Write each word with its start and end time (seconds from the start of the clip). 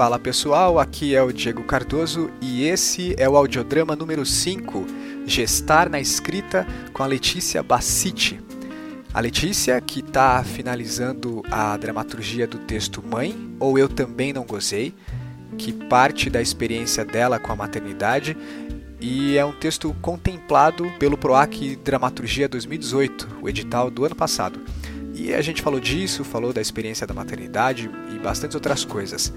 Fala 0.00 0.18
pessoal, 0.18 0.78
aqui 0.78 1.14
é 1.14 1.22
o 1.22 1.30
Diego 1.30 1.62
Cardoso 1.62 2.30
e 2.40 2.64
esse 2.64 3.14
é 3.18 3.28
o 3.28 3.36
audiodrama 3.36 3.94
número 3.94 4.24
5, 4.24 4.86
Gestar 5.26 5.90
na 5.90 6.00
Escrita, 6.00 6.66
com 6.94 7.02
a 7.02 7.06
Letícia 7.06 7.62
Bassiti. 7.62 8.40
A 9.12 9.20
Letícia, 9.20 9.78
que 9.78 10.00
está 10.00 10.42
finalizando 10.42 11.42
a 11.50 11.76
dramaturgia 11.76 12.46
do 12.46 12.56
texto 12.60 13.04
Mãe, 13.06 13.54
ou 13.60 13.78
Eu 13.78 13.90
Também 13.90 14.32
Não 14.32 14.46
Gozei, 14.46 14.94
que 15.58 15.70
parte 15.70 16.30
da 16.30 16.40
experiência 16.40 17.04
dela 17.04 17.38
com 17.38 17.52
a 17.52 17.56
maternidade 17.56 18.34
e 19.02 19.36
é 19.36 19.44
um 19.44 19.52
texto 19.52 19.94
contemplado 20.00 20.90
pelo 20.98 21.18
PROAC 21.18 21.76
Dramaturgia 21.76 22.48
2018, 22.48 23.28
o 23.42 23.50
edital 23.50 23.90
do 23.90 24.06
ano 24.06 24.14
passado. 24.14 24.60
E 25.14 25.34
a 25.34 25.42
gente 25.42 25.60
falou 25.60 25.78
disso, 25.78 26.24
falou 26.24 26.50
da 26.50 26.62
experiência 26.62 27.06
da 27.06 27.12
maternidade 27.12 27.90
e 28.14 28.18
bastantes 28.18 28.54
outras 28.54 28.86
coisas. 28.86 29.30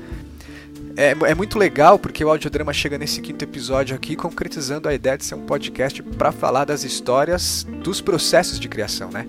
É, 0.96 1.12
é, 1.12 1.34
muito 1.34 1.58
legal 1.58 1.98
porque 1.98 2.24
o 2.24 2.30
audiodrama 2.30 2.72
chega 2.72 3.00
nesse 3.00 3.20
quinto 3.20 3.44
episódio 3.44 3.96
aqui 3.96 4.16
concretizando 4.16 4.88
a 4.88 4.94
ideia 4.94 5.18
de 5.18 5.26
ser 5.26 5.34
um 5.34 5.46
podcast 5.46 6.04
para 6.04 6.32
falar 6.32 6.66
das 6.66 6.84
histórias 6.84 7.66
dos 7.84 8.00
processos 8.00 8.60
de 8.60 8.70
criação, 8.70 9.10
né? 9.10 9.28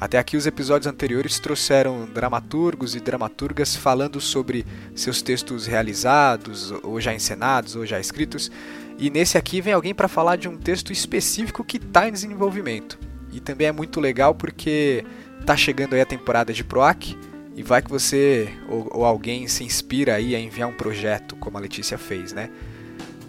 Até 0.00 0.18
aqui 0.18 0.36
os 0.36 0.46
episódios 0.46 0.86
anteriores 0.86 1.40
trouxeram 1.40 2.08
dramaturgos 2.12 2.94
e 2.94 3.00
dramaturgas 3.00 3.74
falando 3.74 4.20
sobre 4.20 4.64
seus 4.94 5.22
textos 5.22 5.66
realizados, 5.66 6.72
ou 6.82 7.00
já 7.00 7.14
encenados, 7.14 7.76
ou 7.76 7.86
já 7.86 8.00
escritos. 8.00 8.50
E 8.98 9.10
nesse 9.10 9.38
aqui 9.38 9.60
vem 9.60 9.72
alguém 9.72 9.94
para 9.94 10.08
falar 10.08 10.36
de 10.36 10.48
um 10.48 10.56
texto 10.56 10.92
específico 10.92 11.64
que 11.64 11.76
está 11.76 12.08
em 12.08 12.12
desenvolvimento. 12.12 12.98
E 13.32 13.40
também 13.40 13.68
é 13.68 13.72
muito 13.72 14.00
legal 14.00 14.34
porque 14.34 15.04
está 15.40 15.56
chegando 15.56 15.94
aí 15.94 16.00
a 16.00 16.06
temporada 16.06 16.52
de 16.52 16.64
PROAC, 16.64 17.16
e 17.54 17.62
vai 17.62 17.82
que 17.82 17.90
você 17.90 18.48
ou, 18.68 18.88
ou, 18.92 19.04
alguém 19.04 19.46
se 19.46 19.62
inspira 19.62 20.14
aí 20.14 20.34
a 20.34 20.40
enviar 20.40 20.68
um 20.68 20.74
projeto, 20.74 21.36
como 21.36 21.58
a 21.58 21.60
Letícia 21.60 21.98
fez, 21.98 22.32
né? 22.32 22.50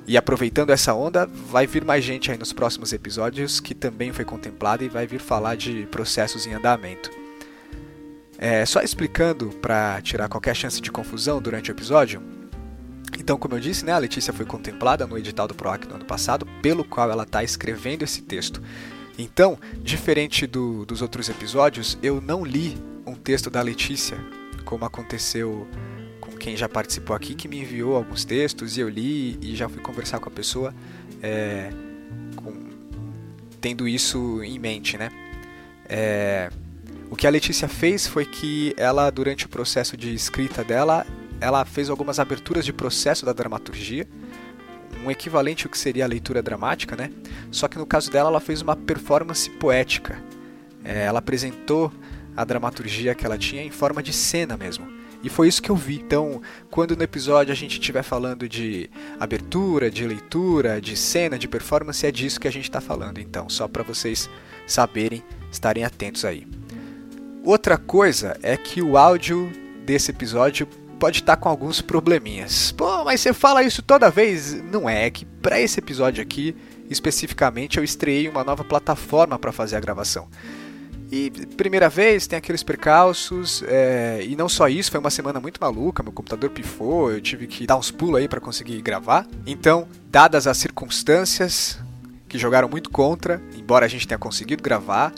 E 0.06 0.18
aproveitando 0.18 0.72
essa 0.72 0.94
onda, 0.94 1.26
vai 1.26 1.66
vir 1.66 1.86
mais 1.86 2.04
gente 2.04 2.30
aí 2.30 2.38
nos 2.38 2.52
próximos 2.52 2.92
episódios 2.92 3.60
que 3.60 3.74
também 3.74 4.12
foi 4.12 4.26
contemplada 4.26 4.84
e 4.84 4.90
vai 4.90 5.08
vir 5.08 5.20
falar 5.20 5.56
de 5.56 5.88
processos 5.90 6.46
em 6.46 6.54
andamento. 6.54 7.10
É, 8.38 8.66
só 8.66 8.82
explicando 8.82 9.50
para 9.62 10.02
tirar 10.02 10.28
qualquer 10.28 10.56
chance 10.56 10.82
de 10.82 10.92
confusão 10.92 11.42
durante 11.42 11.72
o 11.72 11.74
episódio. 11.74 12.22
Então, 13.18 13.38
como 13.38 13.56
eu 13.56 13.60
disse, 13.60 13.86
né, 13.86 13.94
a 13.94 13.98
Letícia 13.98 14.34
foi 14.34 14.46
contemplada 14.46 15.08
no 15.08 15.18
edital 15.18 15.48
do 15.48 15.56
PROAC 15.56 15.88
no 15.88 15.96
ano 15.96 16.06
passado, 16.06 16.46
pelo 16.62 16.84
qual 16.84 17.10
ela 17.10 17.24
está 17.24 17.44
escrevendo 17.44 18.04
esse 18.04 18.22
texto. 18.22 18.62
Então, 19.18 19.58
diferente 19.82 20.48
do, 20.48 20.86
dos 20.86 21.02
outros 21.02 21.30
episódios, 21.30 21.98
eu 22.02 22.20
não 22.20 22.44
li 22.44 22.78
texto 23.24 23.50
da 23.50 23.62
Letícia, 23.62 24.18
como 24.66 24.84
aconteceu 24.86 25.68
com 26.20 26.32
quem 26.32 26.56
já 26.58 26.68
participou 26.68 27.16
aqui, 27.16 27.34
que 27.34 27.48
me 27.48 27.62
enviou 27.62 27.96
alguns 27.96 28.26
textos 28.26 28.78
e 28.78 28.82
eu 28.82 28.90
li 28.90 29.38
e 29.42 29.56
já 29.56 29.70
fui 29.70 29.82
conversar 29.82 30.20
com 30.20 30.28
a 30.30 30.32
pessoa, 30.32 30.74
é, 31.22 31.70
com, 32.36 32.54
tendo 33.62 33.88
isso 33.88 34.44
em 34.44 34.60
mente, 34.60 34.98
né? 34.98 35.10
É, 35.88 36.50
o 37.10 37.16
que 37.16 37.26
a 37.26 37.30
Letícia 37.30 37.68
fez 37.68 38.08
foi 38.08 38.26
que 38.26 38.74
ela, 38.76 39.10
durante 39.10 39.46
o 39.46 39.50
processo 39.50 39.96
de 39.96 40.14
escrita 40.14 40.64
dela, 40.64 41.06
ela 41.40 41.64
fez 41.64 41.90
algumas 41.90 42.20
aberturas 42.20 42.66
de 42.66 42.74
processo 42.74 43.26
da 43.26 43.32
dramaturgia, 43.32 44.08
um 45.06 45.12
equivalente 45.12 45.66
ao 45.66 45.72
que 45.72 45.78
seria 45.78 46.06
a 46.06 46.08
leitura 46.08 46.42
dramática, 46.42 46.96
né? 46.96 47.12
Só 47.52 47.68
que 47.68 47.78
no 47.78 47.86
caso 47.86 48.10
dela, 48.12 48.30
ela 48.30 48.40
fez 48.40 48.62
uma 48.62 48.76
performance 48.76 49.50
poética. 49.50 50.22
É, 50.84 51.04
ela 51.06 51.20
apresentou 51.20 51.92
a 52.36 52.44
dramaturgia 52.44 53.16
que 53.16 53.26
ela 53.26 53.38
tinha 53.38 53.64
em 53.64 53.72
forma 53.72 54.02
de 54.02 54.14
cena 54.14 54.58
mesmo. 54.58 54.88
E 55.24 55.30
foi 55.30 55.48
isso 55.48 55.62
que 55.62 55.70
eu 55.70 55.76
vi. 55.76 55.96
Então, 55.96 56.42
quando 56.70 56.98
no 56.98 57.04
episódio 57.04 57.54
a 57.54 57.56
gente 57.56 57.80
estiver 57.80 58.04
falando 58.04 58.48
de 58.50 58.90
abertura, 59.18 59.90
de 59.90 60.06
leitura, 60.06 60.82
de 60.82 60.98
cena, 60.98 61.40
de 61.40 61.48
performance, 61.48 62.06
é 62.06 62.12
disso 62.12 62.40
que 62.40 62.48
a 62.48 62.52
gente 62.52 62.66
está 62.66 62.82
falando. 62.82 63.20
Então, 63.20 63.50
só 63.50 63.68
para 63.68 63.84
vocês 63.84 64.30
saberem, 64.68 65.24
estarem 65.50 65.86
atentos 65.86 66.26
aí. 66.26 66.46
Outra 67.46 67.78
coisa 67.78 68.38
é 68.44 68.58
que 68.58 68.82
o 68.82 68.98
áudio 68.98 69.50
desse 69.86 70.12
episódio 70.12 70.68
pode 71.00 71.20
estar 71.20 71.36
tá 71.36 71.42
com 71.42 71.50
alguns 71.50 71.82
probleminhas. 71.82 72.72
Pô, 72.74 73.04
mas 73.06 73.22
você 73.22 73.34
fala 73.34 73.64
isso 73.64 73.82
toda 73.82 74.10
vez? 74.10 74.54
Não 74.72 74.90
é, 74.90 75.06
é 75.06 75.12
que 75.12 75.26
para 75.26 75.60
esse 75.60 75.80
episódio 75.80 76.22
aqui, 76.22 76.56
especificamente, 76.90 77.78
eu 77.78 77.84
estreiei 77.84 78.28
uma 78.30 78.44
nova 78.44 78.64
plataforma 78.64 79.40
para 79.40 79.52
fazer 79.52 79.76
a 79.76 79.80
gravação. 79.80 80.28
E 81.16 81.30
primeira 81.30 81.90
vez, 81.90 82.26
tem 82.26 82.40
aqueles 82.40 82.64
percalços, 82.64 83.64
é, 83.68 84.26
e 84.28 84.36
não 84.36 84.50
só 84.50 84.68
isso, 84.68 84.90
foi 84.90 85.00
uma 85.00 85.12
semana 85.12 85.40
muito 85.40 85.62
maluca, 85.62 86.02
meu 86.02 86.12
computador 86.12 86.50
pifou, 86.50 87.12
eu 87.12 87.22
tive 87.22 87.46
que 87.46 87.68
dar 87.68 87.78
uns 87.78 87.92
pulos 87.92 88.20
aí 88.20 88.28
para 88.28 88.42
conseguir 88.42 88.82
gravar. 88.82 89.28
Então, 89.46 89.88
dadas 90.10 90.48
as 90.48 90.58
circunstâncias 90.58 91.80
que 92.28 92.40
jogaram 92.40 92.68
muito 92.68 92.90
contra, 92.90 93.40
embora 93.56 93.86
a 93.86 93.88
gente 93.88 94.08
tenha 94.08 94.18
conseguido 94.18 94.64
gravar, 94.64 95.14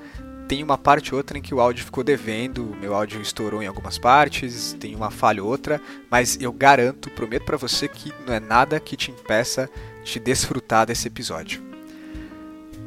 tem 0.49 0.61
uma 0.61 0.77
parte 0.77 1.13
ou 1.13 1.17
outra 1.17 1.37
em 1.37 1.41
que 1.41 1.55
o 1.55 1.61
áudio 1.61 1.85
ficou 1.85 2.03
devendo, 2.03 2.75
meu 2.81 2.93
áudio 2.93 3.21
estourou 3.21 3.63
em 3.63 3.67
algumas 3.67 3.97
partes, 3.97 4.75
tem 4.77 4.93
uma 4.93 5.09
falha 5.09 5.41
ou 5.41 5.49
outra, 5.49 5.81
mas 6.11 6.37
eu 6.41 6.51
garanto, 6.51 7.09
prometo 7.11 7.45
para 7.45 7.55
você 7.55 7.87
que 7.87 8.11
não 8.27 8.33
é 8.33 8.39
nada 8.41 8.81
que 8.81 8.97
te 8.97 9.11
impeça 9.11 9.69
de 10.03 10.19
desfrutar 10.19 10.85
desse 10.85 11.07
episódio. 11.07 11.74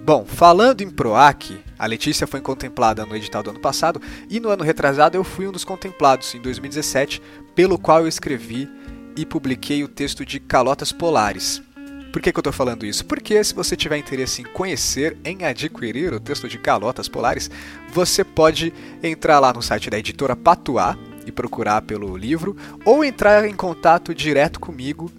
Bom, 0.09 0.25
falando 0.25 0.81
em 0.81 0.89
PROAC, 0.89 1.63
a 1.79 1.85
Letícia 1.85 2.27
foi 2.27 2.41
contemplada 2.41 3.05
no 3.05 3.15
edital 3.15 3.43
do 3.43 3.51
ano 3.51 3.61
passado 3.61 4.01
e 4.31 4.41
no 4.41 4.49
ano 4.49 4.65
retrasado 4.65 5.19
eu 5.19 5.23
fui 5.23 5.47
um 5.47 5.53
dos 5.53 5.67
contemplados, 5.67 6.35
em 6.35 6.41
2017, 6.41 7.21
pelo 7.55 7.79
qual 7.79 8.01
eu 8.01 8.09
escrevi 8.09 8.67
e 9.15 9.27
publiquei 9.27 9.85
o 9.85 9.89
texto 9.89 10.25
de 10.25 10.41
Calotas 10.41 10.93
Polares. 10.93 11.63
Por 12.11 12.23
que, 12.23 12.33
que 12.33 12.39
eu 12.39 12.41
estou 12.41 12.55
falando 12.55 12.87
isso? 12.87 13.05
Porque 13.05 13.45
se 13.45 13.53
você 13.53 13.77
tiver 13.77 13.99
interesse 13.99 14.41
em 14.41 14.47
conhecer, 14.47 15.15
em 15.23 15.45
adquirir 15.45 16.15
o 16.15 16.21
texto 16.21 16.49
de 16.49 16.57
Calotas 16.57 17.07
Polares, 17.07 17.51
você 17.93 18.25
pode 18.25 18.73
entrar 19.03 19.39
lá 19.39 19.53
no 19.53 19.61
site 19.61 19.91
da 19.91 19.99
editora 19.99 20.35
Patuá 20.35 20.97
e 21.27 21.31
procurar 21.31 21.83
pelo 21.83 22.17
livro, 22.17 22.57
ou 22.83 23.05
entrar 23.05 23.45
em 23.45 23.55
contato 23.55 24.15
direto 24.15 24.59
comigo 24.59 25.13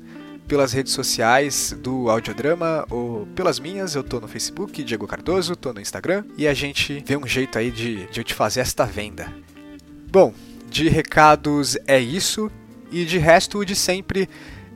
pelas 0.49 0.73
redes 0.73 0.93
sociais 0.93 1.77
do 1.79 2.09
Audiodrama 2.09 2.83
ou 2.89 3.27
pelas 3.27 3.59
minhas. 3.59 3.93
Eu 3.93 4.03
tô 4.03 4.19
no 4.19 4.27
Facebook, 4.27 4.83
Diego 4.83 5.05
Cardoso, 5.05 5.55
tô 5.55 5.71
no 5.71 5.79
Instagram 5.79 6.25
e 6.35 6.47
a 6.47 6.55
gente 6.55 7.03
vê 7.05 7.15
um 7.15 7.27
jeito 7.27 7.59
aí 7.59 7.69
de, 7.69 8.07
de 8.07 8.19
eu 8.19 8.23
te 8.23 8.33
fazer 8.33 8.61
esta 8.61 8.83
venda. 8.83 9.31
Bom, 10.11 10.33
de 10.67 10.89
recados 10.89 11.77
é 11.85 11.99
isso 11.99 12.51
e 12.91 13.05
de 13.05 13.19
resto, 13.19 13.59
o 13.59 13.65
de 13.65 13.75
sempre. 13.75 14.27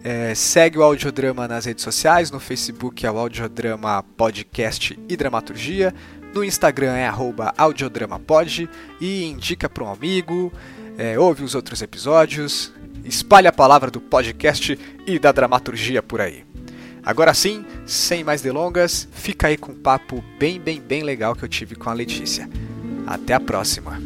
É, 0.03 0.35
segue 0.35 0.77
o 0.77 0.83
Audiodrama 0.83 1.47
nas 1.47 1.65
redes 1.65 1.83
sociais, 1.83 2.29
no 2.29 2.39
Facebook 2.39 3.05
é 3.05 3.11
o 3.11 3.17
Audiodrama 3.17 4.03
Podcast 4.15 4.99
e 5.07 5.15
Dramaturgia, 5.15 5.95
no 6.35 6.43
Instagram 6.43 6.93
é 6.93 7.09
audiodramapod 7.57 8.69
e 8.99 9.23
indica 9.23 9.69
para 9.69 9.85
um 9.85 9.91
amigo, 9.91 10.51
é, 10.97 11.17
ouve 11.17 11.41
os 11.41 11.55
outros 11.55 11.81
episódios, 11.81 12.73
espalhe 13.03 13.47
a 13.47 13.51
palavra 13.51 13.91
do 13.91 14.01
podcast 14.01 14.77
e 15.05 15.19
da 15.19 15.31
dramaturgia 15.31 16.01
por 16.01 16.21
aí. 16.21 16.45
Agora 17.03 17.33
sim, 17.33 17.65
sem 17.85 18.23
mais 18.23 18.41
delongas, 18.41 19.07
fica 19.11 19.47
aí 19.47 19.57
com 19.57 19.73
um 19.73 19.81
papo 19.81 20.23
bem, 20.39 20.59
bem, 20.59 20.79
bem 20.79 21.03
legal 21.03 21.35
que 21.35 21.43
eu 21.43 21.49
tive 21.49 21.75
com 21.75 21.89
a 21.89 21.93
Letícia. 21.93 22.49
Até 23.05 23.33
a 23.33 23.39
próxima! 23.39 23.99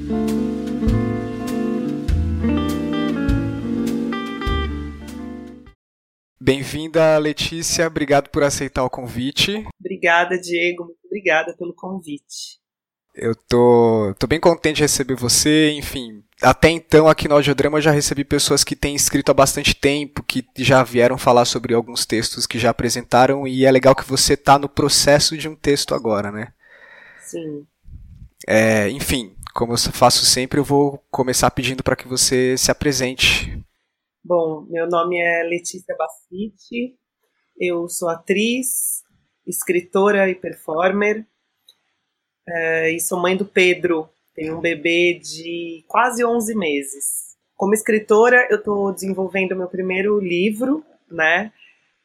Bem-vinda, 6.47 7.17
Letícia. 7.17 7.85
Obrigado 7.85 8.29
por 8.29 8.41
aceitar 8.41 8.81
o 8.83 8.89
convite. 8.89 9.67
Obrigada, 9.79 10.39
Diego. 10.39 10.85
Muito 10.85 11.05
obrigada 11.05 11.53
pelo 11.57 11.73
convite. 11.73 12.57
Eu 13.13 13.35
tô, 13.35 14.15
tô 14.17 14.25
bem 14.27 14.39
contente 14.39 14.77
de 14.77 14.83
receber 14.83 15.15
você. 15.15 15.71
Enfim, 15.71 16.23
até 16.41 16.69
então 16.69 17.07
aqui 17.07 17.27
no 17.27 17.35
Audiodrama 17.35 17.77
eu 17.77 17.81
já 17.81 17.91
recebi 17.91 18.23
pessoas 18.23 18.63
que 18.63 18.75
têm 18.75 18.95
escrito 18.95 19.31
há 19.31 19.33
bastante 19.33 19.75
tempo, 19.75 20.23
que 20.23 20.45
já 20.57 20.83
vieram 20.83 21.17
falar 21.17 21.45
sobre 21.45 21.73
alguns 21.73 22.05
textos 22.05 22.45
que 22.45 22.59
já 22.59 22.69
apresentaram, 22.69 23.47
e 23.47 23.65
é 23.65 23.71
legal 23.71 23.95
que 23.95 24.07
você 24.07 24.33
está 24.33 24.59
no 24.59 24.69
processo 24.69 25.37
de 25.37 25.47
um 25.49 25.55
texto 25.55 25.95
agora, 25.95 26.31
né? 26.31 26.53
Sim. 27.21 27.65
É, 28.47 28.89
enfim, 28.89 29.35
como 29.53 29.73
eu 29.73 29.77
faço 29.77 30.25
sempre, 30.25 30.59
eu 30.59 30.63
vou 30.63 31.03
começar 31.09 31.49
pedindo 31.49 31.83
para 31.83 31.95
que 31.95 32.07
você 32.07 32.55
se 32.57 32.69
apresente. 32.69 33.59
Bom, 34.23 34.65
meu 34.69 34.87
nome 34.87 35.19
é 35.19 35.43
Letícia 35.43 35.95
Bassiti, 35.97 36.95
eu 37.59 37.87
sou 37.89 38.09
atriz, 38.09 39.01
escritora 39.47 40.29
e 40.29 40.35
performer, 40.35 41.25
é, 42.47 42.91
e 42.91 42.99
sou 42.99 43.19
mãe 43.19 43.35
do 43.35 43.45
Pedro, 43.45 44.07
tem 44.37 44.53
um 44.53 44.61
bebê 44.61 45.15
de 45.15 45.83
quase 45.87 46.23
11 46.23 46.53
meses. 46.53 47.35
Como 47.55 47.73
escritora, 47.73 48.47
eu 48.51 48.57
estou 48.57 48.93
desenvolvendo 48.93 49.55
meu 49.55 49.67
primeiro 49.67 50.19
livro, 50.19 50.85
né? 51.09 51.51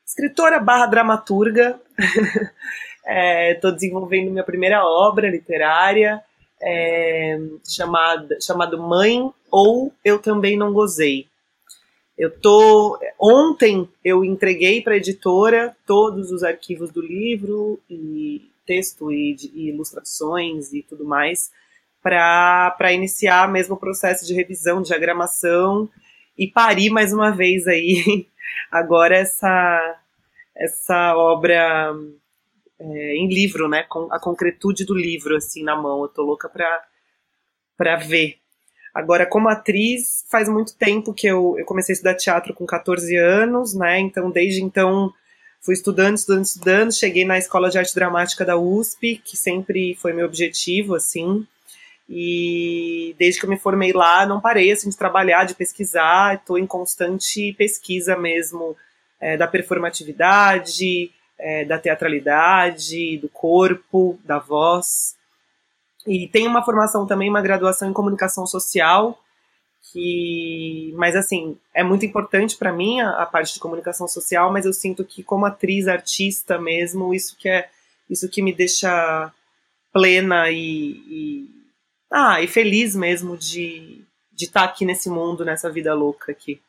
Escritora 0.07 0.59
barra 0.59 0.87
dramaturga. 0.87 1.79
Estou 3.51 3.71
é, 3.71 3.75
desenvolvendo 3.75 4.31
minha 4.31 4.43
primeira 4.43 4.83
obra 4.83 5.29
literária. 5.29 6.25
é, 6.63 7.39
chamada, 7.69 8.41
chamado 8.41 8.81
Mãe 8.81 9.31
ou 9.51 9.93
Eu 10.03 10.19
Também 10.19 10.57
Não 10.57 10.73
Gozei. 10.73 11.27
Eu 12.17 12.31
tô 12.31 12.99
ontem 13.21 13.87
eu 14.03 14.25
entreguei 14.25 14.81
para 14.81 14.95
a 14.95 14.97
editora 14.97 15.77
todos 15.87 16.31
os 16.31 16.43
arquivos 16.43 16.91
do 16.91 17.03
livro 17.03 17.79
e 17.91 18.51
texto 18.65 19.13
e, 19.13 19.37
e 19.55 19.69
ilustrações 19.69 20.73
e 20.73 20.83
tudo 20.83 21.05
mais 21.05 21.51
para 22.03 22.93
iniciar 22.93 23.51
mesmo 23.51 23.77
o 23.77 23.79
processo 23.79 24.27
de 24.27 24.35
revisão, 24.35 24.83
diagramação 24.83 25.89
e 26.37 26.49
parir 26.49 26.91
mais 26.91 27.13
uma 27.13 27.31
vez 27.31 27.67
aí 27.67 28.27
agora 28.71 29.17
essa 29.17 29.99
essa 30.55 31.17
obra 31.17 31.95
é, 32.79 33.17
em 33.17 33.29
livro, 33.29 33.69
né, 33.69 33.85
com 33.85 34.13
a 34.13 34.19
concretude 34.19 34.85
do 34.85 34.95
livro 34.95 35.37
assim 35.37 35.63
na 35.63 35.77
mão. 35.77 36.03
Eu 36.03 36.09
tô 36.09 36.23
louca 36.23 36.49
para 36.49 36.85
para 37.77 37.97
ver. 37.97 38.43
Agora, 38.95 39.25
como 39.25 39.49
atriz, 39.49 40.25
faz 40.31 40.49
muito 40.49 40.77
tempo 40.77 41.15
que 41.15 41.27
eu, 41.27 41.57
eu 41.59 41.65
comecei 41.65 41.95
a 41.95 41.95
estudar 41.95 42.15
teatro 42.15 42.53
com 42.53 42.67
14 42.67 43.17
anos, 43.17 43.75
né? 43.75 43.99
Então, 43.99 44.31
desde 44.31 44.63
então, 44.63 45.11
fui 45.63 45.73
estudando, 45.73 46.17
estudando, 46.17 46.45
estudando. 46.45 46.93
Cheguei 46.93 47.25
na 47.25 47.39
Escola 47.39 47.71
de 47.71 47.79
Arte 47.79 47.95
Dramática 47.95 48.45
da 48.45 48.59
USP, 48.59 49.17
que 49.25 49.37
sempre 49.37 49.95
foi 49.95 50.13
meu 50.13 50.27
objetivo, 50.27 50.95
assim. 50.95 51.47
E 52.15 53.17
desde 53.19 53.41
que 53.41 53.47
eu 53.47 53.51
me 53.51 53.59
formei 53.59 53.91
lá, 53.91 54.27
não 54.27 54.39
parei 54.39 54.71
assim, 54.71 54.91
de 54.91 54.97
trabalhar, 54.99 55.45
de 55.45 55.55
pesquisar. 55.55 56.35
Estou 56.35 56.59
em 56.59 56.67
constante 56.67 57.55
pesquisa 57.55 58.15
mesmo 58.15 58.77
é, 59.19 59.35
da 59.35 59.49
performatividade, 59.49 61.11
é, 61.39 61.65
da 61.65 61.79
teatralidade, 61.79 63.17
do 63.17 63.31
corpo, 63.31 64.19
da 64.25 64.39
voz. 64.39 65.17
E 66.07 66.29
tem 66.29 66.47
uma 66.47 66.63
formação 66.63 67.07
também, 67.07 67.31
uma 67.31 67.41
graduação 67.41 67.89
em 67.89 67.95
comunicação 67.95 68.47
social, 68.47 69.19
que, 69.91 70.93
mas 70.99 71.17
assim, 71.17 71.57
é 71.73 71.83
muito 71.83 72.05
importante 72.05 72.59
para 72.59 72.75
mim 72.75 73.01
a, 73.01 73.23
a, 73.23 73.27
parte 73.27 73.55
de 73.55 73.61
comunicação 73.61 74.07
social, 74.07 74.53
mas 74.53 74.67
eu 74.67 74.75
sinto 74.75 75.03
que 75.03 75.23
como 75.23 75.47
atriz, 75.47 75.89
artista 75.89 76.59
mesmo, 76.59 77.15
isso 77.15 77.39
que 77.39 77.49
é, 77.49 77.71
isso 78.11 78.29
que 78.29 78.43
me 78.43 78.53
deixa 78.53 79.33
plena 79.95 80.51
e, 80.51 80.59
e 81.09 81.62
ah, 82.13 82.41
e 82.41 82.47
feliz 82.47 82.95
mesmo 82.95 83.37
de 83.37 84.05
de 84.43 84.47
estar 84.47 84.61
tá 84.61 84.67
aqui 84.67 84.85
nesse 84.85 85.09
mundo, 85.09 85.45
nessa 85.45 85.71
vida 85.71 85.95
louca 85.95 86.33
aqui. 86.33 86.61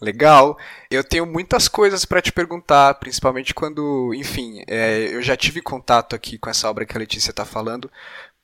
Legal. 0.00 0.58
Eu 0.90 1.04
tenho 1.04 1.24
muitas 1.24 1.68
coisas 1.68 2.04
para 2.04 2.20
te 2.20 2.32
perguntar, 2.32 2.94
principalmente 2.94 3.54
quando, 3.54 4.12
enfim, 4.14 4.62
é, 4.66 5.14
eu 5.14 5.22
já 5.22 5.36
tive 5.36 5.60
contato 5.60 6.16
aqui 6.16 6.36
com 6.36 6.50
essa 6.50 6.68
obra 6.68 6.84
que 6.84 6.96
a 6.96 6.98
Letícia 6.98 7.30
está 7.30 7.44
falando, 7.44 7.90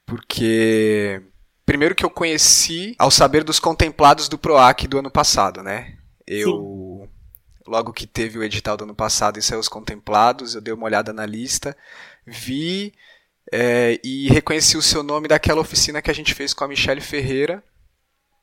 porque 0.06 1.20
primeiro 1.66 1.94
que 1.94 2.04
eu 2.04 2.10
conheci 2.10 2.94
ao 2.98 3.10
saber 3.10 3.42
dos 3.42 3.58
contemplados 3.58 4.28
do 4.28 4.38
Proac 4.38 4.86
do 4.86 4.98
ano 4.98 5.10
passado, 5.10 5.62
né? 5.62 5.96
Eu 6.26 6.52
Sim. 7.02 7.08
logo 7.66 7.92
que 7.92 8.06
teve 8.06 8.38
o 8.38 8.44
edital 8.44 8.76
do 8.76 8.84
ano 8.84 8.94
passado 8.94 9.38
e 9.38 9.42
saiu 9.42 9.60
os 9.60 9.68
contemplados, 9.68 10.54
eu 10.54 10.60
dei 10.60 10.72
uma 10.72 10.86
olhada 10.86 11.12
na 11.12 11.26
lista, 11.26 11.76
vi 12.24 12.94
é, 13.52 14.00
e 14.02 14.28
reconheci 14.28 14.76
o 14.76 14.82
seu 14.82 15.02
nome 15.02 15.28
daquela 15.28 15.60
oficina 15.60 16.00
que 16.00 16.10
a 16.10 16.14
gente 16.14 16.34
fez 16.34 16.54
com 16.54 16.64
a 16.64 16.68
Michelle 16.68 17.00
Ferreira. 17.00 17.62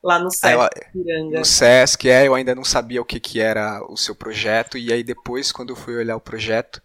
Lá 0.04 0.20
no 0.20 0.30
Sesc, 0.30 0.54
eu, 0.96 1.32
No 1.32 1.44
Sesc, 1.44 2.10
é, 2.10 2.28
eu 2.28 2.36
ainda 2.36 2.54
não 2.54 2.64
sabia 2.64 3.02
o 3.02 3.06
que, 3.06 3.20
que 3.20 3.40
era 3.40 3.84
o 3.90 3.98
seu 3.98 4.16
projeto, 4.16 4.78
e 4.78 4.94
aí 4.94 5.04
depois, 5.04 5.52
quando 5.52 5.72
eu 5.72 5.76
fui 5.76 5.96
olhar 5.96 6.16
o 6.16 6.22
projeto, 6.22 6.82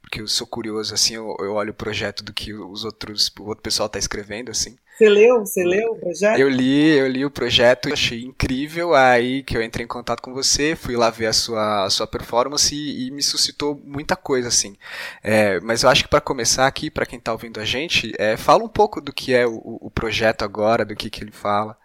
porque 0.00 0.20
eu 0.20 0.28
sou 0.28 0.46
curioso, 0.46 0.92
assim, 0.92 1.14
eu, 1.14 1.36
eu 1.40 1.54
olho 1.54 1.70
o 1.70 1.74
projeto 1.74 2.22
do 2.22 2.32
que 2.32 2.52
os 2.52 2.84
outros, 2.84 3.32
o 3.38 3.44
outro 3.44 3.62
pessoal 3.62 3.86
está 3.86 3.98
escrevendo, 3.98 4.50
assim. 4.50 4.76
Você 4.96 5.10
leu? 5.10 5.40
Você 5.40 5.62
leu 5.62 5.92
o 5.92 5.98
projeto? 5.98 6.40
Eu 6.40 6.48
li, 6.48 6.96
eu 6.96 7.06
li 7.06 7.22
o 7.22 7.30
projeto, 7.30 7.92
achei 7.92 8.22
incrível, 8.22 8.94
aí 8.94 9.42
que 9.42 9.54
eu 9.54 9.62
entrei 9.62 9.84
em 9.84 9.88
contato 9.88 10.22
com 10.22 10.32
você, 10.32 10.74
fui 10.74 10.96
lá 10.96 11.10
ver 11.10 11.26
a 11.26 11.34
sua, 11.34 11.84
a 11.84 11.90
sua 11.90 12.06
performance 12.06 12.74
e, 12.74 13.06
e 13.06 13.10
me 13.10 13.22
suscitou 13.22 13.78
muita 13.84 14.16
coisa, 14.16 14.48
assim. 14.48 14.74
É, 15.22 15.60
mas 15.60 15.82
eu 15.82 15.90
acho 15.90 16.04
que 16.04 16.08
para 16.08 16.22
começar 16.22 16.66
aqui, 16.66 16.90
para 16.90 17.04
quem 17.04 17.18
está 17.18 17.30
ouvindo 17.30 17.60
a 17.60 17.64
gente, 17.64 18.10
é, 18.18 18.38
fala 18.38 18.64
um 18.64 18.68
pouco 18.68 18.98
do 18.98 19.12
que 19.12 19.34
é 19.34 19.46
o, 19.46 19.60
o 19.82 19.90
projeto 19.90 20.42
agora, 20.42 20.82
do 20.82 20.96
que, 20.96 21.10
que 21.10 21.22
ele 21.22 21.32
fala. 21.32 21.76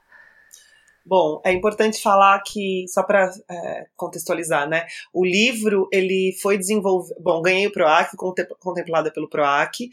Bom, 1.06 1.42
é 1.44 1.52
importante 1.52 2.02
falar 2.02 2.42
que, 2.46 2.86
só 2.88 3.04
para 3.04 3.30
é, 3.50 3.88
contextualizar, 3.98 4.70
né? 4.70 4.86
O 5.12 5.26
livro, 5.26 5.90
ele 5.92 6.34
foi 6.42 6.58
desenvolvido. 6.58 7.16
Bom, 7.20 7.42
ganhei 7.42 7.68
o 7.68 7.74
PROAC, 7.74 8.16
contemplada 8.58 9.12
pelo 9.12 9.28
PROAC, 9.28 9.90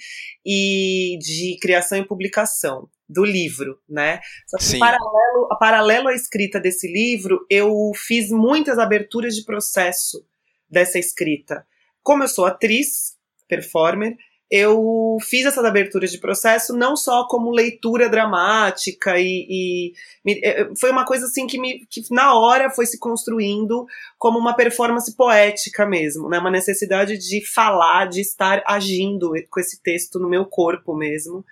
e 0.47 1.19
de 1.21 1.59
criação 1.61 1.99
e 1.99 2.07
publicação 2.07 2.89
do 3.09 3.25
livro, 3.25 3.81
né? 3.89 4.21
Só 4.47 4.59
que 4.59 4.79
paralelo, 4.79 5.49
paralelo 5.59 6.09
à 6.09 6.15
escrita 6.15 6.61
desse 6.61 6.87
livro, 6.87 7.45
eu 7.49 7.93
fiz 7.95 8.31
muitas 8.31 8.79
aberturas 8.79 9.35
de 9.35 9.45
processo 9.45 10.25
dessa 10.69 10.99
escrita. 10.99 11.67
Como 12.03 12.23
eu 12.23 12.29
sou 12.29 12.45
atriz, 12.45 13.17
performer, 13.49 14.17
eu 14.51 15.19
fiz 15.21 15.45
essas 15.45 15.65
aberturas 15.65 16.11
de 16.11 16.19
processo 16.19 16.75
não 16.75 16.97
só 16.97 17.27
como 17.27 17.51
leitura 17.51 18.09
dramática 18.09 19.19
e, 19.19 19.47
e 19.49 19.93
me, 20.25 20.41
é, 20.43 20.71
foi 20.79 20.91
uma 20.91 21.05
coisa 21.05 21.27
assim 21.27 21.47
que, 21.47 21.61
me, 21.61 21.87
que 21.87 22.03
na 22.11 22.35
hora 22.35 22.71
foi 22.71 22.87
se 22.87 22.99
construindo 22.99 23.87
como 24.19 24.39
uma 24.39 24.57
performance 24.57 25.15
poética 25.15 25.85
mesmo, 25.85 26.31
né? 26.31 26.39
Uma 26.39 26.51
necessidade 26.51 27.19
de 27.19 27.45
falar, 27.47 28.07
de 28.07 28.23
estar 28.23 28.63
agindo 28.67 29.33
com 29.51 29.61
esse 29.61 29.83
texto 29.83 30.19
no 30.19 30.31
meu 30.31 30.47
corpo 30.47 30.97
mesmo, 30.97 31.45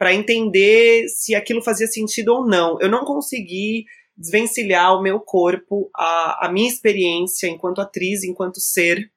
para 0.00 0.14
entender 0.14 1.06
se 1.10 1.34
aquilo 1.34 1.60
fazia 1.60 1.86
sentido 1.86 2.30
ou 2.30 2.46
não. 2.46 2.80
Eu 2.80 2.88
não 2.88 3.04
consegui 3.04 3.84
desvencilhar 4.16 4.96
o 4.96 5.02
meu 5.02 5.20
corpo, 5.20 5.90
a, 5.94 6.46
a 6.46 6.50
minha 6.50 6.68
experiência 6.68 7.46
enquanto 7.46 7.82
atriz, 7.82 8.24
enquanto 8.24 8.60
ser 8.60 9.10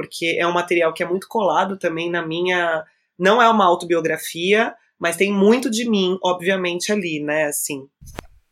porque 0.00 0.36
é 0.38 0.46
um 0.46 0.52
material 0.52 0.94
que 0.94 1.02
é 1.02 1.06
muito 1.06 1.28
colado 1.28 1.78
também 1.78 2.10
na 2.10 2.26
minha. 2.26 2.84
Não 3.18 3.42
é 3.42 3.46
uma 3.50 3.66
autobiografia, 3.66 4.74
mas 4.98 5.14
tem 5.14 5.30
muito 5.30 5.70
de 5.70 5.88
mim, 5.88 6.18
obviamente, 6.24 6.90
ali, 6.90 7.22
né? 7.22 7.44
Assim. 7.44 7.86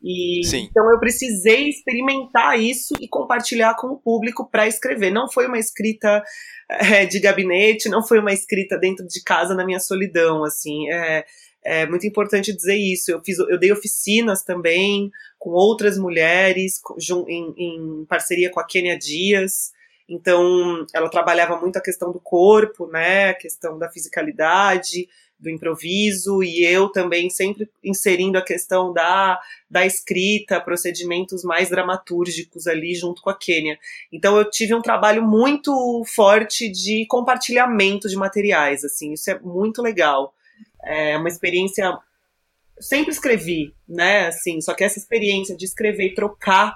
E, 0.03 0.43
Sim. 0.45 0.69
Então 0.71 0.91
eu 0.91 1.01
precisei 1.01 1.71
experimentar 1.71 2.61
isso 2.61 2.95
e 3.01 3.09
compartilhar 3.09 3.75
com 3.77 3.89
o 3.89 3.97
público 3.97 4.47
para 4.51 4.69
escrever. 4.69 5.11
Não 5.11 5.27
foi 5.31 5.47
uma 5.47 5.59
escrita 5.59 6.23
é, 6.69 7.07
de 7.07 7.19
gabinete, 7.19 7.89
não 7.89 8.07
foi 8.07 8.19
uma 8.19 8.33
escrita 8.33 8.77
dentro 8.79 9.07
de 9.07 9.23
casa 9.23 9.55
na 9.55 9.65
minha 9.65 9.81
solidão, 9.81 10.45
assim. 10.45 10.91
É, 10.91 11.25
é 11.69 11.87
muito 11.87 12.07
importante 12.07 12.55
dizer 12.55 12.77
isso. 12.77 13.11
Eu 13.11 13.21
fiz, 13.23 13.39
eu 13.39 13.59
dei 13.59 13.71
oficinas 13.71 14.43
também 14.43 15.11
com 15.39 15.51
outras 15.51 15.99
mulheres, 15.99 16.81
em, 17.29 17.55
em 17.57 18.05
parceria 18.07 18.51
com 18.51 18.59
a 18.59 18.67
Kênia 18.67 18.99
Dias. 18.99 19.73
Então, 20.09 20.87
ela 20.95 21.11
trabalhava 21.11 21.61
muito 21.61 21.77
a 21.77 21.83
questão 21.83 22.11
do 22.11 22.19
corpo, 22.19 22.87
né, 22.87 23.29
a 23.29 23.35
questão 23.35 23.79
da 23.79 23.91
fisicalidade, 23.91 25.07
do 25.39 25.51
improviso, 25.51 26.43
e 26.43 26.65
eu 26.65 26.89
também 26.89 27.29
sempre 27.29 27.69
inserindo 27.85 28.39
a 28.39 28.45
questão 28.45 28.93
da, 28.93 29.39
da 29.71 29.85
escrita, 29.85 30.61
procedimentos 30.61 31.45
mais 31.45 31.69
dramatúrgicos 31.69 32.67
ali 32.67 32.95
junto 32.95 33.21
com 33.21 33.29
a 33.29 33.39
Kênia. 33.39 33.79
Então, 34.11 34.39
eu 34.39 34.49
tive 34.49 34.75
um 34.75 34.83
trabalho 34.83 35.23
muito 35.23 36.03
forte 36.07 36.71
de 36.71 37.07
compartilhamento 37.07 38.09
de 38.09 38.17
materiais, 38.17 38.83
assim, 38.85 39.13
isso 39.13 39.31
é 39.31 39.39
muito 39.39 39.83
legal. 39.83 40.35
É 40.85 41.17
uma 41.17 41.29
experiência. 41.29 41.93
sempre 42.81 43.11
escrevi, 43.11 43.75
né, 43.89 44.29
assim, 44.29 44.61
só 44.61 44.75
que 44.75 44.85
essa 44.85 44.99
experiência 44.99 45.57
de 45.57 45.65
escrever 45.65 46.09
e 46.09 46.15
trocar 46.15 46.75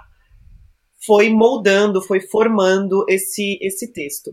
foi 1.05 1.31
moldando, 1.31 2.03
foi 2.03 2.21
formando 2.21 3.05
esse, 3.09 3.59
esse 3.61 3.93
texto. 3.93 4.29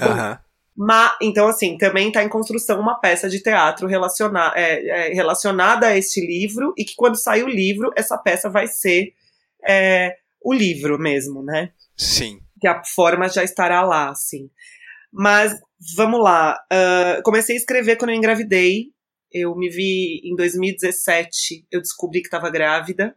Uhum. 0.00 0.38
Mas, 0.76 1.12
então, 1.20 1.48
assim, 1.48 1.76
também 1.76 2.08
está 2.08 2.22
em 2.22 2.28
construção 2.28 2.80
uma 2.80 2.98
peça 2.98 3.28
de 3.28 3.42
teatro 3.42 3.86
relaciona 3.86 4.52
é, 4.54 5.10
é, 5.10 5.14
relacionada 5.14 5.88
a 5.88 5.96
este 5.96 6.24
livro, 6.24 6.72
e 6.76 6.84
que 6.84 6.94
quando 6.96 7.20
sair 7.20 7.42
o 7.42 7.48
livro, 7.48 7.90
essa 7.96 8.16
peça 8.16 8.48
vai 8.48 8.66
ser 8.66 9.12
é, 9.66 10.14
o 10.42 10.54
livro 10.54 10.98
mesmo, 10.98 11.42
né? 11.42 11.72
Sim. 11.96 12.40
Que 12.60 12.66
a 12.66 12.82
forma 12.82 13.28
já 13.28 13.44
estará 13.44 13.82
lá, 13.82 14.10
assim. 14.10 14.48
Mas, 15.12 15.54
vamos 15.96 16.22
lá. 16.22 16.58
Uh, 16.72 17.22
comecei 17.22 17.56
a 17.56 17.58
escrever 17.58 17.96
quando 17.96 18.10
eu 18.10 18.16
engravidei. 18.16 18.86
Eu 19.32 19.54
me 19.54 19.68
vi 19.68 20.20
em 20.24 20.34
2017, 20.34 21.66
eu 21.70 21.80
descobri 21.80 22.20
que 22.20 22.26
estava 22.26 22.50
grávida. 22.50 23.16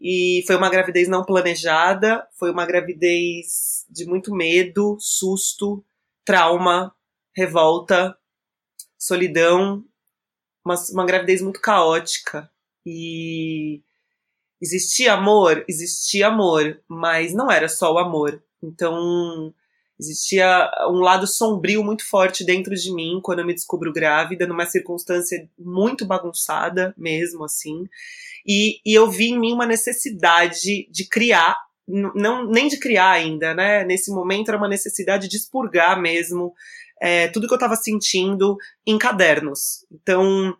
E 0.00 0.44
foi 0.46 0.54
uma 0.56 0.70
gravidez 0.70 1.08
não 1.08 1.24
planejada, 1.24 2.26
foi 2.38 2.50
uma 2.50 2.64
gravidez 2.64 3.84
de 3.90 4.06
muito 4.06 4.32
medo, 4.32 4.96
susto, 5.00 5.84
trauma, 6.24 6.94
revolta, 7.36 8.16
solidão, 8.96 9.84
uma, 10.64 10.74
uma 10.92 11.06
gravidez 11.06 11.42
muito 11.42 11.60
caótica. 11.60 12.48
E 12.86 13.82
existia 14.60 15.14
amor? 15.14 15.64
Existia 15.68 16.28
amor, 16.28 16.80
mas 16.86 17.34
não 17.34 17.50
era 17.50 17.68
só 17.68 17.92
o 17.92 17.98
amor. 17.98 18.42
Então, 18.62 19.52
Existia 20.00 20.70
um 20.88 21.00
lado 21.00 21.26
sombrio 21.26 21.82
muito 21.82 22.08
forte 22.08 22.44
dentro 22.44 22.74
de 22.74 22.94
mim 22.94 23.20
quando 23.22 23.40
eu 23.40 23.46
me 23.46 23.54
descubro 23.54 23.92
grávida, 23.92 24.46
numa 24.46 24.64
circunstância 24.64 25.48
muito 25.58 26.06
bagunçada 26.06 26.94
mesmo, 26.96 27.44
assim. 27.44 27.84
E, 28.46 28.80
e 28.86 28.94
eu 28.94 29.10
vi 29.10 29.30
em 29.30 29.38
mim 29.38 29.52
uma 29.52 29.66
necessidade 29.66 30.88
de 30.90 31.08
criar, 31.08 31.56
não 31.86 32.48
nem 32.48 32.68
de 32.68 32.78
criar 32.78 33.10
ainda, 33.10 33.54
né? 33.54 33.84
Nesse 33.84 34.10
momento 34.10 34.48
era 34.48 34.58
uma 34.58 34.68
necessidade 34.68 35.28
de 35.28 35.36
expurgar 35.36 36.00
mesmo 36.00 36.54
é, 37.00 37.28
tudo 37.28 37.46
que 37.46 37.52
eu 37.52 37.58
estava 37.58 37.76
sentindo 37.76 38.56
em 38.86 38.98
cadernos. 38.98 39.84
Então, 39.90 40.56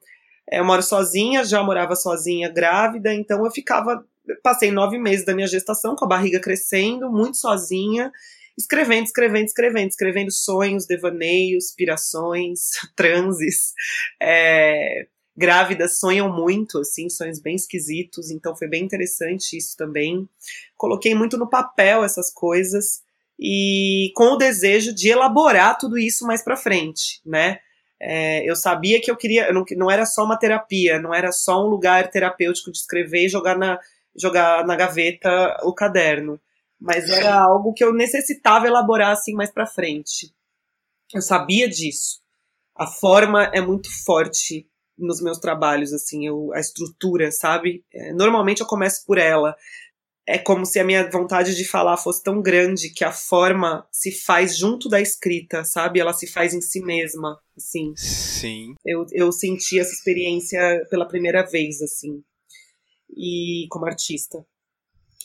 eu 0.51 0.65
moro 0.65 0.83
sozinha, 0.83 1.45
já 1.45 1.63
morava 1.63 1.95
sozinha 1.95 2.49
grávida, 2.49 3.13
então 3.13 3.45
eu 3.45 3.51
ficava. 3.51 4.05
Passei 4.43 4.71
nove 4.71 4.99
meses 4.99 5.25
da 5.25 5.35
minha 5.35 5.47
gestação 5.47 5.97
com 5.97 6.05
a 6.05 6.09
barriga 6.09 6.39
crescendo, 6.39 7.11
muito 7.11 7.39
sozinha, 7.39 8.13
escrevendo, 8.59 9.05
escrevendo, 9.05 9.47
escrevendo, 9.47 9.89
escrevendo 9.89 10.33
sonhos, 10.33 10.87
devaneios, 10.87 11.73
pirações, 11.77 12.73
transes. 12.97 13.73
É, 14.21 15.07
grávidas 15.37 15.99
sonham 16.01 16.35
muito, 16.35 16.81
assim, 16.81 17.09
sonhos 17.09 17.41
bem 17.41 17.55
esquisitos, 17.55 18.33
então 18.33 18.57
foi 18.57 18.69
bem 18.69 18.83
interessante 18.83 19.57
isso 19.57 19.77
também. 19.77 20.29
Coloquei 20.77 21.15
muito 21.15 21.39
no 21.39 21.49
papel 21.49 22.03
essas 22.03 22.33
coisas 22.33 23.01
e 23.39 24.11
com 24.17 24.33
o 24.33 24.37
desejo 24.37 24.93
de 24.93 25.09
elaborar 25.09 25.79
tudo 25.79 25.97
isso 25.97 26.27
mais 26.27 26.43
para 26.43 26.57
frente, 26.57 27.21
né? 27.25 27.61
É, 28.01 28.49
eu 28.49 28.55
sabia 28.55 29.01
que 29.01 29.11
eu 29.11 29.17
queria, 29.17 29.53
não, 29.53 29.65
não 29.77 29.91
era 29.91 30.05
só 30.05 30.25
uma 30.25 30.39
terapia, 30.39 31.01
não 31.01 31.15
era 31.15 31.31
só 31.33 31.65
um 31.65 31.69
lugar 31.69 32.11
terapêutico 32.11 32.71
de 32.73 32.79
escrever 32.79 33.27
e 33.27 33.29
jogar 33.29 33.57
na, 33.57 33.79
jogar 34.17 34.67
na 34.67 34.77
gaveta 34.77 35.57
o 35.63 35.73
caderno 35.73 36.41
mas 36.81 37.09
era 37.11 37.43
algo 37.43 37.73
que 37.73 37.83
eu 37.83 37.93
necessitava 37.93 38.67
elaborar 38.67 39.13
assim 39.13 39.35
mais 39.35 39.51
para 39.51 39.67
frente. 39.67 40.33
Eu 41.13 41.23
sabia 41.23 41.69
disso. 41.69 42.21
A 42.77 42.87
forma 42.87 43.45
é 43.53 43.61
muito 43.61 43.89
forte 44.05 44.69
nos 44.97 45.21
meus 45.21 45.39
trabalhos, 45.39 45.93
assim, 45.93 46.27
eu, 46.27 46.53
a 46.53 46.61
estrutura, 46.61 47.31
sabe? 47.31 47.85
É, 47.93 48.13
normalmente 48.13 48.61
eu 48.61 48.67
começo 48.67 49.05
por 49.07 49.19
ela. 49.19 49.57
É 50.27 50.37
como 50.37 50.67
se 50.67 50.79
a 50.79 50.85
minha 50.85 51.09
vontade 51.09 51.55
de 51.55 51.65
falar 51.65 51.97
fosse 51.97 52.23
tão 52.23 52.43
grande 52.43 52.91
que 52.91 53.03
a 53.03 53.13
forma 53.13 53.87
se 53.91 54.13
faz 54.13 54.57
junto 54.59 54.89
da 54.89 55.01
escrita, 55.01 55.65
sabe? 55.65 56.01
Ela 56.01 56.13
se 56.13 56.27
faz 56.27 56.53
em 56.53 56.61
si 56.61 56.81
mesma, 56.83 57.41
assim. 57.57 57.95
Sim. 57.97 58.75
Eu, 58.85 59.07
eu 59.13 59.33
senti 59.33 59.81
essa 59.81 59.93
experiência 59.93 60.87
pela 60.91 61.09
primeira 61.09 61.43
vez, 61.47 61.81
assim. 61.81 62.23
E 63.17 63.67
como 63.71 63.87
artista. 63.87 64.45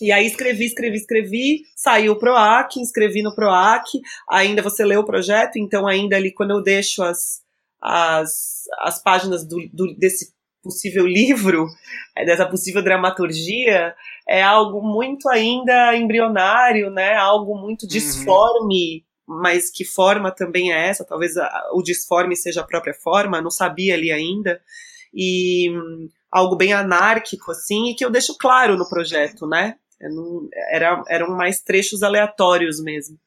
E 0.01 0.11
aí 0.11 0.25
escrevi, 0.25 0.65
escrevi, 0.65 0.97
escrevi, 0.97 1.61
saiu 1.75 2.13
o 2.13 2.19
PROAC, 2.19 2.77
inscrevi 2.77 3.21
no 3.21 3.35
PROAC, 3.35 4.01
ainda 4.29 4.61
você 4.61 4.83
leu 4.83 5.01
o 5.01 5.05
projeto, 5.05 5.57
então 5.57 5.87
ainda 5.87 6.15
ali 6.15 6.31
quando 6.31 6.51
eu 6.51 6.61
deixo 6.61 7.03
as, 7.03 7.41
as, 7.81 8.63
as 8.79 9.01
páginas 9.01 9.45
do, 9.45 9.57
do, 9.71 9.95
desse 9.95 10.33
possível 10.63 11.05
livro, 11.07 11.67
é, 12.15 12.25
dessa 12.25 12.45
possível 12.45 12.81
dramaturgia, 12.81 13.93
é 14.27 14.41
algo 14.41 14.81
muito 14.81 15.29
ainda 15.29 15.95
embrionário, 15.95 16.89
né? 16.89 17.15
Algo 17.15 17.55
muito 17.55 17.83
uhum. 17.83 17.89
disforme, 17.89 19.05
uhum. 19.27 19.41
mas 19.41 19.69
que 19.69 19.85
forma 19.85 20.31
também 20.31 20.73
é 20.73 20.87
essa? 20.87 21.05
Talvez 21.05 21.37
a, 21.37 21.69
o 21.73 21.83
disforme 21.83 22.35
seja 22.35 22.61
a 22.61 22.67
própria 22.67 22.93
forma, 22.95 23.41
não 23.41 23.51
sabia 23.51 23.93
ali 23.93 24.11
ainda. 24.11 24.59
E 25.13 25.69
hum, 25.69 26.09
algo 26.31 26.55
bem 26.55 26.73
anárquico, 26.73 27.51
assim, 27.51 27.91
e 27.91 27.95
que 27.95 28.03
eu 28.03 28.09
deixo 28.09 28.35
claro 28.39 28.75
no 28.75 28.89
projeto, 28.89 29.45
né? 29.45 29.75
Não, 30.09 30.47
era, 30.69 31.03
eram 31.07 31.29
mais 31.35 31.61
trechos 31.61 32.03
aleatórios 32.03 32.81
mesmo. 32.81 33.17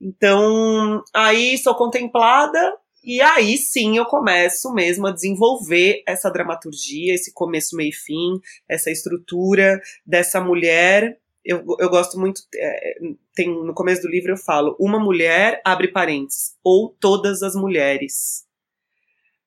Então, 0.00 1.02
aí 1.14 1.56
sou 1.58 1.74
contemplada 1.74 2.76
e 3.06 3.20
aí 3.20 3.56
sim 3.56 3.96
eu 3.96 4.04
começo 4.04 4.74
mesmo 4.74 5.06
a 5.06 5.12
desenvolver 5.12 6.02
essa 6.04 6.28
dramaturgia, 6.28 7.14
esse 7.14 7.32
começo, 7.32 7.76
meio 7.76 7.90
e 7.90 7.92
fim, 7.92 8.40
essa 8.68 8.90
estrutura 8.90 9.80
dessa 10.04 10.40
mulher. 10.40 11.16
Eu, 11.44 11.64
eu 11.78 11.88
gosto 11.88 12.18
muito. 12.18 12.42
É, 12.56 12.98
tem 13.32 13.48
No 13.48 13.72
começo 13.72 14.02
do 14.02 14.08
livro 14.08 14.32
eu 14.32 14.36
falo: 14.36 14.76
uma 14.80 14.98
mulher, 14.98 15.62
abre 15.64 15.86
parênteses, 15.86 16.56
ou 16.64 16.96
todas 16.98 17.44
as 17.44 17.54
mulheres. 17.54 18.44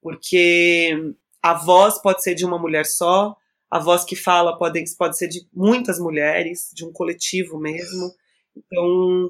Porque 0.02 0.96
a 1.44 1.54
voz 1.54 2.02
pode 2.02 2.24
ser 2.24 2.36
de 2.36 2.46
uma 2.46 2.58
mulher 2.58 2.86
só, 2.86 3.36
a 3.70 3.80
voz 3.80 4.04
que 4.04 4.16
fala 4.16 4.58
pode, 4.58 4.84
pode 4.98 5.18
ser 5.18 5.28
de 5.28 5.42
muitas 5.54 6.00
mulheres, 6.00 6.72
de 6.74 6.86
um 6.86 6.92
coletivo 6.92 7.60
mesmo. 7.60 8.12
Então, 8.56 9.30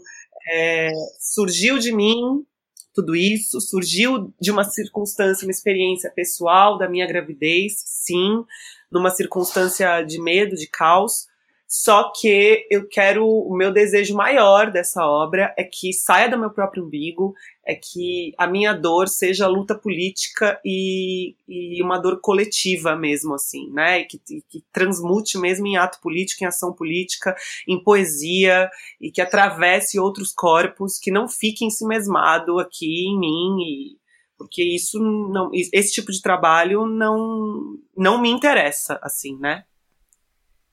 é, 0.52 0.92
surgiu 1.20 1.78
de 1.78 1.92
mim 1.92 2.46
tudo 2.94 3.16
isso, 3.16 3.62
surgiu 3.62 4.34
de 4.42 4.52
uma 4.52 4.64
circunstância, 4.64 5.46
uma 5.46 5.52
experiência 5.52 6.12
pessoal 6.12 6.78
da 6.78 6.90
minha 6.90 7.08
gravidez, 7.08 7.82
sim, 7.86 8.44
numa 8.92 9.10
circunstância 9.10 10.02
de 10.02 10.22
medo, 10.22 10.56
de 10.56 10.68
caos, 10.68 11.28
só 11.72 12.12
que 12.12 12.66
eu 12.72 12.88
quero, 12.88 13.24
o 13.24 13.56
meu 13.56 13.72
desejo 13.72 14.16
maior 14.16 14.72
dessa 14.72 15.06
obra 15.06 15.54
é 15.56 15.64
que 15.64 15.94
saia 15.94 16.28
do 16.28 16.36
meu 16.36 16.50
próprio 16.50 16.84
umbigo, 16.84 17.36
é 17.64 17.76
que 17.76 18.34
a 18.40 18.48
minha 18.48 18.74
dor 18.74 19.08
seja 19.08 19.46
luta 19.46 19.76
política 19.76 20.60
e, 20.66 21.36
e 21.48 21.80
uma 21.84 22.00
dor 22.00 22.22
coletiva 22.22 22.96
mesmo, 22.96 23.36
assim, 23.36 23.70
né? 23.72 24.00
E 24.00 24.06
que, 24.06 24.18
que 24.50 24.64
transmute 24.74 25.38
mesmo 25.38 25.68
em 25.68 25.78
ato 25.78 26.02
político, 26.02 26.44
em 26.44 26.48
ação 26.48 26.74
política, 26.74 27.36
em 27.68 27.84
poesia, 27.84 28.68
e 29.00 29.12
que 29.12 29.22
atravesse 29.22 30.00
outros 30.00 30.34
corpos, 30.34 30.98
que 30.98 31.12
não 31.12 31.30
fique 31.30 31.64
ensimesmado 31.64 32.58
aqui 32.58 33.10
em 33.10 33.20
mim 33.20 33.58
e 33.62 34.00
porque 34.40 34.64
isso 34.64 34.98
não 35.00 35.52
esse 35.54 35.92
tipo 35.92 36.12
de 36.12 36.22
trabalho 36.22 36.86
não 36.86 37.78
não 37.96 38.22
me 38.22 38.30
interessa 38.30 38.98
assim 39.04 39.38
né 39.38 39.66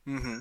uhum. 0.06 0.40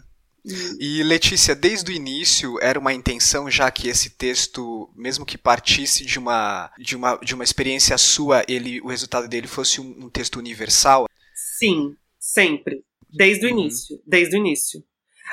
E 0.79 1.01
Letícia, 1.03 1.55
desde 1.55 1.91
o 1.91 1.95
início 1.95 2.57
era 2.61 2.79
uma 2.79 2.93
intenção 2.93 3.49
já 3.49 3.69
que 3.71 3.87
esse 3.87 4.11
texto, 4.11 4.89
mesmo 4.95 5.25
que 5.25 5.37
partisse 5.37 6.05
de 6.05 6.19
uma 6.19 6.71
de 6.77 6.95
uma, 6.95 7.15
de 7.17 7.33
uma 7.33 7.43
experiência 7.43 7.97
sua, 7.97 8.43
ele 8.47 8.79
o 8.81 8.87
resultado 8.87 9.27
dele 9.27 9.47
fosse 9.47 9.81
um, 9.81 10.05
um 10.05 10.09
texto 10.09 10.37
universal? 10.37 11.07
Sim, 11.33 11.95
sempre, 12.19 12.83
desde 13.09 13.45
o 13.45 13.49
uhum. 13.49 13.59
início, 13.59 14.01
desde 14.05 14.35
o 14.35 14.39
início. 14.39 14.83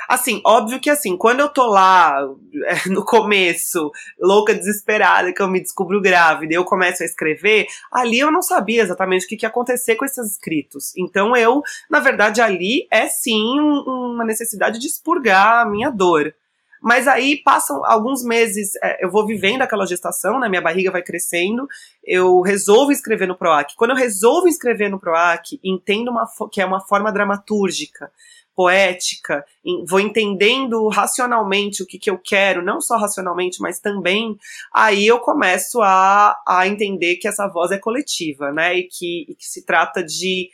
Assim, 0.07 0.41
óbvio 0.45 0.79
que 0.79 0.89
assim, 0.89 1.17
quando 1.17 1.39
eu 1.39 1.49
tô 1.49 1.65
lá 1.65 2.17
é, 2.65 2.89
no 2.89 3.03
começo, 3.03 3.91
louca, 4.19 4.53
desesperada, 4.53 5.33
que 5.33 5.41
eu 5.41 5.47
me 5.47 5.61
descubro 5.61 6.01
grávida 6.01 6.53
eu 6.53 6.65
começo 6.65 7.03
a 7.03 7.05
escrever, 7.05 7.67
ali 7.91 8.19
eu 8.19 8.31
não 8.31 8.41
sabia 8.41 8.81
exatamente 8.81 9.25
o 9.25 9.29
que, 9.29 9.37
que 9.37 9.45
ia 9.45 9.49
acontecer 9.49 9.95
com 9.95 10.05
esses 10.05 10.31
escritos. 10.31 10.93
Então 10.97 11.35
eu, 11.35 11.61
na 11.89 11.99
verdade, 11.99 12.41
ali 12.41 12.87
é 12.91 13.07
sim 13.07 13.59
uma 13.59 14.25
necessidade 14.25 14.79
de 14.79 14.87
expurgar 14.87 15.65
a 15.65 15.69
minha 15.69 15.89
dor. 15.89 16.33
Mas 16.81 17.07
aí 17.07 17.41
passam 17.41 17.81
alguns 17.85 18.25
meses, 18.25 18.71
é, 18.83 19.05
eu 19.05 19.09
vou 19.09 19.25
vivendo 19.25 19.61
aquela 19.61 19.85
gestação, 19.85 20.37
né? 20.37 20.49
Minha 20.49 20.61
barriga 20.61 20.91
vai 20.91 21.01
crescendo, 21.01 21.65
eu 22.03 22.41
resolvo 22.41 22.91
escrever 22.91 23.25
no 23.25 23.37
PROAC. 23.37 23.73
Quando 23.77 23.91
eu 23.91 23.95
resolvo 23.95 24.49
escrever 24.49 24.89
no 24.89 24.99
PROAC, 24.99 25.61
entendo 25.63 26.11
uma, 26.11 26.27
que 26.51 26.61
é 26.61 26.65
uma 26.65 26.81
forma 26.81 27.09
dramatúrgica 27.09 28.11
poética, 28.55 29.43
vou 29.87 29.99
entendendo 29.99 30.87
racionalmente 30.87 31.81
o 31.81 31.87
que, 31.87 31.97
que 31.97 32.09
eu 32.09 32.17
quero, 32.17 32.63
não 32.63 32.79
só 32.79 32.97
racionalmente, 32.97 33.59
mas 33.59 33.79
também, 33.79 34.37
aí 34.73 35.05
eu 35.07 35.19
começo 35.19 35.81
a, 35.81 36.35
a 36.47 36.67
entender 36.67 37.15
que 37.17 37.27
essa 37.27 37.47
voz 37.47 37.71
é 37.71 37.79
coletiva, 37.79 38.51
né? 38.51 38.75
E 38.75 38.87
que, 38.87 39.25
e 39.29 39.35
que 39.35 39.45
se 39.45 39.65
trata 39.65 40.03
de. 40.03 40.49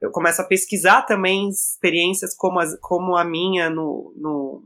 Eu 0.00 0.10
começo 0.10 0.42
a 0.42 0.46
pesquisar 0.46 1.02
também 1.02 1.48
experiências 1.48 2.34
como, 2.36 2.58
as, 2.58 2.78
como 2.80 3.16
a 3.16 3.24
minha 3.24 3.70
no, 3.70 4.12
no 4.16 4.62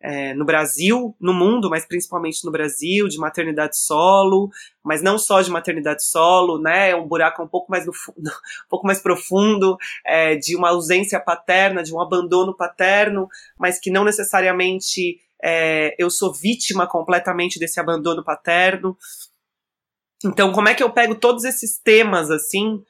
é, 0.00 0.32
no 0.34 0.44
Brasil, 0.44 1.14
no 1.20 1.34
mundo, 1.34 1.68
mas 1.68 1.86
principalmente 1.86 2.44
no 2.44 2.50
Brasil, 2.50 3.06
de 3.06 3.18
maternidade 3.18 3.76
solo, 3.76 4.50
mas 4.82 5.02
não 5.02 5.18
só 5.18 5.42
de 5.42 5.50
maternidade 5.50 6.04
solo, 6.04 6.60
né? 6.60 6.90
É 6.90 6.96
um 6.96 7.06
buraco 7.06 7.42
um 7.42 7.48
pouco 7.48 7.70
mais, 7.70 7.84
no, 7.84 7.92
um 8.16 8.68
pouco 8.68 8.86
mais 8.86 9.00
profundo, 9.00 9.76
é, 10.06 10.36
de 10.36 10.56
uma 10.56 10.70
ausência 10.70 11.20
paterna, 11.20 11.82
de 11.82 11.94
um 11.94 12.00
abandono 12.00 12.56
paterno, 12.56 13.28
mas 13.58 13.78
que 13.78 13.90
não 13.90 14.04
necessariamente 14.04 15.20
é, 15.42 15.94
eu 15.98 16.10
sou 16.10 16.32
vítima 16.32 16.86
completamente 16.86 17.58
desse 17.58 17.78
abandono 17.78 18.24
paterno. 18.24 18.96
Então, 20.24 20.52
como 20.52 20.68
é 20.68 20.74
que 20.74 20.82
eu 20.82 20.90
pego 20.90 21.14
todos 21.14 21.44
esses 21.44 21.78
temas 21.78 22.30
assim? 22.30 22.82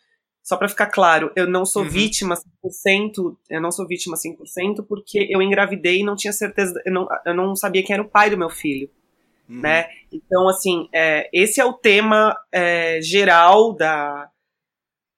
Só 0.51 0.57
para 0.57 0.69
ficar 0.69 0.87
claro, 0.87 1.31
eu 1.37 1.47
não 1.47 1.65
sou 1.65 1.85
uhum. 1.85 1.89
vítima 1.89 2.35
100%, 2.35 3.37
eu 3.49 3.61
não 3.61 3.71
sou 3.71 3.87
vítima 3.87 4.17
100% 4.17 4.85
porque 4.85 5.29
eu 5.31 5.41
engravidei 5.41 6.01
e 6.01 6.05
não 6.05 6.17
tinha 6.17 6.33
certeza, 6.33 6.75
eu 6.85 6.93
não, 6.93 7.07
eu 7.25 7.33
não 7.33 7.55
sabia 7.55 7.85
quem 7.85 7.95
era 7.95 8.03
o 8.03 8.09
pai 8.09 8.31
do 8.31 8.37
meu 8.37 8.51
filho. 8.51 8.91
Uhum. 9.49 9.61
Né? 9.61 9.89
Então, 10.11 10.49
assim, 10.49 10.89
é, 10.93 11.31
esse 11.33 11.61
é 11.61 11.65
o 11.65 11.73
tema 11.73 12.37
é, 12.51 13.01
geral 13.01 13.77
da, 13.77 14.29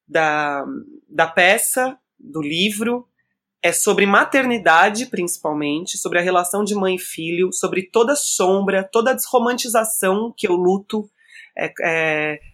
da, 0.07 0.67
da 1.09 1.27
peça, 1.27 1.97
do 2.21 2.43
livro, 2.43 3.09
é 3.63 3.73
sobre 3.73 4.05
maternidade, 4.05 5.07
principalmente, 5.07 5.97
sobre 5.97 6.19
a 6.19 6.23
relação 6.23 6.63
de 6.63 6.75
mãe 6.75 6.97
e 6.97 7.01
filho, 7.01 7.51
sobre 7.55 7.85
toda 7.85 8.13
a 8.13 8.17
sombra, 8.17 8.85
toda 8.85 9.13
a 9.13 9.15
desromantização 9.15 10.31
que 10.37 10.47
eu 10.47 10.53
luto. 10.53 11.09
É, 11.57 11.73
é, 11.83 12.52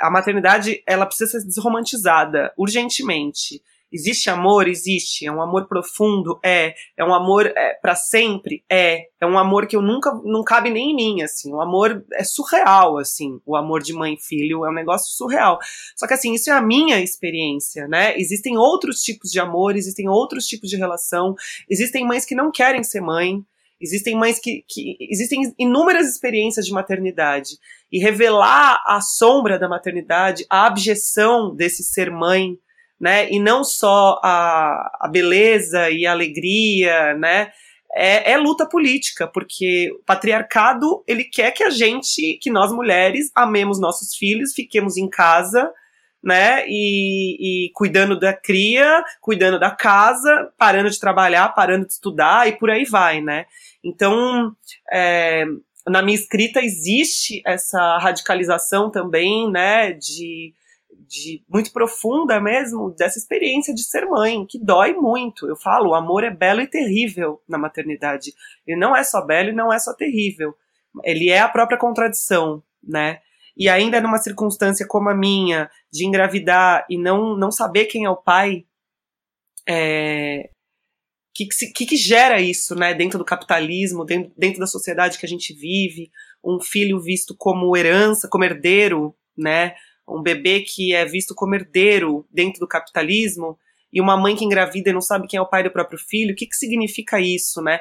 a 0.00 0.10
maternidade 0.10 0.82
ela 0.86 1.06
precisa 1.06 1.38
ser 1.38 1.46
desromantizada 1.46 2.52
urgentemente. 2.56 3.62
Existe 3.90 4.28
amor? 4.28 4.68
Existe. 4.68 5.26
É 5.26 5.32
um 5.32 5.40
amor 5.40 5.66
profundo? 5.66 6.38
É. 6.44 6.74
É 6.96 7.04
um 7.04 7.14
amor 7.14 7.46
é, 7.46 7.74
para 7.80 7.94
sempre? 7.94 8.62
É. 8.70 9.06
É 9.20 9.26
um 9.26 9.38
amor 9.38 9.66
que 9.66 9.74
eu 9.74 9.82
nunca, 9.82 10.12
não 10.24 10.44
cabe 10.44 10.70
nem 10.70 10.90
em 10.90 10.94
mim, 10.96 11.22
assim. 11.22 11.52
O 11.52 11.60
amor 11.60 12.04
é 12.12 12.22
surreal, 12.22 12.98
assim. 12.98 13.40
O 13.46 13.56
amor 13.56 13.82
de 13.82 13.94
mãe 13.94 14.14
e 14.14 14.20
filho 14.20 14.64
é 14.64 14.70
um 14.70 14.74
negócio 14.74 15.16
surreal. 15.16 15.58
Só 15.96 16.06
que, 16.06 16.14
assim, 16.14 16.34
isso 16.34 16.50
é 16.50 16.52
a 16.52 16.60
minha 16.60 17.00
experiência, 17.00 17.88
né? 17.88 18.14
Existem 18.18 18.58
outros 18.58 19.00
tipos 19.00 19.30
de 19.30 19.40
amor, 19.40 19.74
existem 19.74 20.08
outros 20.08 20.46
tipos 20.46 20.68
de 20.68 20.76
relação. 20.76 21.34
Existem 21.68 22.06
mães 22.06 22.26
que 22.26 22.34
não 22.34 22.50
querem 22.50 22.82
ser 22.82 23.00
mãe. 23.00 23.42
Existem 23.80 24.16
mães 24.16 24.38
que, 24.38 24.64
que. 24.68 24.96
Existem 25.00 25.54
inúmeras 25.58 26.08
experiências 26.08 26.66
de 26.66 26.72
maternidade. 26.72 27.50
E 27.90 27.98
revelar 27.98 28.82
a 28.86 29.00
sombra 29.00 29.58
da 29.58 29.68
maternidade, 29.68 30.44
a 30.50 30.66
abjeção 30.66 31.54
desse 31.54 31.82
ser 31.82 32.10
mãe, 32.10 32.56
né? 33.00 33.30
E 33.30 33.38
não 33.38 33.62
só 33.62 34.20
a, 34.22 34.98
a 35.00 35.08
beleza 35.08 35.90
e 35.90 36.06
a 36.06 36.12
alegria, 36.12 37.14
né? 37.14 37.50
É, 37.94 38.32
é, 38.32 38.36
luta 38.36 38.68
política, 38.68 39.26
porque 39.26 39.90
o 39.98 40.04
patriarcado 40.04 41.02
ele 41.06 41.24
quer 41.24 41.52
que 41.52 41.64
a 41.64 41.70
gente, 41.70 42.38
que 42.42 42.50
nós 42.50 42.70
mulheres, 42.70 43.30
amemos 43.34 43.80
nossos 43.80 44.14
filhos, 44.14 44.52
fiquemos 44.52 44.98
em 44.98 45.08
casa, 45.08 45.72
né? 46.22 46.64
E, 46.66 47.66
e 47.66 47.72
cuidando 47.72 48.18
da 48.18 48.32
cria, 48.32 49.04
cuidando 49.20 49.58
da 49.58 49.70
casa, 49.70 50.52
parando 50.56 50.90
de 50.90 50.98
trabalhar, 50.98 51.48
parando 51.50 51.86
de 51.86 51.92
estudar 51.92 52.48
e 52.48 52.52
por 52.52 52.70
aí 52.70 52.84
vai, 52.84 53.20
né? 53.20 53.46
Então, 53.82 54.52
é, 54.92 55.44
na 55.86 56.02
minha 56.02 56.16
escrita 56.16 56.60
existe 56.60 57.42
essa 57.46 57.98
radicalização 57.98 58.90
também, 58.90 59.50
né? 59.50 59.92
De 59.92 60.54
de 61.08 61.42
muito 61.48 61.72
profunda 61.72 62.38
mesmo 62.38 62.90
dessa 62.90 63.18
experiência 63.18 63.74
de 63.74 63.82
ser 63.82 64.04
mãe, 64.04 64.44
que 64.46 64.58
dói 64.58 64.92
muito. 64.92 65.48
Eu 65.48 65.56
falo, 65.56 65.90
o 65.90 65.94
amor 65.94 66.22
é 66.22 66.30
belo 66.30 66.60
e 66.60 66.66
terrível 66.66 67.40
na 67.48 67.56
maternidade. 67.56 68.32
Ele 68.66 68.78
não 68.78 68.94
é 68.94 69.02
só 69.02 69.24
belo 69.24 69.48
e 69.48 69.54
não 69.54 69.72
é 69.72 69.78
só 69.78 69.94
terrível. 69.94 70.54
Ele 71.02 71.30
é 71.30 71.40
a 71.40 71.48
própria 71.48 71.78
contradição, 71.78 72.62
né? 72.82 73.20
E 73.58 73.68
ainda 73.68 74.00
numa 74.00 74.18
circunstância 74.18 74.86
como 74.86 75.08
a 75.08 75.14
minha, 75.14 75.68
de 75.92 76.06
engravidar 76.06 76.86
e 76.88 76.96
não, 76.96 77.36
não 77.36 77.50
saber 77.50 77.86
quem 77.86 78.04
é 78.04 78.10
o 78.10 78.16
pai, 78.16 78.64
é, 79.68 80.48
que, 81.34 81.46
que, 81.74 81.86
que, 81.86 81.96
gera 81.96 82.40
isso, 82.40 82.74
né, 82.74 82.94
dentro 82.94 83.18
do 83.18 83.24
capitalismo, 83.24 84.04
dentro, 84.04 84.32
dentro 84.36 84.60
da 84.60 84.66
sociedade 84.66 85.18
que 85.18 85.26
a 85.26 85.28
gente 85.28 85.52
vive, 85.52 86.10
um 86.44 86.60
filho 86.60 87.00
visto 87.00 87.34
como 87.36 87.76
herança, 87.76 88.28
como 88.30 88.44
herdeiro, 88.44 89.14
né, 89.36 89.74
um 90.08 90.22
bebê 90.22 90.60
que 90.60 90.94
é 90.94 91.04
visto 91.04 91.34
como 91.34 91.54
herdeiro 91.54 92.26
dentro 92.30 92.60
do 92.60 92.68
capitalismo 92.68 93.58
e 93.92 94.00
uma 94.00 94.16
mãe 94.16 94.36
que 94.36 94.44
engravida 94.44 94.90
e 94.90 94.92
não 94.92 95.00
sabe 95.00 95.26
quem 95.26 95.38
é 95.38 95.42
o 95.42 95.48
pai 95.48 95.62
do 95.62 95.70
próprio 95.70 95.98
filho, 95.98 96.32
o 96.32 96.36
que, 96.36 96.46
que 96.46 96.56
significa 96.56 97.20
isso, 97.20 97.60
né? 97.62 97.80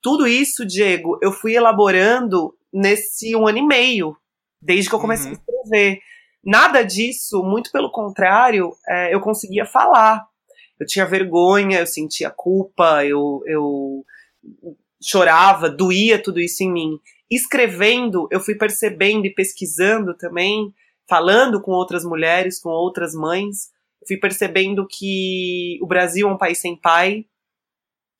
Tudo 0.00 0.26
isso, 0.26 0.64
Diego, 0.64 1.18
eu 1.22 1.32
fui 1.32 1.56
elaborando 1.56 2.56
nesse 2.72 3.34
um 3.34 3.46
ano 3.46 3.58
e 3.58 3.66
meio, 3.66 4.16
desde 4.60 4.88
que 4.88 4.94
eu 4.94 5.00
comecei 5.00 5.30
uhum. 5.30 5.36
a 5.36 5.40
escrever. 5.40 6.00
Nada 6.44 6.82
disso, 6.82 7.42
muito 7.42 7.70
pelo 7.72 7.90
contrário, 7.90 8.72
é, 8.88 9.14
eu 9.14 9.20
conseguia 9.20 9.66
falar. 9.66 10.24
Eu 10.78 10.86
tinha 10.86 11.06
vergonha, 11.06 11.80
eu 11.80 11.86
sentia 11.86 12.30
culpa, 12.30 13.04
eu, 13.04 13.42
eu 13.46 14.04
chorava, 15.02 15.68
doía 15.68 16.22
tudo 16.22 16.40
isso 16.40 16.62
em 16.62 16.72
mim. 16.72 16.98
Escrevendo, 17.30 18.28
eu 18.30 18.40
fui 18.40 18.54
percebendo 18.54 19.26
e 19.26 19.34
pesquisando 19.34 20.16
também 20.16 20.72
falando 21.08 21.60
com 21.60 21.72
outras 21.72 22.04
mulheres, 22.04 22.60
com 22.60 22.68
outras 22.68 23.14
mães, 23.14 23.70
fui 24.06 24.16
percebendo 24.16 24.86
que 24.88 25.78
o 25.80 25.86
Brasil 25.86 26.28
é 26.28 26.32
um 26.32 26.38
país 26.38 26.58
sem 26.58 26.76
pai. 26.76 27.24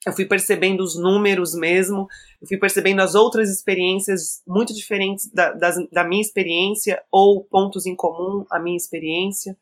Eu 0.07 0.13
fui 0.13 0.25
percebendo 0.25 0.85
os 0.85 0.97
números 0.97 1.53
mesmo, 1.53 2.07
eu 2.41 2.47
fui 2.47 2.57
percebendo 2.57 3.01
as 3.03 3.17
outras 3.17 3.51
experiências 3.51 4.41
muito 4.47 4.73
diferentes 4.73 5.29
da, 5.33 5.53
da 5.91 6.05
minha 6.05 6.23
experiência, 6.23 7.03
ou 7.11 7.43
pontos 7.43 7.87
em 7.87 7.97
comum 7.97 8.47
à 8.49 8.61
minha 8.61 8.77
experiência. 8.77 9.57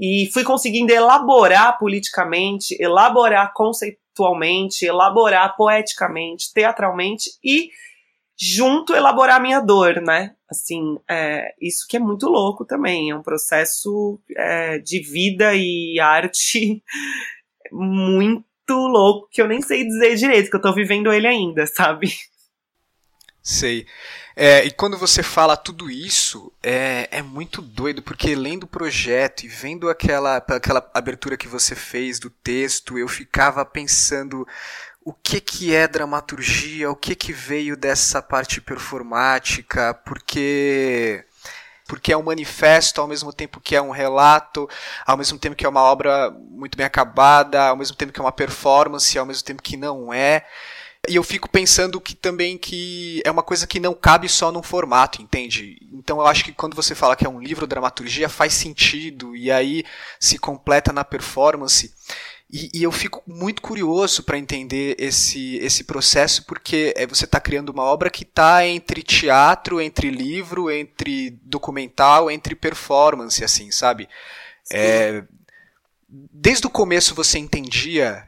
E 0.00 0.30
fui 0.32 0.44
conseguindo 0.44 0.92
elaborar 0.92 1.78
politicamente, 1.78 2.74
elaborar 2.80 3.52
conceitualmente, 3.54 4.86
elaborar 4.86 5.54
poeticamente, 5.56 6.52
teatralmente 6.54 7.30
e 7.44 7.70
junto 8.38 8.94
elaborar 8.94 9.40
minha 9.40 9.60
dor, 9.60 10.00
né? 10.00 10.34
Assim, 10.50 10.98
é, 11.08 11.54
isso 11.60 11.86
que 11.88 11.96
é 11.96 12.00
muito 12.00 12.28
louco 12.28 12.64
também. 12.64 13.10
É 13.10 13.16
um 13.16 13.22
processo 13.22 14.18
é, 14.36 14.78
de 14.78 15.00
vida 15.00 15.54
e 15.54 15.98
arte 16.00 16.82
muito 17.72 18.44
louco 18.74 19.28
que 19.30 19.40
eu 19.40 19.48
nem 19.48 19.62
sei 19.62 19.84
dizer 19.84 20.16
direito, 20.16 20.50
que 20.50 20.56
eu 20.56 20.62
tô 20.62 20.74
vivendo 20.74 21.12
ele 21.12 21.26
ainda, 21.26 21.66
sabe? 21.66 22.14
Sei. 23.42 23.86
É, 24.34 24.64
e 24.64 24.70
quando 24.70 24.98
você 24.98 25.22
fala 25.22 25.56
tudo 25.56 25.88
isso, 25.88 26.52
é, 26.62 27.08
é 27.10 27.22
muito 27.22 27.62
doido, 27.62 28.02
porque 28.02 28.34
lendo 28.34 28.64
o 28.64 28.68
projeto 28.68 29.44
e 29.44 29.48
vendo 29.48 29.88
aquela, 29.88 30.36
aquela 30.36 30.90
abertura 30.92 31.36
que 31.36 31.48
você 31.48 31.74
fez 31.74 32.18
do 32.18 32.28
texto, 32.28 32.98
eu 32.98 33.08
ficava 33.08 33.64
pensando 33.64 34.46
o 35.02 35.12
que, 35.12 35.40
que 35.40 35.72
é 35.72 35.86
dramaturgia, 35.86 36.90
o 36.90 36.96
que, 36.96 37.14
que 37.14 37.32
veio 37.32 37.76
dessa 37.76 38.20
parte 38.20 38.60
performática, 38.60 39.94
porque 39.94 41.24
porque 41.86 42.12
é 42.12 42.16
um 42.16 42.22
manifesto 42.22 43.00
ao 43.00 43.06
mesmo 43.06 43.32
tempo 43.32 43.60
que 43.60 43.76
é 43.76 43.82
um 43.82 43.90
relato, 43.90 44.68
ao 45.06 45.16
mesmo 45.16 45.38
tempo 45.38 45.56
que 45.56 45.64
é 45.64 45.68
uma 45.68 45.82
obra 45.82 46.30
muito 46.30 46.76
bem 46.76 46.86
acabada, 46.86 47.68
ao 47.68 47.76
mesmo 47.76 47.96
tempo 47.96 48.12
que 48.12 48.20
é 48.20 48.24
uma 48.24 48.32
performance, 48.32 49.18
ao 49.18 49.26
mesmo 49.26 49.44
tempo 49.44 49.62
que 49.62 49.76
não 49.76 50.12
é. 50.12 50.44
E 51.08 51.14
eu 51.14 51.22
fico 51.22 51.48
pensando 51.48 52.00
que 52.00 52.14
também 52.14 52.58
que 52.58 53.22
é 53.24 53.30
uma 53.30 53.42
coisa 53.42 53.66
que 53.66 53.78
não 53.78 53.94
cabe 53.94 54.28
só 54.28 54.50
num 54.50 54.62
formato, 54.62 55.22
entende? 55.22 55.78
Então 55.92 56.18
eu 56.18 56.26
acho 56.26 56.44
que 56.44 56.52
quando 56.52 56.74
você 56.74 56.94
fala 56.94 57.14
que 57.14 57.24
é 57.24 57.30
um 57.30 57.40
livro 57.40 57.66
dramaturgia 57.66 58.28
faz 58.28 58.54
sentido 58.54 59.36
e 59.36 59.50
aí 59.50 59.84
se 60.18 60.36
completa 60.38 60.92
na 60.92 61.04
performance. 61.04 61.94
E, 62.48 62.70
e 62.72 62.82
eu 62.82 62.92
fico 62.92 63.22
muito 63.26 63.60
curioso 63.60 64.22
para 64.22 64.38
entender 64.38 64.94
esse, 64.98 65.56
esse 65.56 65.82
processo, 65.82 66.44
porque 66.46 66.94
é, 66.96 67.06
você 67.06 67.24
está 67.24 67.40
criando 67.40 67.70
uma 67.70 67.82
obra 67.82 68.08
que 68.08 68.22
está 68.22 68.64
entre 68.64 69.02
teatro, 69.02 69.80
entre 69.80 70.10
livro, 70.10 70.70
entre 70.70 71.30
documental, 71.42 72.30
entre 72.30 72.54
performance, 72.54 73.42
assim, 73.42 73.72
sabe? 73.72 74.08
É, 74.72 75.24
desde 76.08 76.66
o 76.66 76.70
começo 76.70 77.14
você 77.14 77.38
entendia 77.38 78.24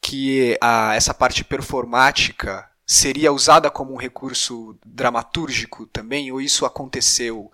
que 0.00 0.56
a, 0.60 0.94
essa 0.94 1.12
parte 1.12 1.42
performática 1.42 2.70
seria 2.86 3.32
usada 3.32 3.68
como 3.68 3.92
um 3.92 3.98
recurso 3.98 4.78
dramatúrgico 4.86 5.86
também, 5.86 6.30
ou 6.30 6.40
isso 6.40 6.64
aconteceu? 6.64 7.50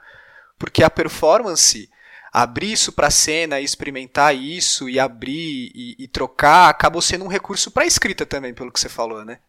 Porque 0.59 0.85
a 0.85 0.90
performance 0.90 1.88
abrir 2.32 2.72
isso 2.72 2.92
para 2.92 3.08
a 3.08 3.10
cena 3.10 3.60
e 3.60 3.64
experimentar 3.64 4.34
isso 4.34 4.88
e 4.88 4.98
abrir 4.98 5.70
e, 5.74 5.96
e 5.98 6.08
trocar 6.08 6.70
acabou 6.70 7.02
sendo 7.02 7.24
um 7.24 7.28
recurso 7.28 7.70
para 7.70 7.84
a 7.84 7.86
escrita 7.86 8.24
também, 8.24 8.54
pelo 8.54 8.72
que 8.72 8.80
você 8.80 8.88
falou, 8.88 9.24
né? 9.24 9.40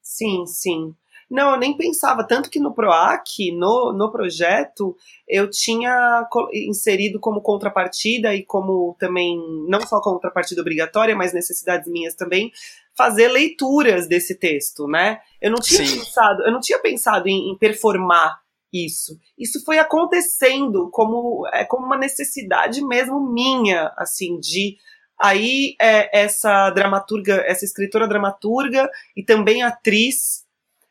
Sim, 0.00 0.46
sim. 0.46 0.94
Não, 1.32 1.52
eu 1.52 1.58
nem 1.58 1.74
pensava, 1.74 2.26
tanto 2.26 2.50
que 2.50 2.60
no 2.60 2.74
PROAC, 2.74 3.50
no, 3.56 3.94
no 3.96 4.12
projeto, 4.12 4.94
eu 5.26 5.48
tinha 5.48 6.28
inserido 6.52 7.18
como 7.18 7.40
contrapartida 7.40 8.34
e 8.34 8.44
como 8.44 8.94
também, 8.98 9.40
não 9.66 9.80
só 9.80 9.98
contrapartida 9.98 10.60
obrigatória, 10.60 11.16
mas 11.16 11.32
necessidades 11.32 11.90
minhas 11.90 12.14
também, 12.14 12.52
fazer 12.94 13.28
leituras 13.28 14.06
desse 14.06 14.38
texto, 14.38 14.86
né? 14.86 15.20
Eu 15.40 15.50
não 15.50 15.58
tinha 15.58 15.86
Sim. 15.86 16.00
pensado, 16.00 16.42
eu 16.44 16.52
não 16.52 16.60
tinha 16.60 16.78
pensado 16.78 17.26
em, 17.26 17.50
em 17.50 17.56
performar 17.56 18.41
isso. 18.72 19.18
Isso 19.38 19.62
foi 19.64 19.78
acontecendo 19.78 20.90
como, 20.90 21.46
é, 21.52 21.64
como 21.64 21.86
uma 21.86 21.98
necessidade 21.98 22.82
mesmo 22.84 23.20
minha, 23.20 23.92
assim, 23.96 24.38
de 24.40 24.78
aí 25.18 25.76
é, 25.80 26.22
essa 26.22 26.70
dramaturga, 26.70 27.44
essa 27.46 27.64
escritora 27.64 28.08
dramaturga 28.08 28.90
e 29.16 29.22
também 29.22 29.62
atriz, 29.62 30.44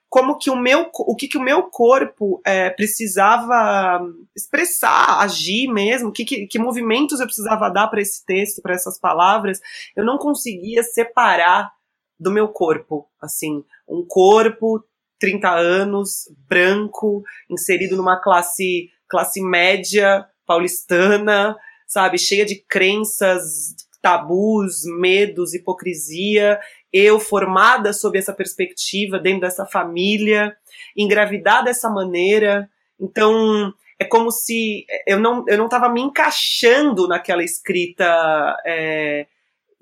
como 0.07 0.37
que 0.37 0.49
o 0.49 0.55
meu, 0.55 0.89
o 0.93 1.15
que, 1.15 1.27
que 1.27 1.37
o 1.37 1.41
meu 1.41 1.63
corpo 1.63 2.41
é, 2.45 2.69
precisava 2.69 4.05
expressar, 4.35 5.21
agir 5.21 5.67
mesmo, 5.67 6.11
que, 6.11 6.25
que, 6.25 6.47
que 6.47 6.59
movimentos 6.59 7.19
eu 7.19 7.25
precisava 7.25 7.69
dar 7.69 7.87
para 7.87 8.01
esse 8.01 8.25
texto, 8.25 8.61
para 8.61 8.73
essas 8.73 8.99
palavras, 8.99 9.59
eu 9.95 10.05
não 10.05 10.17
conseguia 10.17 10.83
separar 10.83 11.71
do 12.19 12.29
meu 12.29 12.47
corpo, 12.49 13.07
assim, 13.19 13.63
um 13.87 14.05
corpo 14.05 14.83
30 15.21 15.49
anos, 15.49 16.23
branco, 16.49 17.23
inserido 17.49 17.95
numa 17.95 18.19
classe, 18.19 18.89
classe 19.07 19.39
média 19.41 20.25
paulistana, 20.45 21.55
sabe, 21.87 22.17
cheia 22.17 22.43
de 22.43 22.55
crenças 22.67 23.75
tabus, 24.01 24.81
medos, 24.99 25.53
hipocrisia, 25.53 26.59
eu 26.91 27.19
formada 27.19 27.93
sob 27.93 28.17
essa 28.17 28.33
perspectiva, 28.33 29.19
dentro 29.19 29.41
dessa 29.41 29.65
família, 29.65 30.53
engravidar 30.97 31.63
dessa 31.63 31.87
maneira. 31.87 32.67
Então, 32.99 33.71
é 33.99 34.03
como 34.03 34.31
se 34.31 34.85
eu 35.05 35.19
não 35.19 35.45
eu 35.47 35.57
não 35.57 35.65
estava 35.65 35.87
me 35.87 36.01
encaixando 36.01 37.07
naquela 37.07 37.43
escrita 37.43 38.57
é, 38.65 39.27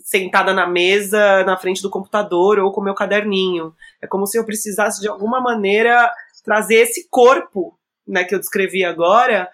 sentada 0.10 0.56
na 0.56 0.66
mesa, 0.66 1.44
na 1.44 1.56
frente 1.56 1.84
do 1.84 1.90
computador 1.90 2.58
ou 2.58 2.72
com 2.72 2.82
meu 2.82 2.96
caderninho. 2.96 3.76
É 4.02 4.08
como 4.08 4.26
se 4.26 4.40
eu 4.40 4.44
precisasse 4.44 5.00
de 5.00 5.08
alguma 5.08 5.40
maneira 5.40 6.12
trazer 6.44 6.78
esse 6.78 7.08
corpo, 7.12 7.78
né, 8.08 8.24
que 8.24 8.34
eu 8.34 8.40
descrevi 8.40 8.84
agora, 8.84 9.48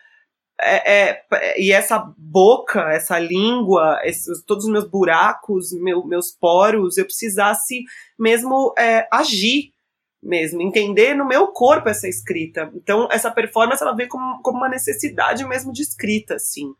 é, 0.62 1.10
é, 1.10 1.62
e 1.62 1.74
essa 1.74 2.00
boca, 2.18 2.89
essa 2.94 3.20
língua, 3.20 4.00
esses, 4.06 4.41
todos 4.44 4.63
os 4.63 4.72
meus 4.72 4.89
buracos, 4.89 5.74
meu, 5.74 6.06
meus 6.06 6.32
poros, 6.32 6.98
eu 6.98 7.04
precisasse 7.04 7.84
mesmo 8.18 8.74
é, 8.78 9.06
agir 9.12 9.74
mesmo, 10.24 10.62
entender 10.62 11.13
no 11.13 11.28
meu 11.28 11.50
corpo 11.50 11.89
essa 11.89 12.08
escrita. 12.08 12.72
Então, 12.74 13.10
essa 13.12 13.30
performance, 13.30 13.84
ela 13.84 13.94
vem 13.94 14.08
como, 14.08 14.41
como 14.41 14.60
uma 14.60 14.70
necessidade 14.70 15.46
mesmo 15.46 15.74
de 15.74 15.82
escrita, 15.82 16.36
assim. 16.36 16.74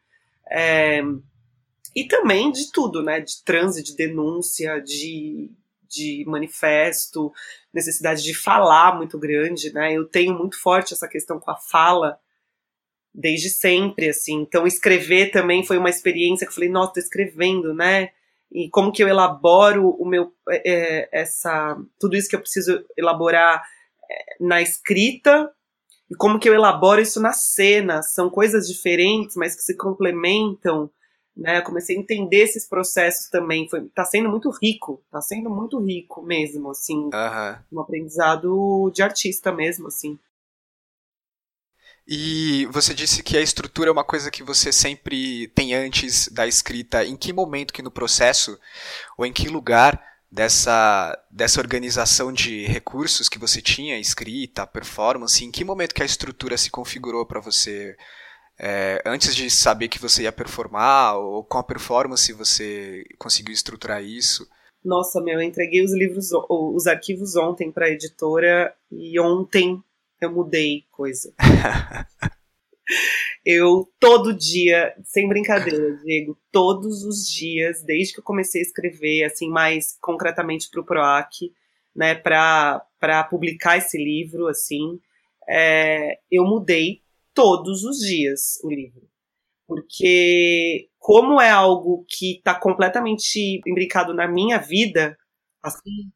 E 1.96 2.06
também 2.08 2.52
de 2.52 2.72
tudo, 2.72 3.02
né? 3.02 3.22
De 3.22 3.44
transe, 3.44 3.82
de 3.82 3.96
denúncia, 3.96 4.82
de, 4.82 5.50
de 5.88 6.26
manifesto, 6.28 7.32
necessidade 7.74 8.22
de 8.22 8.34
falar 8.34 8.98
muito 8.98 9.18
grande, 9.18 9.74
né? 9.74 9.94
Eu 9.94 10.06
tenho 10.06 10.38
muito 10.38 10.60
forte 10.60 10.94
essa 10.94 11.08
questão 11.08 11.40
com 11.40 11.52
a 11.52 11.56
fala, 11.56 12.20
desde 13.14 13.50
sempre, 13.50 14.10
assim. 14.10 14.42
Então, 14.42 14.68
escrever 14.68 15.32
também 15.32 15.64
foi 15.64 15.78
uma 15.78 15.90
experiência 15.90 16.46
que 16.46 16.52
eu 16.52 16.56
falei, 16.56 16.70
nossa, 16.70 16.94
tô 16.94 17.00
escrevendo, 17.00 17.74
né? 17.74 18.10
E 18.52 18.70
como 18.70 18.92
que 18.92 19.02
eu 19.02 19.08
elaboro 19.08 19.90
o 19.90 20.06
meu, 20.06 20.34
é, 20.50 21.10
essa, 21.12 21.78
tudo 22.00 22.16
isso 22.16 22.30
que 22.30 22.36
eu 22.36 22.42
preciso 22.42 22.86
elaborar 22.98 23.64
é, 24.10 24.36
na 24.40 24.62
escrita 24.62 25.52
e 26.10 26.16
como 26.16 26.40
que 26.40 26.48
eu 26.48 26.54
elaboro 26.54 27.02
isso 27.02 27.20
na 27.22 27.34
cena. 27.34 28.04
São 28.04 28.30
coisas 28.30 28.68
diferentes, 28.68 29.36
mas 29.36 29.56
que 29.56 29.62
se 29.62 29.76
complementam. 29.76 30.90
Né, 31.36 31.58
eu 31.58 31.64
comecei 31.64 31.98
a 31.98 32.00
entender 32.00 32.44
esses 32.44 32.66
processos 32.66 33.30
também. 33.30 33.68
Foi, 33.68 33.84
tá 33.90 34.06
sendo 34.06 34.30
muito 34.30 34.50
rico, 34.62 35.04
tá 35.12 35.22
sendo 35.22 35.50
muito 35.50 35.78
rico 35.84 36.22
mesmo, 36.22 36.72
assim. 36.72 36.96
Uhum. 36.96 37.56
Um 37.74 37.80
aprendizado 37.82 38.90
de 38.94 39.04
artista 39.04 39.52
mesmo, 39.52 39.88
assim. 39.88 40.18
E 42.08 42.68
você 42.68 42.94
disse 42.94 43.24
que 43.24 43.36
a 43.36 43.42
estrutura 43.42 43.90
é 43.90 43.92
uma 43.92 44.04
coisa 44.04 44.30
que 44.30 44.44
você 44.44 44.72
sempre 44.72 45.48
tem 45.50 45.74
antes 45.74 46.30
da 46.30 46.48
escrita. 46.48 47.04
Em 47.04 47.18
que 47.18 47.34
momento 47.34 47.74
que 47.74 47.82
no 47.82 47.90
processo, 47.90 48.58
ou 49.18 49.26
em 49.26 49.34
que 49.34 49.50
lugar 49.50 50.02
dessa, 50.32 51.18
dessa 51.32 51.60
organização 51.60 52.32
de 52.32 52.66
recursos 52.66 53.28
que 53.28 53.40
você 53.40 53.62
tinha, 53.62 54.00
escrita, 54.00 54.68
performance, 54.68 55.44
em 55.44 55.52
que 55.52 55.66
momento 55.66 55.96
que 55.96 56.04
a 56.04 56.06
estrutura 56.06 56.58
se 56.58 56.70
configurou 56.70 57.26
para 57.26 57.40
você? 57.40 57.98
É, 58.58 59.02
antes 59.06 59.36
de 59.36 59.50
saber 59.50 59.90
que 59.90 60.00
você 60.00 60.24
ia 60.24 60.32
performar, 60.32 61.18
ou 61.18 61.44
com 61.44 61.58
a 61.58 61.64
performance 61.64 62.32
você 62.32 63.04
conseguiu 63.18 63.54
estruturar 63.54 64.04
isso? 64.04 64.48
Nossa, 64.84 65.20
meu, 65.20 65.36
eu 65.36 65.42
entreguei 65.42 65.84
os 65.84 65.94
livros, 65.94 66.30
os 66.50 66.88
arquivos 66.88 67.36
ontem 67.36 67.72
para 67.72 67.88
a 67.88 67.90
editora 67.90 68.74
e 68.92 69.20
ontem 69.20 69.84
eu 70.22 70.32
mudei 70.32 70.86
coisa. 70.92 71.34
eu 73.44 73.92
todo 74.00 74.32
dia, 74.32 74.96
sem 75.04 75.28
brincadeira, 75.28 75.98
Diego, 76.04 76.38
todos 76.52 77.04
os 77.04 77.28
dias, 77.28 77.82
desde 77.84 78.14
que 78.14 78.20
eu 78.20 78.24
comecei 78.24 78.62
a 78.62 78.64
escrever, 78.64 79.24
assim, 79.24 79.50
mais 79.50 79.98
concretamente 80.00 80.70
para 80.70 80.82
o 80.82 80.86
PROAC, 80.86 81.52
né, 81.96 82.14
para 82.14 83.24
publicar 83.30 83.78
esse 83.78 83.98
livro, 83.98 84.48
assim, 84.48 85.00
é, 85.48 86.20
eu 86.32 86.46
mudei 86.46 87.02
todos 87.36 87.84
os 87.84 87.98
dias 88.00 88.60
o 88.64 88.70
livro. 88.70 89.08
Porque, 89.68 90.90
como 90.98 91.42
é 91.42 91.50
algo 91.50 92.06
que 92.08 92.38
está 92.38 92.56
completamente 92.56 93.62
imbricado 93.68 94.14
na 94.14 94.28
minha 94.28 94.60
vida, 94.60 95.18
assim, 95.64 96.12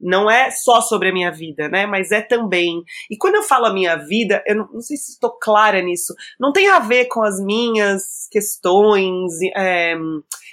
não 0.00 0.30
é 0.30 0.50
só 0.50 0.80
sobre 0.80 1.10
a 1.10 1.12
minha 1.12 1.30
vida, 1.30 1.68
né? 1.68 1.86
Mas 1.86 2.10
é 2.10 2.22
também. 2.22 2.82
E 3.10 3.16
quando 3.18 3.34
eu 3.36 3.42
falo 3.42 3.66
a 3.66 3.72
minha 3.72 3.96
vida, 3.96 4.42
eu 4.46 4.56
não, 4.56 4.68
não 4.72 4.80
sei 4.80 4.96
se 4.96 5.12
estou 5.12 5.38
clara 5.38 5.82
nisso. 5.82 6.14
Não 6.38 6.52
tem 6.52 6.68
a 6.68 6.78
ver 6.78 7.06
com 7.06 7.22
as 7.22 7.38
minhas 7.42 8.26
questões 8.30 9.32
é, 9.56 9.94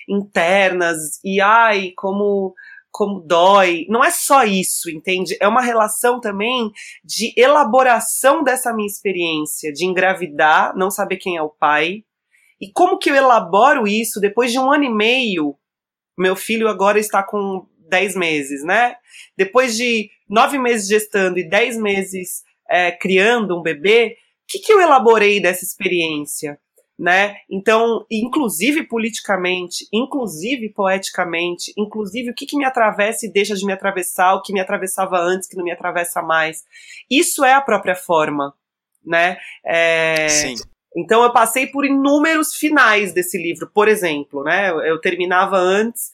internas 0.08 0.97
e 1.23 1.39
ai 1.39 1.91
como 1.95 2.53
como 2.91 3.19
dói. 3.19 3.86
Não 3.89 4.04
é 4.04 4.10
só 4.10 4.43
isso, 4.43 4.89
entende? 4.89 5.38
É 5.39 5.47
uma 5.47 5.62
relação 5.62 6.19
também 6.19 6.71
de 7.04 7.34
elaboração 7.38 8.43
dessa 8.43 8.73
minha 8.73 8.88
experiência, 8.88 9.71
de 9.71 9.86
engravidar, 9.86 10.76
não 10.76 10.89
saber 10.89 11.17
quem 11.17 11.38
é 11.38 11.41
o 11.41 11.50
pai. 11.50 12.04
E 12.60 12.71
como 12.71 12.97
que 12.97 13.10
eu 13.10 13.15
elaboro 13.15 13.88
isso 13.88 14.19
depois 14.19 14.52
de 14.52 14.60
um 14.60 14.71
ano 14.71 14.86
e 14.86 14.89
meio? 14.89 15.56
Meu 16.17 16.36
filho 16.36 16.67
agora 16.67 17.00
está 17.00 17.21
com 17.21 17.67
10 17.89 18.15
meses, 18.15 18.63
né? 18.63 18.95
Depois 19.38 19.78
de 19.78 20.10
nove 20.30 20.58
meses 20.58 20.88
gestando 20.88 21.39
e 21.39 21.47
10 21.47 21.78
meses 21.78 22.43
é, 22.69 22.91
criando 22.91 23.58
um 23.58 23.62
bebê, 23.62 24.17
o 24.43 24.47
que, 24.47 24.60
que 24.60 24.73
eu 24.73 24.82
elaborei 24.82 25.39
dessa 25.39 25.63
experiência? 25.63 26.60
Né? 26.99 27.36
Então, 27.47 28.07
inclusive 28.10 28.88
politicamente, 28.88 29.88
inclusive 29.93 30.69
poeticamente, 30.69 31.71
inclusive 31.77 32.31
o 32.31 32.33
que, 32.33 32.47
que 32.47 32.57
me 32.57 32.65
atravessa 32.65 33.25
e 33.25 33.31
deixa 33.31 33.53
de 33.53 33.63
me 33.67 33.71
atravessar, 33.71 34.33
o 34.33 34.41
que 34.41 34.51
me 34.51 34.60
atravessava 34.60 35.19
antes, 35.19 35.47
que 35.47 35.55
não 35.55 35.63
me 35.63 35.71
atravessa 35.71 36.23
mais. 36.23 36.63
Isso 37.07 37.45
é 37.45 37.53
a 37.53 37.62
própria 37.62 37.93
forma, 37.93 38.51
né? 39.05 39.38
É... 39.63 40.27
Sim. 40.27 40.55
Então 40.97 41.21
eu 41.21 41.31
passei 41.31 41.67
por 41.67 41.86
inúmeros 41.86 42.55
finais 42.55 43.13
desse 43.13 43.38
livro, 43.38 43.69
por 43.71 43.88
exemplo, 43.88 44.43
né? 44.43 44.71
Eu, 44.89 44.99
terminava 44.99 45.55
antes 45.55 46.12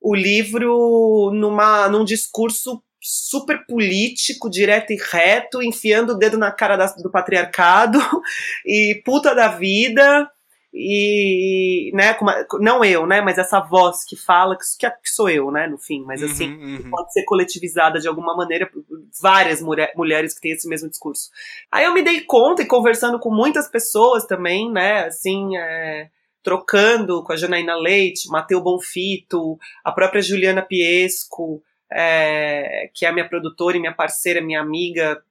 o 0.00 0.14
livro 0.14 1.30
numa, 1.34 1.86
num 1.90 2.04
discurso 2.04 2.82
super 3.00 3.64
político, 3.66 4.50
direto 4.50 4.92
e 4.92 4.96
reto, 4.96 5.62
enfiando 5.62 6.12
o 6.12 6.18
dedo 6.18 6.36
na 6.36 6.52
cara 6.52 6.76
da, 6.76 6.86
do 6.86 7.10
patriarcado 7.10 7.98
e 8.66 9.00
puta 9.04 9.34
da 9.34 9.48
vida 9.48 10.30
e 10.72 11.90
né 11.94 12.16
uma, 12.20 12.46
não 12.60 12.84
eu 12.84 13.04
né 13.04 13.20
mas 13.20 13.38
essa 13.38 13.58
voz 13.58 14.04
que 14.04 14.14
fala 14.14 14.56
que, 14.56 14.88
que 14.88 15.10
sou 15.10 15.28
eu 15.28 15.50
né 15.50 15.66
no 15.66 15.76
fim 15.76 16.04
mas 16.04 16.22
assim 16.22 16.48
uhum, 16.48 16.76
uhum. 16.76 16.90
pode 16.90 17.12
ser 17.12 17.24
coletivizada 17.24 17.98
de 17.98 18.06
alguma 18.06 18.36
maneira 18.36 18.66
por 18.66 18.84
várias 19.20 19.60
mulher, 19.60 19.92
mulheres 19.96 20.32
que 20.32 20.40
têm 20.40 20.52
esse 20.52 20.68
mesmo 20.68 20.88
discurso 20.88 21.28
aí 21.72 21.84
eu 21.84 21.92
me 21.92 22.02
dei 22.02 22.20
conta 22.20 22.62
e 22.62 22.66
conversando 22.66 23.18
com 23.18 23.34
muitas 23.34 23.68
pessoas 23.68 24.24
também 24.26 24.70
né 24.70 25.06
assim 25.06 25.56
é, 25.56 26.08
trocando 26.42 27.22
com 27.22 27.32
a 27.32 27.36
Janaína 27.36 27.76
Leite, 27.76 28.28
Mateu 28.28 28.62
Bonfito, 28.62 29.58
a 29.84 29.92
própria 29.92 30.22
Juliana 30.22 30.62
Piesco, 30.62 31.62
é, 31.92 32.90
que 32.94 33.04
é 33.04 33.08
a 33.08 33.12
minha 33.12 33.28
produtora 33.28 33.76
e 33.76 33.80
minha 33.80 33.94
parceira, 33.94 34.40
minha 34.40 34.60
amiga, 34.60 35.22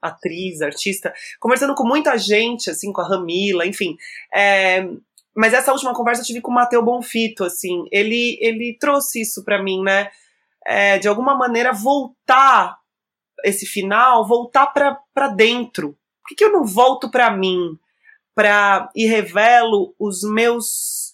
atriz, 0.00 0.62
artista, 0.62 1.12
conversando 1.38 1.74
com 1.74 1.84
muita 1.84 2.16
gente, 2.16 2.70
assim, 2.70 2.92
com 2.92 3.00
a 3.00 3.08
Ramila, 3.08 3.66
enfim. 3.66 3.96
É, 4.34 4.88
mas 5.34 5.52
essa 5.52 5.72
última 5.72 5.94
conversa 5.94 6.22
eu 6.22 6.26
tive 6.26 6.40
com 6.40 6.50
o 6.50 6.54
Mateu 6.54 6.82
Bonfito, 6.82 7.44
assim, 7.44 7.84
ele, 7.90 8.38
ele 8.40 8.76
trouxe 8.78 9.22
isso 9.22 9.44
para 9.44 9.62
mim, 9.62 9.82
né? 9.82 10.10
É, 10.66 10.98
de 10.98 11.08
alguma 11.08 11.34
maneira 11.34 11.72
voltar 11.72 12.78
esse 13.44 13.64
final, 13.64 14.26
voltar 14.26 14.66
para 14.66 15.28
dentro. 15.28 15.96
Por 16.22 16.28
que, 16.28 16.34
que 16.34 16.44
eu 16.44 16.52
não 16.52 16.64
volto 16.64 17.10
para 17.10 17.30
mim? 17.30 17.78
para 18.40 18.90
e 18.94 19.06
revelo 19.06 19.94
os 19.98 20.22
meus 20.22 21.09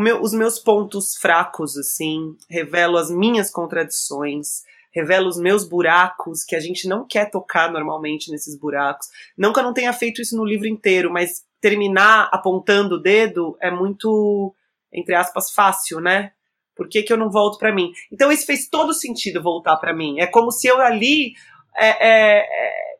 meu, 0.00 0.22
os 0.22 0.32
meus 0.32 0.58
pontos 0.58 1.16
fracos, 1.16 1.76
assim, 1.76 2.36
revelo 2.48 2.96
as 2.96 3.10
minhas 3.10 3.50
contradições, 3.50 4.62
revelo 4.90 5.28
os 5.28 5.38
meus 5.38 5.68
buracos, 5.68 6.44
que 6.44 6.56
a 6.56 6.60
gente 6.60 6.88
não 6.88 7.06
quer 7.06 7.30
tocar 7.30 7.70
normalmente 7.70 8.30
nesses 8.30 8.56
buracos. 8.58 9.08
Não 9.36 9.52
que 9.52 9.58
eu 9.58 9.64
não 9.64 9.74
tenha 9.74 9.92
feito 9.92 10.20
isso 10.22 10.36
no 10.36 10.44
livro 10.44 10.66
inteiro, 10.66 11.10
mas 11.12 11.44
terminar 11.60 12.28
apontando 12.32 12.96
o 12.96 13.02
dedo 13.02 13.56
é 13.60 13.70
muito, 13.70 14.54
entre 14.92 15.14
aspas, 15.14 15.50
fácil, 15.50 16.00
né? 16.00 16.32
Por 16.74 16.88
que, 16.88 17.02
que 17.02 17.12
eu 17.12 17.16
não 17.16 17.30
volto 17.30 17.58
para 17.58 17.74
mim? 17.74 17.92
Então 18.10 18.32
isso 18.32 18.46
fez 18.46 18.68
todo 18.68 18.94
sentido 18.94 19.42
voltar 19.42 19.76
para 19.76 19.94
mim. 19.94 20.20
É 20.20 20.26
como 20.26 20.50
se 20.50 20.66
eu 20.66 20.80
ali 20.80 21.34
é, 21.76 21.88
é, 21.88 22.38
é 22.40 22.91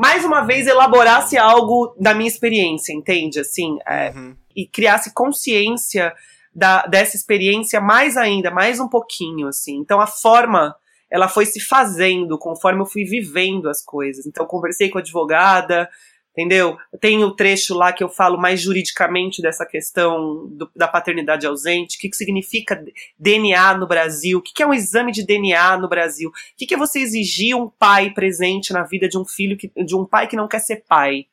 mais 0.00 0.24
uma 0.24 0.40
vez 0.40 0.66
elaborasse 0.66 1.36
algo 1.36 1.94
da 2.00 2.14
minha 2.14 2.26
experiência, 2.26 2.90
entende? 2.90 3.38
Assim, 3.38 3.76
é, 3.86 4.10
uhum. 4.16 4.34
e 4.56 4.66
criasse 4.66 5.12
consciência 5.12 6.14
da, 6.54 6.86
dessa 6.86 7.16
experiência 7.16 7.82
mais 7.82 8.16
ainda, 8.16 8.50
mais 8.50 8.80
um 8.80 8.88
pouquinho, 8.88 9.46
assim. 9.46 9.76
Então 9.76 10.00
a 10.00 10.06
forma 10.06 10.74
ela 11.10 11.28
foi 11.28 11.44
se 11.44 11.60
fazendo 11.60 12.38
conforme 12.38 12.80
eu 12.80 12.86
fui 12.86 13.04
vivendo 13.04 13.68
as 13.68 13.84
coisas. 13.84 14.24
Então 14.24 14.46
conversei 14.46 14.88
com 14.88 14.96
a 14.96 15.02
advogada, 15.02 15.86
entendeu? 16.32 16.76
Tem 17.00 17.22
o 17.24 17.34
trecho 17.34 17.74
lá 17.74 17.92
que 17.92 18.02
eu 18.02 18.08
falo 18.08 18.38
mais 18.38 18.60
juridicamente 18.60 19.42
dessa 19.42 19.66
questão 19.66 20.46
do, 20.48 20.70
da 20.74 20.88
paternidade 20.88 21.46
ausente, 21.46 21.96
o 21.96 22.00
que, 22.00 22.08
que 22.08 22.16
significa 22.16 22.82
DNA 23.18 23.76
no 23.76 23.86
Brasil, 23.86 24.38
o 24.38 24.42
que, 24.42 24.52
que 24.52 24.62
é 24.62 24.66
um 24.66 24.74
exame 24.74 25.12
de 25.12 25.24
DNA 25.24 25.76
no 25.78 25.88
Brasil, 25.88 26.30
o 26.30 26.32
que, 26.56 26.66
que 26.66 26.74
é 26.74 26.78
você 26.78 27.00
exigir 27.00 27.56
um 27.56 27.68
pai 27.68 28.10
presente 28.10 28.72
na 28.72 28.82
vida 28.82 29.08
de 29.08 29.18
um 29.18 29.24
filho, 29.24 29.56
que, 29.56 29.70
de 29.84 29.96
um 29.96 30.04
pai 30.04 30.26
que 30.26 30.36
não 30.36 30.48
quer 30.48 30.60
ser 30.60 30.84
pai, 30.88 31.26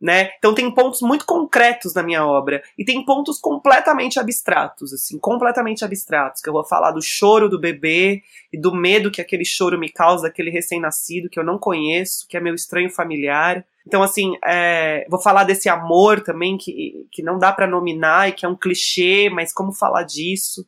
né? 0.00 0.30
Então 0.38 0.54
tem 0.54 0.70
pontos 0.72 1.00
muito 1.00 1.26
concretos 1.26 1.92
na 1.94 2.02
minha 2.02 2.24
obra 2.24 2.62
e 2.76 2.84
tem 2.84 3.04
pontos 3.04 3.38
completamente 3.38 4.20
abstratos, 4.20 4.92
assim, 4.92 5.18
completamente 5.18 5.84
abstratos, 5.84 6.40
que 6.40 6.48
eu 6.48 6.52
vou 6.52 6.64
falar 6.64 6.92
do 6.92 7.02
choro 7.02 7.48
do 7.48 7.58
bebê 7.58 8.22
e 8.52 8.60
do 8.60 8.74
medo 8.74 9.10
que 9.10 9.20
aquele 9.20 9.44
choro 9.44 9.78
me 9.78 9.88
causa 9.88 10.24
daquele 10.24 10.50
recém-nascido 10.50 11.28
que 11.28 11.38
eu 11.38 11.44
não 11.44 11.58
conheço, 11.58 12.26
que 12.28 12.36
é 12.36 12.40
meu 12.40 12.54
estranho 12.54 12.90
familiar. 12.90 13.64
Então, 13.86 14.02
assim, 14.02 14.34
é, 14.44 15.06
vou 15.10 15.20
falar 15.20 15.44
desse 15.44 15.68
amor 15.68 16.20
também 16.20 16.56
que, 16.56 17.06
que 17.10 17.22
não 17.22 17.38
dá 17.38 17.52
para 17.52 17.66
nominar 17.66 18.28
e 18.28 18.32
que 18.32 18.46
é 18.46 18.48
um 18.48 18.56
clichê, 18.56 19.28
mas 19.30 19.52
como 19.52 19.72
falar 19.72 20.04
disso? 20.04 20.64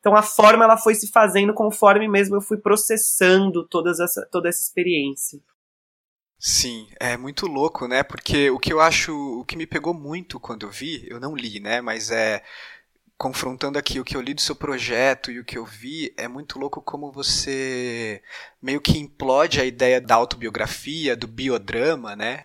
Então, 0.00 0.14
a 0.14 0.22
forma 0.22 0.64
ela 0.64 0.76
foi 0.76 0.94
se 0.94 1.10
fazendo 1.10 1.54
conforme 1.54 2.06
mesmo 2.06 2.36
eu 2.36 2.40
fui 2.42 2.58
processando 2.58 3.66
todas 3.66 4.00
essa, 4.00 4.28
toda 4.30 4.50
essa 4.50 4.60
experiência. 4.60 5.40
Sim, 6.38 6.88
é 7.00 7.16
muito 7.16 7.46
louco, 7.46 7.88
né? 7.88 8.02
Porque 8.02 8.50
o 8.50 8.58
que 8.58 8.72
eu 8.72 8.80
acho, 8.80 9.12
o 9.40 9.44
que 9.44 9.56
me 9.56 9.66
pegou 9.66 9.94
muito 9.94 10.38
quando 10.38 10.66
eu 10.66 10.70
vi, 10.70 11.06
eu 11.08 11.18
não 11.18 11.34
li, 11.34 11.58
né? 11.60 11.80
Mas 11.80 12.10
é 12.10 12.42
confrontando 13.18 13.78
aqui 13.78 14.00
o 14.00 14.04
que 14.04 14.16
eu 14.16 14.20
li 14.22 14.34
do 14.34 14.40
seu 14.42 14.56
projeto 14.56 15.30
e 15.32 15.40
o 15.40 15.44
que 15.44 15.58
eu 15.58 15.64
vi, 15.66 16.12
é 16.16 16.28
muito 16.28 16.58
louco 16.58 16.82
como 16.82 17.12
você 17.12 18.22
meio 18.62 18.80
que 18.80 18.98
implode 18.98 19.60
a 19.60 19.64
ideia 19.66 20.00
da 20.00 20.16
autobiografia, 20.16 21.16
do 21.16 21.28
biodrama, 21.28 22.16
né? 22.16 22.44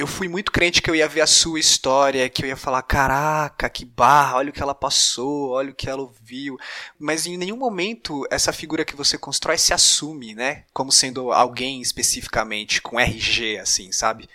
Eu 0.00 0.06
fui 0.06 0.28
muito 0.28 0.50
crente 0.50 0.80
que 0.80 0.88
eu 0.88 0.94
ia 0.94 1.06
ver 1.06 1.20
a 1.20 1.26
sua 1.26 1.60
história, 1.60 2.28
que 2.30 2.42
eu 2.42 2.48
ia 2.48 2.56
falar, 2.56 2.80
caraca, 2.82 3.68
que 3.68 3.84
barra, 3.84 4.38
olha 4.38 4.48
o 4.48 4.52
que 4.52 4.62
ela 4.62 4.74
passou, 4.74 5.50
olha 5.50 5.70
o 5.70 5.74
que 5.74 5.90
ela 5.90 6.00
ouviu. 6.00 6.56
Mas 6.98 7.26
em 7.26 7.36
nenhum 7.36 7.56
momento 7.56 8.26
essa 8.30 8.50
figura 8.50 8.82
que 8.82 8.96
você 8.96 9.18
constrói 9.18 9.58
se 9.58 9.74
assume, 9.74 10.34
né? 10.34 10.64
Como 10.72 10.90
sendo 10.90 11.30
alguém 11.32 11.82
especificamente, 11.82 12.80
com 12.80 12.98
RG, 12.98 13.58
assim, 13.58 13.92
sabe? 13.92 14.26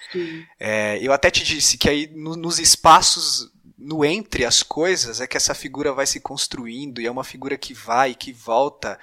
É, 0.59 0.99
eu 1.01 1.11
até 1.11 1.31
te 1.31 1.43
disse 1.43 1.79
que 1.79 1.89
aí 1.89 2.11
no, 2.13 2.35
nos 2.35 2.59
espaços 2.59 3.51
no 3.77 4.05
entre 4.05 4.45
as 4.45 4.63
coisas 4.63 5.19
é 5.19 5.27
que 5.27 5.35
essa 5.35 5.53
figura 5.53 5.91
vai 5.91 6.07
se 6.07 6.19
construindo 6.19 7.01
e 7.01 7.05
é 7.05 7.11
uma 7.11 7.23
figura 7.23 7.57
que 7.57 7.73
vai 7.73 8.15
que 8.15 8.31
volta, 8.31 8.97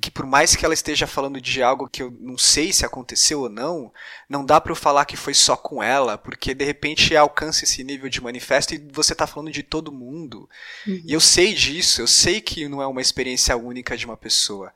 que 0.00 0.10
por 0.10 0.24
mais 0.24 0.56
que 0.56 0.64
ela 0.64 0.72
esteja 0.72 1.06
falando 1.06 1.40
de 1.40 1.62
algo 1.62 1.88
que 1.88 2.02
eu 2.02 2.10
não 2.20 2.38
sei 2.38 2.72
se 2.72 2.86
aconteceu 2.86 3.42
ou 3.42 3.48
não, 3.48 3.92
não 4.28 4.44
dá 4.44 4.60
para 4.60 4.72
eu 4.72 4.76
falar 4.76 5.04
que 5.04 5.16
foi 5.16 5.34
só 5.34 5.56
com 5.56 5.82
ela, 5.82 6.16
porque 6.16 6.54
de 6.54 6.64
repente 6.64 7.14
alcança 7.14 7.64
esse 7.64 7.84
nível 7.84 8.08
de 8.08 8.22
manifesto 8.22 8.74
e 8.74 8.88
você 8.92 9.12
está 9.12 9.26
falando 9.26 9.50
de 9.50 9.62
todo 9.62 9.92
mundo. 9.92 10.48
Uhum. 10.86 11.02
E 11.04 11.12
eu 11.12 11.20
sei 11.20 11.52
disso, 11.52 12.00
eu 12.00 12.06
sei 12.06 12.40
que 12.40 12.66
não 12.68 12.80
é 12.80 12.86
uma 12.86 13.02
experiência 13.02 13.56
única 13.56 13.96
de 13.96 14.06
uma 14.06 14.16
pessoa. 14.16 14.72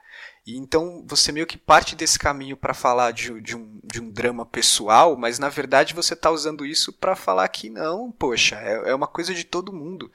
E 0.48 0.56
então 0.56 1.04
você 1.06 1.30
meio 1.30 1.46
que 1.46 1.58
parte 1.58 1.94
desse 1.94 2.18
caminho 2.18 2.56
para 2.56 2.72
falar 2.72 3.10
de, 3.10 3.38
de, 3.42 3.54
um, 3.54 3.78
de 3.84 4.00
um 4.00 4.10
drama 4.10 4.46
pessoal, 4.46 5.14
mas 5.14 5.38
na 5.38 5.50
verdade 5.50 5.92
você 5.92 6.14
está 6.14 6.30
usando 6.30 6.64
isso 6.64 6.90
para 6.90 7.14
falar 7.14 7.46
que 7.48 7.68
não, 7.68 8.10
poxa, 8.10 8.56
é, 8.56 8.92
é 8.92 8.94
uma 8.94 9.06
coisa 9.06 9.34
de 9.34 9.44
todo 9.44 9.74
mundo. 9.74 10.10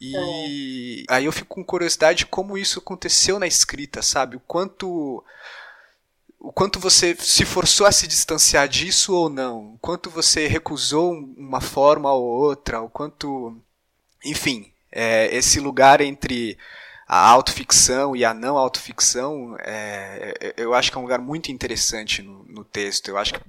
E 0.00 1.04
é. 1.06 1.14
aí 1.14 1.26
eu 1.26 1.32
fico 1.32 1.56
com 1.56 1.62
curiosidade 1.62 2.24
como 2.24 2.56
isso 2.56 2.78
aconteceu 2.78 3.38
na 3.38 3.46
escrita, 3.46 4.00
sabe? 4.00 4.34
O 4.34 4.40
quanto 4.40 5.22
o 6.38 6.50
quanto 6.50 6.80
você 6.80 7.14
se 7.20 7.44
forçou 7.44 7.86
a 7.86 7.92
se 7.92 8.06
distanciar 8.06 8.66
disso 8.66 9.12
ou 9.14 9.28
não, 9.28 9.74
o 9.74 9.78
quanto 9.78 10.08
você 10.08 10.46
recusou 10.46 11.12
uma 11.12 11.60
forma 11.60 12.10
ou 12.10 12.24
outra, 12.24 12.80
o 12.80 12.88
quanto, 12.88 13.54
enfim, 14.24 14.72
é, 14.90 15.36
esse 15.36 15.60
lugar 15.60 16.00
entre 16.00 16.56
a 17.12 17.28
autoficção 17.28 18.14
e 18.14 18.24
a 18.24 18.32
não 18.32 18.56
autoficção, 18.56 19.56
é, 19.58 20.32
é, 20.40 20.54
eu 20.56 20.72
acho 20.72 20.92
que 20.92 20.96
é 20.96 21.00
um 21.00 21.02
lugar 21.02 21.18
muito 21.18 21.50
interessante 21.50 22.22
no, 22.22 22.44
no 22.44 22.64
texto. 22.64 23.08
Eu 23.08 23.18
acho 23.18 23.34
que 23.34 23.40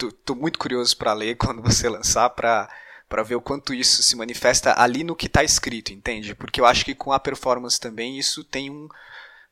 estou 0.00 0.36
muito 0.36 0.60
curioso 0.60 0.96
para 0.96 1.12
ler 1.12 1.34
quando 1.44 1.60
você 1.60 1.88
lançar 1.88 2.30
para 2.30 2.70
para 3.08 3.24
ver 3.24 3.34
o 3.34 3.42
quanto 3.42 3.74
isso 3.74 4.02
se 4.02 4.16
manifesta 4.16 4.80
ali 4.80 5.04
no 5.04 5.14
que 5.16 5.26
está 5.26 5.44
escrito, 5.44 5.92
entende? 5.92 6.34
Porque 6.34 6.60
eu 6.60 6.64
acho 6.64 6.82
que 6.84 6.94
com 6.94 7.12
a 7.12 7.18
performance 7.18 7.78
também 7.78 8.16
isso 8.16 8.44
tem 8.44 8.70
um 8.70 8.88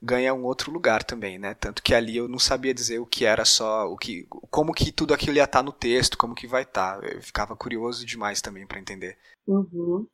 ganha 0.00 0.32
um 0.32 0.44
outro 0.44 0.70
lugar 0.70 1.02
também, 1.02 1.36
né? 1.36 1.52
Tanto 1.54 1.82
que 1.82 1.92
ali 1.92 2.16
eu 2.16 2.28
não 2.28 2.38
sabia 2.38 2.72
dizer 2.72 3.00
o 3.00 3.06
que 3.06 3.24
era 3.24 3.44
só 3.44 3.90
o 3.90 3.98
que 3.98 4.24
como 4.50 4.72
que 4.72 4.92
tudo 4.92 5.12
aquilo 5.12 5.36
ia 5.36 5.44
estar 5.44 5.58
tá 5.58 5.62
no 5.64 5.72
texto, 5.72 6.16
como 6.16 6.34
que 6.34 6.46
vai 6.46 6.62
estar. 6.62 7.00
Tá. 7.00 7.06
Eu 7.08 7.20
ficava 7.20 7.56
curioso 7.56 8.06
demais 8.06 8.40
também 8.40 8.66
para 8.68 8.78
entender. 8.78 9.18
Uhum. 9.48 10.06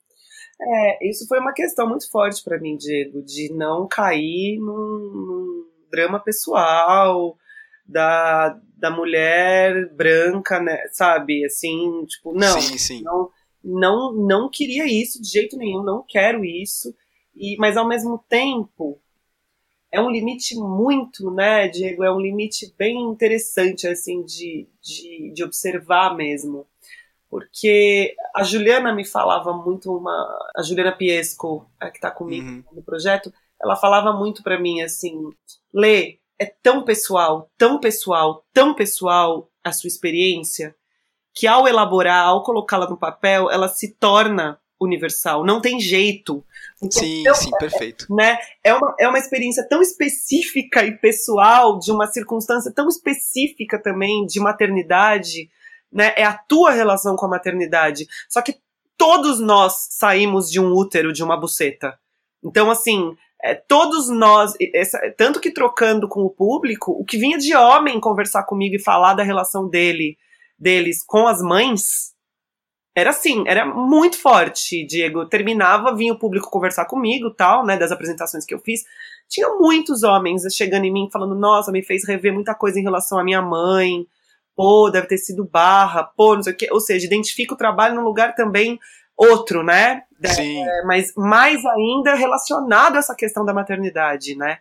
É, 0.61 1.09
isso 1.09 1.27
foi 1.29 1.39
uma 1.39 1.53
questão 1.53 1.89
muito 1.89 2.11
forte 2.11 2.43
para 2.43 2.59
mim, 2.59 2.77
Diego, 2.77 3.23
de 3.23 3.53
não 3.53 3.87
cair 3.87 4.59
num, 4.59 4.99
num, 5.13 5.67
drama 5.91 6.19
pessoal 6.19 7.37
da, 7.87 8.59
da 8.77 8.91
mulher 8.91 9.93
branca, 9.95 10.61
né, 10.61 10.79
sabe? 10.93 11.45
Assim, 11.45 12.05
tipo, 12.07 12.33
não, 12.33 12.61
sim, 12.61 12.79
sim. 12.79 13.03
não, 13.03 13.31
não, 13.63 14.13
não 14.13 14.51
queria 14.51 14.87
isso 14.87 15.21
de 15.21 15.29
jeito 15.29 15.57
nenhum, 15.57 15.83
não 15.83 16.05
quero 16.07 16.45
isso. 16.45 16.95
E, 17.35 17.57
mas 17.59 17.77
ao 17.77 17.87
mesmo 17.87 18.19
tempo 18.29 18.99
é 19.93 20.01
um 20.01 20.11
limite 20.11 20.55
muito, 20.57 21.31
né, 21.31 21.69
Diego? 21.69 22.03
É 22.03 22.11
um 22.11 22.21
limite 22.21 22.75
bem 22.79 22.99
interessante 23.11 23.87
assim 23.87 24.23
de, 24.25 24.69
de, 24.83 25.33
de 25.33 25.45
observar 25.45 26.17
mesmo 26.17 26.67
porque 27.37 28.17
a 28.35 28.43
Juliana 28.43 28.95
me 28.95 29.05
falava 29.05 29.53
muito 29.53 29.95
uma 29.95 30.51
a 30.57 30.63
Juliana 30.63 30.97
Piesco 30.97 31.71
a 31.79 31.91
que 31.91 31.99
está 31.99 32.11
comigo 32.11 32.49
uhum. 32.49 32.65
no 32.73 32.83
projeto 32.83 33.31
ela 33.61 33.77
falava 33.77 34.11
muito 34.11 34.43
para 34.43 34.59
mim 34.59 34.81
assim 34.81 35.29
Lê 35.71 36.19
é 36.39 36.47
tão 36.47 36.83
pessoal 36.83 37.51
tão 37.59 37.79
pessoal 37.79 38.43
tão 38.55 38.73
pessoal 38.73 39.51
a 39.63 39.71
sua 39.71 39.89
experiência 39.89 40.75
que 41.35 41.47
ao 41.47 41.69
elaborar 41.69 42.27
ao 42.27 42.43
colocá-la 42.43 42.89
no 42.89 42.97
papel 42.97 43.51
ela 43.51 43.69
se 43.69 43.93
torna 43.97 44.59
universal 44.81 45.45
não 45.45 45.61
tem 45.61 45.79
jeito 45.79 46.43
sim 46.91 47.21
então, 47.21 47.35
sim 47.35 47.51
perfeito 47.59 48.07
né 48.17 48.39
é 48.65 48.73
uma, 48.73 48.95
é 48.99 49.07
uma 49.07 49.19
experiência 49.19 49.69
tão 49.69 49.83
específica 49.83 50.83
e 50.87 50.97
pessoal 50.97 51.79
de 51.79 51.93
uma 51.93 52.07
circunstância 52.07 52.73
tão 52.73 52.89
específica 52.89 53.79
também 53.79 54.25
de 54.25 54.41
maternidade 54.41 55.51
né? 55.97 56.13
É 56.17 56.25
a 56.25 56.37
tua 56.37 56.71
relação 56.71 57.17
com 57.17 57.25
a 57.25 57.31
maternidade. 57.31 58.07
Só 58.29 58.43
que 58.43 58.57
todos 58.99 59.41
nós 59.41 59.89
saímos 59.91 60.51
de 60.51 60.61
um 60.61 60.73
útero, 60.73 61.13
de 61.13 61.25
uma 61.25 61.41
buceta. 61.41 61.99
Então, 62.45 62.71
assim, 62.71 63.17
é, 63.43 63.55
todos 63.55 64.11
nós, 64.11 64.53
essa, 64.75 64.99
tanto 65.17 65.41
que 65.41 65.51
trocando 65.51 66.07
com 66.07 66.21
o 66.21 66.31
público, 66.31 66.93
o 66.93 67.05
que 67.05 67.17
vinha 67.17 67.39
de 67.39 67.55
homem 67.57 67.99
conversar 67.99 68.45
comigo 68.45 68.77
e 68.77 68.83
falar 68.83 69.15
da 69.15 69.23
relação 69.23 69.69
dele, 69.69 70.19
deles 70.59 71.03
com 71.05 71.27
as 71.27 71.41
mães, 71.41 72.15
era 72.95 73.11
assim, 73.11 73.45
era 73.47 73.67
muito 73.67 74.19
forte, 74.19 74.87
Diego. 74.87 75.27
Terminava, 75.27 75.95
vinha 75.95 76.13
o 76.13 76.19
público 76.19 76.51
conversar 76.51 76.87
comigo, 76.87 77.31
tal, 77.31 77.65
né, 77.65 77.77
das 77.77 77.91
apresentações 77.91 78.45
que 78.45 78.55
eu 78.55 78.59
fiz. 78.59 78.83
Tinha 79.29 79.49
muitos 79.59 80.03
homens 80.03 80.43
chegando 80.55 80.85
em 80.85 80.93
mim 80.93 81.09
falando: 81.13 81.35
"Nossa, 81.35 81.73
me 81.73 81.83
fez 81.83 82.07
rever 82.07 82.33
muita 82.33 82.55
coisa 82.55 82.79
em 82.79 82.83
relação 82.83 83.19
à 83.19 83.25
minha 83.25 83.43
mãe, 83.43 84.07
pô, 84.57 84.91
deve 84.91 85.07
ter 85.07 85.19
sido 85.19 85.45
barra, 85.45 86.03
pô, 86.03 86.35
não 86.35 86.43
sei 86.43 86.55
o 86.55 86.57
quê. 86.57 86.69
Ou 86.73 86.81
seja, 86.81 87.07
identifica 87.07 87.55
o 87.55 87.59
trabalho 87.59 87.95
num 87.95 88.03
lugar 88.03 88.35
também 88.35 88.81
outro, 89.17 89.63
né? 89.63 90.03
Sim. 90.25 90.67
É, 90.67 90.85
mas 90.85 91.13
mais 91.17 91.65
ainda 91.65 92.15
relacionado 92.15 92.97
a 92.97 92.99
essa 92.99 93.15
questão 93.15 93.45
da 93.45 93.55
maternidade, 93.55 94.35
né? 94.35 94.59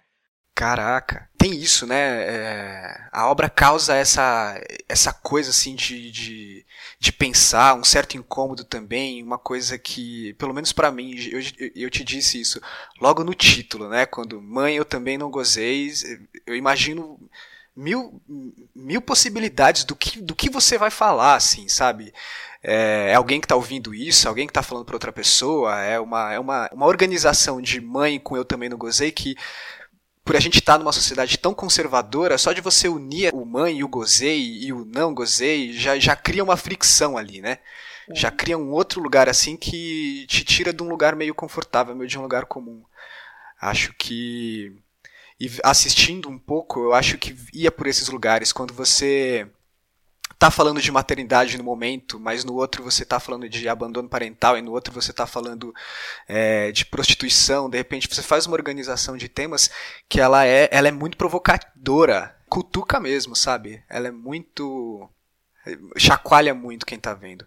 Caraca, 0.54 1.30
tem 1.38 1.54
isso, 1.54 1.86
né? 1.86 2.24
É, 2.24 3.08
a 3.12 3.30
obra 3.30 3.50
causa 3.50 3.94
essa, 3.94 4.58
essa 4.88 5.12
coisa 5.12 5.50
assim 5.50 5.76
de, 5.76 6.10
de, 6.10 6.66
de, 6.98 7.12
pensar, 7.12 7.76
um 7.76 7.84
certo 7.84 8.16
incômodo 8.16 8.64
também, 8.64 9.22
uma 9.22 9.38
coisa 9.38 9.78
que, 9.78 10.34
pelo 10.36 10.54
menos 10.54 10.72
para 10.72 10.90
mim, 10.92 11.14
eu, 11.30 11.42
eu 11.76 11.90
te 11.90 12.06
disse 12.06 12.40
isso 12.40 12.62
logo 13.02 13.22
no 13.22 13.34
título, 13.34 13.90
né? 13.90 14.06
Quando 14.06 14.42
mãe 14.42 14.78
eu 14.78 14.86
também 14.86 15.18
não 15.18 15.30
gozei, 15.30 15.92
eu 16.48 16.56
imagino 16.56 17.20
mil, 17.76 18.22
mil 18.74 19.02
possibilidades 19.02 19.84
do 19.84 19.96
que, 19.96 20.22
do 20.22 20.36
que 20.36 20.50
você 20.50 20.78
vai 20.78 20.90
falar, 20.90 21.36
assim, 21.36 21.68
sabe? 21.68 22.14
É, 22.64 23.12
é 23.12 23.16
alguém 23.16 23.40
que 23.40 23.46
está 23.46 23.56
ouvindo 23.56 23.94
isso, 23.94 24.28
alguém 24.28 24.48
que 24.48 24.52
está 24.52 24.64
falando 24.64 24.86
para 24.86 24.96
outra 24.96 25.12
pessoa, 25.12 25.80
é 25.82 26.00
uma, 26.00 26.34
é 26.34 26.40
uma, 26.40 26.70
uma 26.72 26.86
organização 26.86 27.62
de 27.62 27.82
mãe 27.82 28.20
com 28.20 28.38
eu 28.38 28.46
também 28.46 28.70
não 28.70 28.78
gozei 28.78 29.12
que 29.12 29.36
por 30.24 30.36
a 30.36 30.40
gente 30.40 30.58
estar 30.58 30.74
tá 30.74 30.80
numa 30.80 30.92
sociedade 30.92 31.38
tão 31.38 31.54
conservadora, 31.54 32.38
só 32.38 32.52
de 32.52 32.62
você 32.62 32.90
unir 32.90 33.32
o 33.32 33.46
mãe 33.46 33.78
e 33.78 33.84
o 33.84 33.88
gozei 33.88 34.42
e 34.42 34.74
o 34.74 34.84
não 34.84 35.14
gozei, 35.14 35.72
já, 35.74 36.00
já 36.00 36.16
cria 36.16 36.44
uma 36.44 36.58
fricção 36.58 37.16
ali, 37.16 37.42
né? 37.42 37.60
É. 38.10 38.16
Já 38.16 38.32
cria 38.32 38.58
um 38.58 38.72
outro 38.72 39.00
lugar 39.00 39.30
assim 39.30 39.56
que 39.56 40.26
te 40.28 40.44
tira 40.44 40.74
de 40.74 40.82
um 40.82 40.90
lugar 40.90 41.16
meio 41.16 41.36
confortável, 41.36 41.96
meio 41.96 42.10
de 42.10 42.18
um 42.18 42.24
lugar 42.24 42.46
comum. 42.46 42.84
Acho 43.62 43.94
que 43.94 44.76
e 45.39 45.50
assistindo 45.63 46.30
um 46.30 46.39
pouco, 46.39 46.80
eu 46.80 46.93
acho 46.93 47.17
que 47.17 47.36
ia 47.54 47.71
por 47.71 47.88
esses 47.88 48.08
lugares 48.08 48.54
quando 48.54 48.74
você 48.74 49.48
tá 50.38 50.52
falando 50.52 50.82
de 50.82 50.91
maternidade 50.91 51.58
no 51.58 51.63
momento, 51.63 52.19
mas 52.19 52.43
no 52.43 52.56
outro 52.56 52.84
você 52.84 53.06
tá 53.06 53.19
falando 53.19 53.48
de 53.48 53.67
abandono 53.69 54.10
parental 54.10 54.58
e 54.58 54.62
no 54.62 54.71
outro 54.71 54.93
você 54.93 55.13
tá 55.13 55.26
falando 55.26 55.74
é, 56.28 56.71
de 56.71 56.86
prostituição, 56.86 57.69
de 57.69 57.78
repente 57.78 58.08
você 58.08 58.21
faz 58.21 58.45
uma 58.45 58.56
organização 58.56 59.17
de 59.17 59.30
temas 59.30 59.69
que 60.10 60.19
ela 60.19 60.45
é, 60.45 60.69
ela 60.71 60.88
é 60.88 60.91
muito 60.91 61.17
provocadora, 61.17 62.36
cutuca 62.50 63.00
mesmo, 63.00 63.36
sabe? 63.36 63.84
Ela 63.89 64.08
é 64.08 64.12
muito 64.12 65.10
chacoalha 65.98 66.54
muito 66.54 66.86
quem 66.86 67.00
tá 67.00 67.13
vendo. 67.13 67.45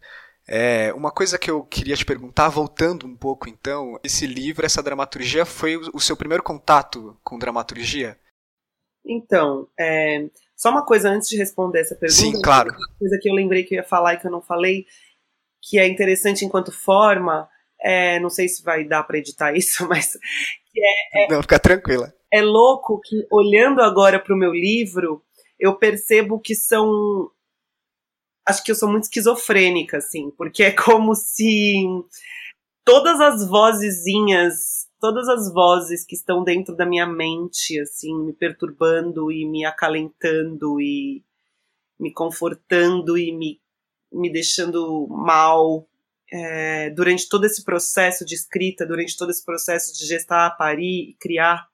É, 0.51 0.95
uma 0.95 1.11
coisa 1.11 1.39
que 1.39 1.51
eu 1.51 1.63
queria 1.63 1.95
te 1.95 2.07
perguntar, 2.07 2.49
voltando 2.49 3.07
um 3.07 3.15
pouco 3.15 3.51
então, 3.51 4.01
esse 4.03 4.27
livro, 4.27 4.65
essa 4.65 4.83
dramaturgia, 4.83 5.45
foi 5.45 5.77
o 5.77 6.01
seu 6.01 6.17
primeiro 6.17 6.43
contato 6.43 7.19
com 7.23 7.39
dramaturgia? 7.39 8.19
Então, 9.05 9.69
é, 9.79 10.27
só 10.57 10.71
uma 10.71 10.85
coisa 10.85 11.11
antes 11.11 11.29
de 11.29 11.37
responder 11.37 11.81
essa 11.81 11.95
pergunta. 11.95 12.21
Sim, 12.21 12.41
claro. 12.41 12.71
Uma 12.71 12.99
coisa 12.99 13.19
que 13.21 13.29
eu 13.29 13.35
lembrei 13.35 13.63
que 13.63 13.75
eu 13.75 13.77
ia 13.77 13.85
falar 13.85 14.15
e 14.15 14.17
que 14.17 14.27
eu 14.27 14.31
não 14.31 14.41
falei, 14.41 14.87
que 15.63 15.79
é 15.79 15.87
interessante 15.87 16.47
enquanto 16.47 16.73
forma, 16.73 17.47
é, 17.81 18.19
não 18.19 18.31
sei 18.31 18.49
se 18.49 18.63
vai 18.63 18.85
dar 18.85 19.03
para 19.03 19.19
editar 19.19 19.53
isso, 19.57 19.87
mas 19.87 20.17
é, 20.75 21.25
é, 21.25 21.29
não, 21.31 21.43
fica 21.43 21.59
tranquila. 21.59 22.13
É 22.33 22.41
louco 22.41 23.01
que 23.05 23.27
olhando 23.31 23.83
agora 23.83 24.19
para 24.19 24.35
o 24.35 24.39
meu 24.39 24.53
livro, 24.53 25.23
eu 25.59 25.75
percebo 25.77 26.41
que 26.41 26.55
são 26.55 27.31
acho 28.49 28.65
que 28.65 28.71
eu 28.71 28.75
sou 28.75 28.91
muito 28.91 29.05
esquizofrênica 29.05 29.99
assim, 29.99 30.31
porque 30.31 30.63
é 30.63 30.71
como 30.73 31.15
se 31.15 31.85
todas 32.85 33.21
as 33.21 33.47
vozezinhas 33.47 34.79
todas 35.01 35.29
as 35.29 35.53
vozes 35.53 36.05
que 36.05 36.15
estão 36.15 36.43
dentro 36.43 36.75
da 36.75 36.85
minha 36.85 37.07
mente, 37.07 37.79
assim, 37.81 38.15
me 38.25 38.33
perturbando 38.33 39.31
e 39.31 39.47
me 39.47 39.65
acalentando 39.65 40.81
e 40.81 41.23
me 41.99 42.13
confortando 42.13 43.17
e 43.17 43.33
me, 43.33 43.61
me 44.13 44.31
deixando 44.31 45.07
mal 45.09 45.89
é, 46.31 46.91
durante 46.91 47.29
todo 47.29 47.45
esse 47.45 47.65
processo 47.65 48.25
de 48.25 48.35
escrita, 48.35 48.87
durante 48.87 49.17
todo 49.17 49.31
esse 49.31 49.45
processo 49.45 49.97
de 49.97 50.07
gestar, 50.07 50.57
parir 50.57 51.11
e 51.11 51.17
criar 51.19 51.69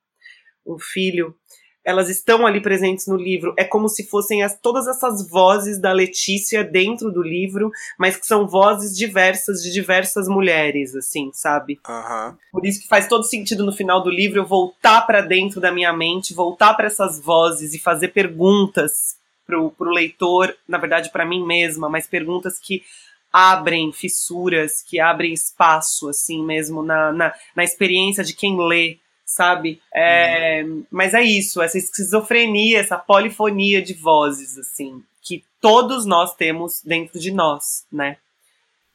um 0.67 0.79
filho 0.79 1.37
elas 1.85 2.09
estão 2.09 2.47
ali 2.47 2.61
presentes 2.61 3.07
no 3.07 3.16
livro. 3.16 3.53
É 3.59 3.64
como 3.64 3.88
se 3.88 4.09
fossem 4.09 4.42
as, 4.42 4.59
todas 4.59 4.88
essas 4.88 5.29
vozes 5.29 5.79
da 5.79 5.92
Letícia 5.92 6.64
dentro 6.64 7.12
do 7.12 7.23
livro, 7.23 7.70
mas 7.99 8.16
que 8.16 8.27
são 8.27 8.49
vozes 8.49 8.97
diversas 8.97 9.62
de 9.62 9.70
diversas 9.70 10.27
mulheres, 10.27 10.94
assim, 10.97 11.31
sabe? 11.33 11.79
Uhum. 11.87 12.35
Por 12.51 12.64
isso 12.64 12.81
que 12.81 12.88
faz 12.88 13.07
todo 13.07 13.25
sentido 13.25 13.64
no 13.64 13.73
final 13.73 14.03
do 14.03 14.11
livro 14.11 14.38
eu 14.38 14.47
voltar 14.47 15.03
para 15.03 15.20
dentro 15.20 15.61
da 15.61 15.70
minha 15.70 15.92
mente, 15.92 16.33
voltar 16.33 16.73
para 16.75 16.87
essas 16.87 17.20
vozes 17.20 17.75
e 17.75 17.79
fazer 17.79 18.09
perguntas 18.09 19.16
pro, 19.47 19.70
pro 19.70 19.90
leitor, 19.90 20.57
na 20.66 20.79
verdade 20.79 21.11
para 21.11 21.27
mim 21.27 21.44
mesma, 21.44 21.88
mas 21.88 22.07
perguntas 22.07 22.59
que 22.59 22.83
abrem 23.31 23.92
fissuras, 23.92 24.81
que 24.81 25.01
abrem 25.01 25.33
espaço, 25.33 26.09
assim 26.09 26.42
mesmo, 26.44 26.85
na, 26.85 27.12
na, 27.12 27.35
na 27.55 27.64
experiência 27.64 28.23
de 28.23 28.33
quem 28.33 28.57
lê 28.57 28.99
sabe? 29.35 29.81
É, 29.92 30.62
uhum. 30.64 30.85
Mas 30.90 31.12
é 31.12 31.23
isso, 31.23 31.61
essa 31.61 31.77
esquizofrenia, 31.77 32.79
essa 32.79 32.97
polifonia 32.97 33.83
de 33.83 33.92
vozes, 33.94 34.57
assim, 34.57 35.03
que 35.20 35.44
todos 35.61 36.07
nós 36.07 36.35
temos 36.35 36.81
dentro 36.85 37.18
de 37.18 37.33
nós, 37.33 37.85
né? 37.90 38.16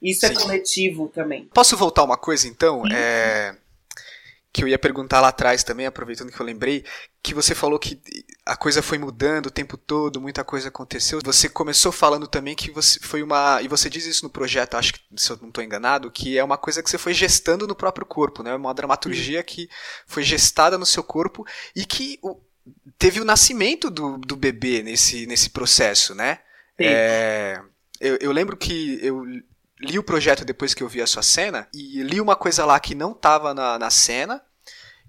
Isso 0.01 0.25
é 0.25 0.29
Sim. 0.29 0.35
é 0.35 0.37
coletivo 0.39 1.09
também. 1.09 1.49
Posso 1.53 1.75
voltar 1.75 2.03
uma 2.03 2.17
coisa, 2.17 2.47
então? 2.47 2.83
É 2.87 3.55
que 4.51 4.63
eu 4.63 4.67
ia 4.67 4.79
perguntar 4.79 5.21
lá 5.21 5.27
atrás 5.27 5.63
também, 5.63 5.85
aproveitando 5.85 6.31
que 6.31 6.39
eu 6.39 6.45
lembrei, 6.45 6.83
que 7.21 7.33
você 7.35 7.53
falou 7.53 7.77
que 7.77 8.01
a 8.45 8.57
coisa 8.57 8.81
foi 8.81 8.97
mudando 8.97 9.45
o 9.47 9.51
tempo 9.51 9.77
todo, 9.77 10.19
muita 10.19 10.43
coisa 10.43 10.69
aconteceu. 10.69 11.19
Você 11.23 11.47
começou 11.47 11.91
falando 11.91 12.27
também 12.27 12.55
que 12.55 12.71
você 12.71 12.99
foi 12.99 13.21
uma. 13.21 13.61
E 13.61 13.67
você 13.67 13.89
diz 13.89 14.05
isso 14.05 14.23
no 14.23 14.29
projeto, 14.29 14.75
acho 14.75 14.93
que 14.93 15.01
se 15.15 15.31
eu 15.31 15.37
não 15.41 15.49
estou 15.49 15.63
enganado, 15.63 16.09
que 16.09 16.37
é 16.37 16.43
uma 16.43 16.57
coisa 16.57 16.81
que 16.81 16.89
você 16.89 16.97
foi 16.97 17.13
gestando 17.13 17.67
no 17.67 17.75
próprio 17.75 18.05
corpo, 18.05 18.41
né? 18.41 18.55
Uma 18.55 18.73
dramaturgia 18.73 19.43
que 19.43 19.69
foi 20.07 20.23
gestada 20.23 20.77
no 20.77 20.85
seu 20.85 21.03
corpo 21.03 21.45
e 21.75 21.85
que 21.85 22.19
teve 22.97 23.21
o 23.21 23.25
nascimento 23.25 23.91
do, 23.91 24.17
do 24.17 24.35
bebê 24.35 24.81
nesse, 24.81 25.27
nesse 25.27 25.51
processo, 25.51 26.15
né? 26.15 26.39
É, 26.79 27.61
eu, 27.99 28.17
eu 28.21 28.31
lembro 28.31 28.57
que 28.57 28.97
eu 29.03 29.23
li 29.79 29.97
o 29.97 30.03
projeto 30.03 30.43
depois 30.43 30.73
que 30.73 30.83
eu 30.83 30.87
vi 30.87 31.01
a 31.01 31.07
sua 31.07 31.23
cena 31.23 31.67
e 31.73 32.03
li 32.03 32.19
uma 32.19 32.35
coisa 32.35 32.65
lá 32.65 32.79
que 32.79 32.93
não 32.93 33.13
tava 33.13 33.53
na, 33.53 33.79
na 33.79 33.89
cena. 33.89 34.43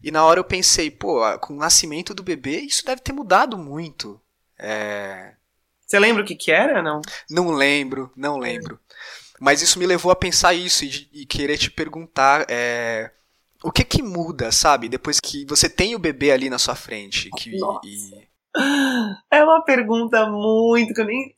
E 0.03 0.11
na 0.11 0.25
hora 0.25 0.41
eu 0.41 0.45
pensei, 0.45 0.91
pô, 0.91 1.21
com 1.41 1.55
o 1.55 1.59
nascimento 1.59 2.15
do 2.15 2.23
bebê, 2.23 2.61
isso 2.61 2.87
deve 2.87 3.03
ter 3.03 3.13
mudado 3.13 3.59
muito. 3.59 4.21
É... 4.59 5.35
Você 5.87 5.99
lembra 5.99 6.23
o 6.23 6.27
que 6.27 6.37
que 6.37 6.51
era, 6.51 6.83
não? 6.83 7.03
Não 7.29 7.51
lembro, 7.51 8.11
não 8.17 8.39
lembro. 8.39 8.79
Mas 9.39 9.61
isso 9.61 9.79
me 9.79 9.87
levou 9.87 10.13
a 10.13 10.17
pensar 10.17 10.55
isso 10.55 10.85
e, 10.85 11.09
e 11.13 11.27
querer 11.27 11.59
te 11.59 11.71
perguntar 11.71 12.47
é, 12.49 13.11
o 13.63 13.73
que 13.73 13.85
que 13.85 14.03
muda, 14.03 14.53
sabe? 14.53 14.89
Depois 14.89 15.19
que 15.19 15.45
você 15.47 15.69
tem 15.69 15.95
o 15.95 15.99
bebê 15.99 16.31
ali 16.31 16.49
na 16.49 16.59
sua 16.59 16.75
frente. 16.75 17.29
Que, 17.37 17.51
e... 17.85 18.29
É 19.31 19.45
uma 19.45 19.63
pergunta 19.65 20.29
muito 20.29 20.93
que 20.95 21.01
eu 21.01 21.07
nem. 21.07 21.35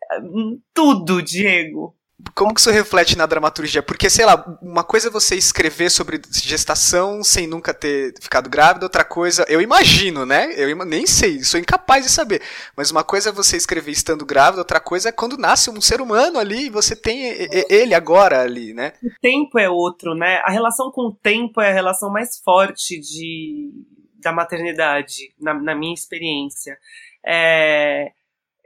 Tudo, 0.73 1.23
Diego 1.23 1.97
como 2.35 2.55
que 2.55 2.61
isso 2.61 2.71
reflete 2.71 3.17
na 3.17 3.27
dramaturgia? 3.27 3.83
Porque, 3.83 4.09
sei 4.09 4.25
lá, 4.25 4.59
uma 4.63 4.85
coisa 4.85 5.09
é 5.09 5.11
você 5.11 5.37
escrever 5.37 5.91
sobre 5.91 6.21
gestação 6.31 7.23
sem 7.23 7.47
nunca 7.47 7.75
ter 7.75 8.15
ficado 8.21 8.49
grávida, 8.49 8.87
outra 8.87 9.05
coisa, 9.05 9.45
eu 9.49 9.61
imagino, 9.61 10.25
né? 10.25 10.53
Eu 10.57 10.75
nem 10.85 11.07
sei, 11.07 11.43
sou 11.43 11.61
incapaz 11.61 12.05
de 12.05 12.11
saber. 12.11 12.41
Mas 12.77 12.91
uma 12.91 13.05
coisa 13.05 13.31
é 13.31 13.33
você 13.33 13.57
escrever 13.57 13.91
estando 13.91 14.25
grávida, 14.25 14.61
outra 14.61 14.81
coisa 14.81 15.09
é 15.09 15.13
quando 15.13 15.37
nasce 15.37 15.71
um 15.71 15.81
ser 15.81 16.01
humano 16.01 16.39
ali 16.39 16.67
e 16.67 16.71
você 16.71 16.97
tem 16.97 17.49
ele 17.69 17.95
agora 17.95 18.43
ali, 18.43 18.73
né? 18.73 18.93
O 19.03 19.11
tempo 19.21 19.59
é 19.59 19.69
outro, 19.69 20.15
né? 20.15 20.41
A 20.45 20.51
relação 20.51 20.91
com 20.91 21.09
o 21.09 21.15
tempo 21.15 21.61
é 21.61 21.71
a 21.71 21.75
relação 21.75 22.11
mais 22.11 22.39
forte 22.39 22.99
de, 22.99 23.71
da 24.19 24.33
maternidade, 24.33 25.35
na, 25.41 25.55
na 25.55 25.75
minha 25.75 25.95
experiência. 25.95 26.79
É 27.25 28.13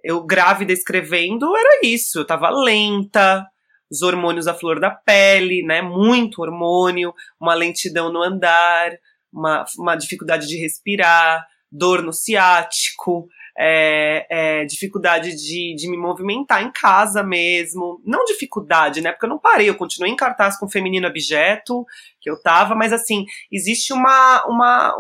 eu 0.07 0.23
grávida 0.23 0.73
escrevendo 0.73 1.55
era 1.57 1.81
isso, 1.83 2.21
eu 2.21 2.25
tava 2.25 2.49
lenta, 2.49 3.45
os 3.91 4.03
hormônios 4.03 4.47
à 4.47 4.55
flor 4.55 4.79
da 4.79 4.91
pele, 4.91 5.65
né? 5.65 5.83
Muito 5.83 6.43
hormônio, 6.43 7.13
uma 7.41 7.55
lentidão 7.55 8.13
no 8.13 8.23
andar, 8.23 8.93
uma, 9.33 9.65
uma 9.77 9.97
dificuldade 9.97 10.47
de 10.47 10.57
respirar, 10.59 11.45
dor 11.71 12.03
no 12.03 12.13
ciático, 12.13 13.27
é, 13.59 14.27
é, 14.31 14.65
dificuldade 14.65 15.35
de, 15.35 15.75
de 15.75 15.91
me 15.91 15.97
movimentar 15.97 16.63
em 16.63 16.71
casa 16.71 17.25
mesmo. 17.25 18.01
Não 18.05 18.25
dificuldade, 18.25 19.01
né? 19.01 19.11
Porque 19.11 19.27
eu 19.27 19.31
não 19.31 19.41
parei, 19.41 19.69
eu 19.69 19.75
continuei 19.75 20.13
em 20.13 20.17
cartaz 20.17 20.57
com 20.57 20.67
o 20.67 20.71
feminino 20.71 21.09
objeto, 21.09 21.85
que 22.21 22.31
eu 22.31 22.41
tava, 22.41 22.77
mas 22.77 22.93
assim, 22.93 23.25
existe 23.51 23.93
uma, 23.93 24.45
uma, 24.47 24.95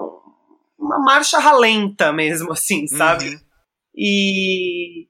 uma 0.76 0.98
marcha 0.98 1.38
ralenta 1.38 2.12
mesmo, 2.12 2.50
assim, 2.52 2.88
sabe? 2.88 3.28
Uhum. 3.28 3.45
E, 3.96 5.08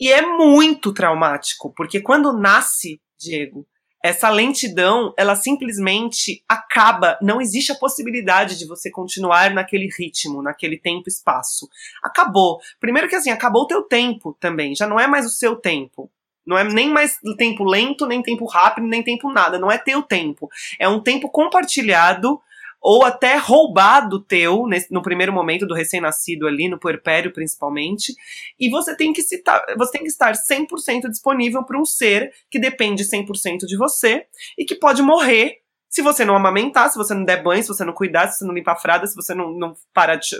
e 0.00 0.12
é 0.12 0.22
muito 0.22 0.92
traumático, 0.92 1.72
porque 1.74 2.00
quando 2.00 2.32
nasce, 2.32 3.00
Diego, 3.18 3.66
essa 4.04 4.28
lentidão, 4.28 5.14
ela 5.16 5.34
simplesmente 5.34 6.44
acaba, 6.46 7.18
não 7.22 7.40
existe 7.40 7.72
a 7.72 7.74
possibilidade 7.74 8.58
de 8.58 8.66
você 8.66 8.90
continuar 8.90 9.54
naquele 9.54 9.88
ritmo, 9.98 10.42
naquele 10.42 10.78
tempo 10.78 11.08
espaço. 11.08 11.66
Acabou. 12.02 12.58
Primeiro 12.78 13.08
que 13.08 13.14
assim, 13.14 13.30
acabou 13.30 13.62
o 13.62 13.66
teu 13.66 13.82
tempo 13.82 14.36
também, 14.38 14.74
já 14.74 14.86
não 14.86 15.00
é 15.00 15.06
mais 15.06 15.24
o 15.24 15.30
seu 15.30 15.56
tempo. 15.56 16.10
Não 16.46 16.58
é 16.58 16.64
nem 16.64 16.90
mais 16.90 17.18
tempo 17.38 17.64
lento, 17.64 18.04
nem 18.06 18.22
tempo 18.22 18.44
rápido, 18.44 18.86
nem 18.86 19.02
tempo 19.02 19.32
nada. 19.32 19.58
Não 19.58 19.72
é 19.72 19.78
teu 19.78 20.02
tempo. 20.02 20.50
É 20.78 20.86
um 20.86 21.00
tempo 21.00 21.30
compartilhado 21.30 22.38
ou 22.86 23.02
até 23.02 23.36
roubado 23.36 24.20
teu 24.20 24.66
nesse, 24.66 24.92
no 24.92 25.00
primeiro 25.00 25.32
momento 25.32 25.66
do 25.66 25.72
recém-nascido 25.72 26.46
ali, 26.46 26.68
no 26.68 26.78
puerpério 26.78 27.32
principalmente, 27.32 28.14
e 28.60 28.68
você 28.68 28.94
tem 28.94 29.10
que, 29.10 29.22
citar, 29.22 29.64
você 29.78 29.92
tem 29.92 30.02
que 30.02 30.08
estar 30.08 30.34
100% 30.34 31.08
disponível 31.08 31.64
para 31.64 31.80
um 31.80 31.84
ser 31.86 32.30
que 32.50 32.58
depende 32.58 33.02
100% 33.02 33.60
de 33.66 33.78
você 33.78 34.26
e 34.58 34.66
que 34.66 34.74
pode 34.74 35.00
morrer 35.00 35.62
se 35.88 36.02
você 36.02 36.26
não 36.26 36.36
amamentar, 36.36 36.90
se 36.90 36.98
você 36.98 37.14
não 37.14 37.24
der 37.24 37.42
banho, 37.42 37.62
se 37.62 37.68
você 37.68 37.84
não 37.86 37.94
cuidar, 37.94 38.28
se 38.28 38.38
você 38.38 38.44
não 38.44 38.52
limpar 38.52 38.72
a 38.72 38.78
fralda, 38.78 39.06
se 39.06 39.14
você 39.14 39.32
não, 39.32 39.50
não 39.52 39.74
parar 39.94 40.16
de, 40.16 40.36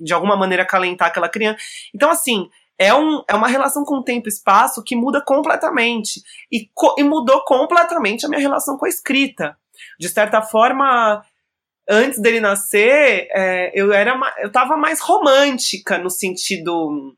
de 0.00 0.12
alguma 0.12 0.36
maneira 0.36 0.64
acalentar 0.64 1.08
aquela 1.08 1.28
criança. 1.28 1.58
Então, 1.94 2.10
assim, 2.10 2.48
é, 2.76 2.92
um, 2.92 3.22
é 3.28 3.34
uma 3.34 3.46
relação 3.46 3.84
com 3.84 4.02
tempo 4.02 4.26
e 4.26 4.32
espaço 4.32 4.82
que 4.82 4.96
muda 4.96 5.22
completamente. 5.24 6.20
E, 6.50 6.68
co 6.74 6.96
e 6.98 7.04
mudou 7.04 7.44
completamente 7.44 8.26
a 8.26 8.28
minha 8.28 8.40
relação 8.40 8.76
com 8.76 8.86
a 8.86 8.88
escrita. 8.88 9.56
De 10.00 10.08
certa 10.08 10.42
forma, 10.42 11.22
antes 11.88 12.20
dele 12.20 12.40
nascer, 12.40 13.28
é, 13.30 13.70
eu 13.74 13.92
era 13.92 14.18
eu 14.38 14.50
tava 14.50 14.76
mais 14.76 15.00
romântica 15.00 15.98
no 15.98 16.10
sentido 16.10 17.14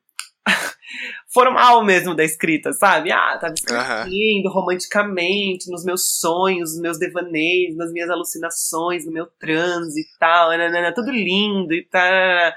formal 1.32 1.84
mesmo 1.84 2.14
da 2.14 2.24
escrita, 2.24 2.72
sabe? 2.72 3.12
Ah, 3.12 3.38
tava 3.38 3.54
escrevendo 3.54 4.46
uhum. 4.46 4.52
romanticamente, 4.52 5.70
nos 5.70 5.84
meus 5.84 6.18
sonhos, 6.18 6.72
nos 6.72 6.80
meus 6.80 6.98
devaneios, 6.98 7.76
nas 7.76 7.92
minhas 7.92 8.10
alucinações, 8.10 9.04
no 9.06 9.12
meu 9.12 9.26
transe 9.38 10.00
e 10.00 10.18
tal, 10.18 10.50
nanana, 10.50 10.94
tudo 10.94 11.10
lindo 11.10 11.72
e 11.74 11.84
tal. 11.84 12.52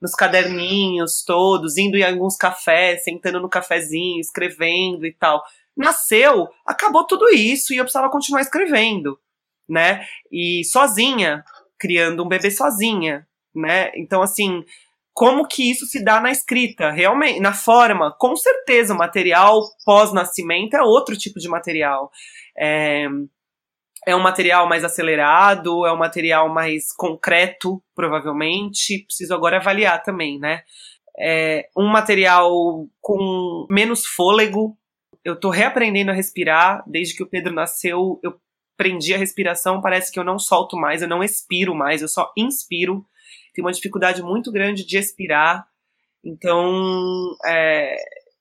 nos 0.00 0.12
caderninhos 0.12 1.24
todos, 1.24 1.76
indo 1.76 1.96
em 1.96 2.04
alguns 2.04 2.36
cafés, 2.36 3.02
sentando 3.02 3.40
no 3.40 3.48
cafezinho, 3.48 4.20
escrevendo 4.20 5.06
e 5.06 5.12
tal. 5.12 5.42
Nasceu, 5.76 6.48
acabou 6.66 7.06
tudo 7.06 7.28
isso 7.28 7.72
e 7.72 7.76
eu 7.76 7.84
precisava 7.84 8.10
continuar 8.10 8.40
escrevendo, 8.40 9.18
né? 9.68 10.04
E 10.30 10.64
sozinha, 10.64 11.44
criando 11.78 12.24
um 12.24 12.28
bebê 12.28 12.50
sozinha, 12.50 13.26
né? 13.54 13.90
Então, 13.94 14.22
assim, 14.22 14.64
como 15.18 15.48
que 15.48 15.68
isso 15.68 15.84
se 15.84 16.04
dá 16.04 16.20
na 16.20 16.30
escrita, 16.30 16.92
realmente, 16.92 17.40
na 17.40 17.52
forma. 17.52 18.14
Com 18.18 18.36
certeza, 18.36 18.94
o 18.94 18.96
material 18.96 19.60
pós-nascimento 19.84 20.74
é 20.74 20.82
outro 20.82 21.16
tipo 21.16 21.40
de 21.40 21.48
material. 21.48 22.08
É, 22.56 23.06
é 24.06 24.14
um 24.14 24.20
material 24.20 24.68
mais 24.68 24.84
acelerado, 24.84 25.84
é 25.84 25.92
um 25.92 25.98
material 25.98 26.48
mais 26.48 26.92
concreto, 26.96 27.82
provavelmente. 27.94 29.04
Preciso 29.06 29.34
agora 29.34 29.56
avaliar 29.56 30.02
também, 30.02 30.38
né? 30.38 30.62
É 31.18 31.68
um 31.76 31.88
material 31.88 32.50
com 33.00 33.66
menos 33.68 34.06
fôlego. 34.06 34.78
Eu 35.24 35.38
tô 35.38 35.50
reaprendendo 35.50 36.12
a 36.12 36.14
respirar. 36.14 36.84
Desde 36.86 37.16
que 37.16 37.24
o 37.24 37.28
Pedro 37.28 37.52
nasceu, 37.52 38.20
eu 38.22 38.38
prendi 38.78 39.12
a 39.12 39.18
respiração. 39.18 39.82
Parece 39.82 40.10
que 40.10 40.18
eu 40.18 40.24
não 40.24 40.38
solto 40.38 40.78
mais, 40.78 41.02
eu 41.02 41.08
não 41.08 41.22
expiro 41.22 41.74
mais, 41.74 42.00
eu 42.00 42.08
só 42.08 42.32
inspiro. 42.34 43.04
Tenho 43.52 43.66
uma 43.66 43.72
dificuldade 43.72 44.22
muito 44.22 44.50
grande 44.50 44.86
de 44.86 44.96
expirar. 44.96 45.66
Então, 46.24 47.36
é, 47.46 47.94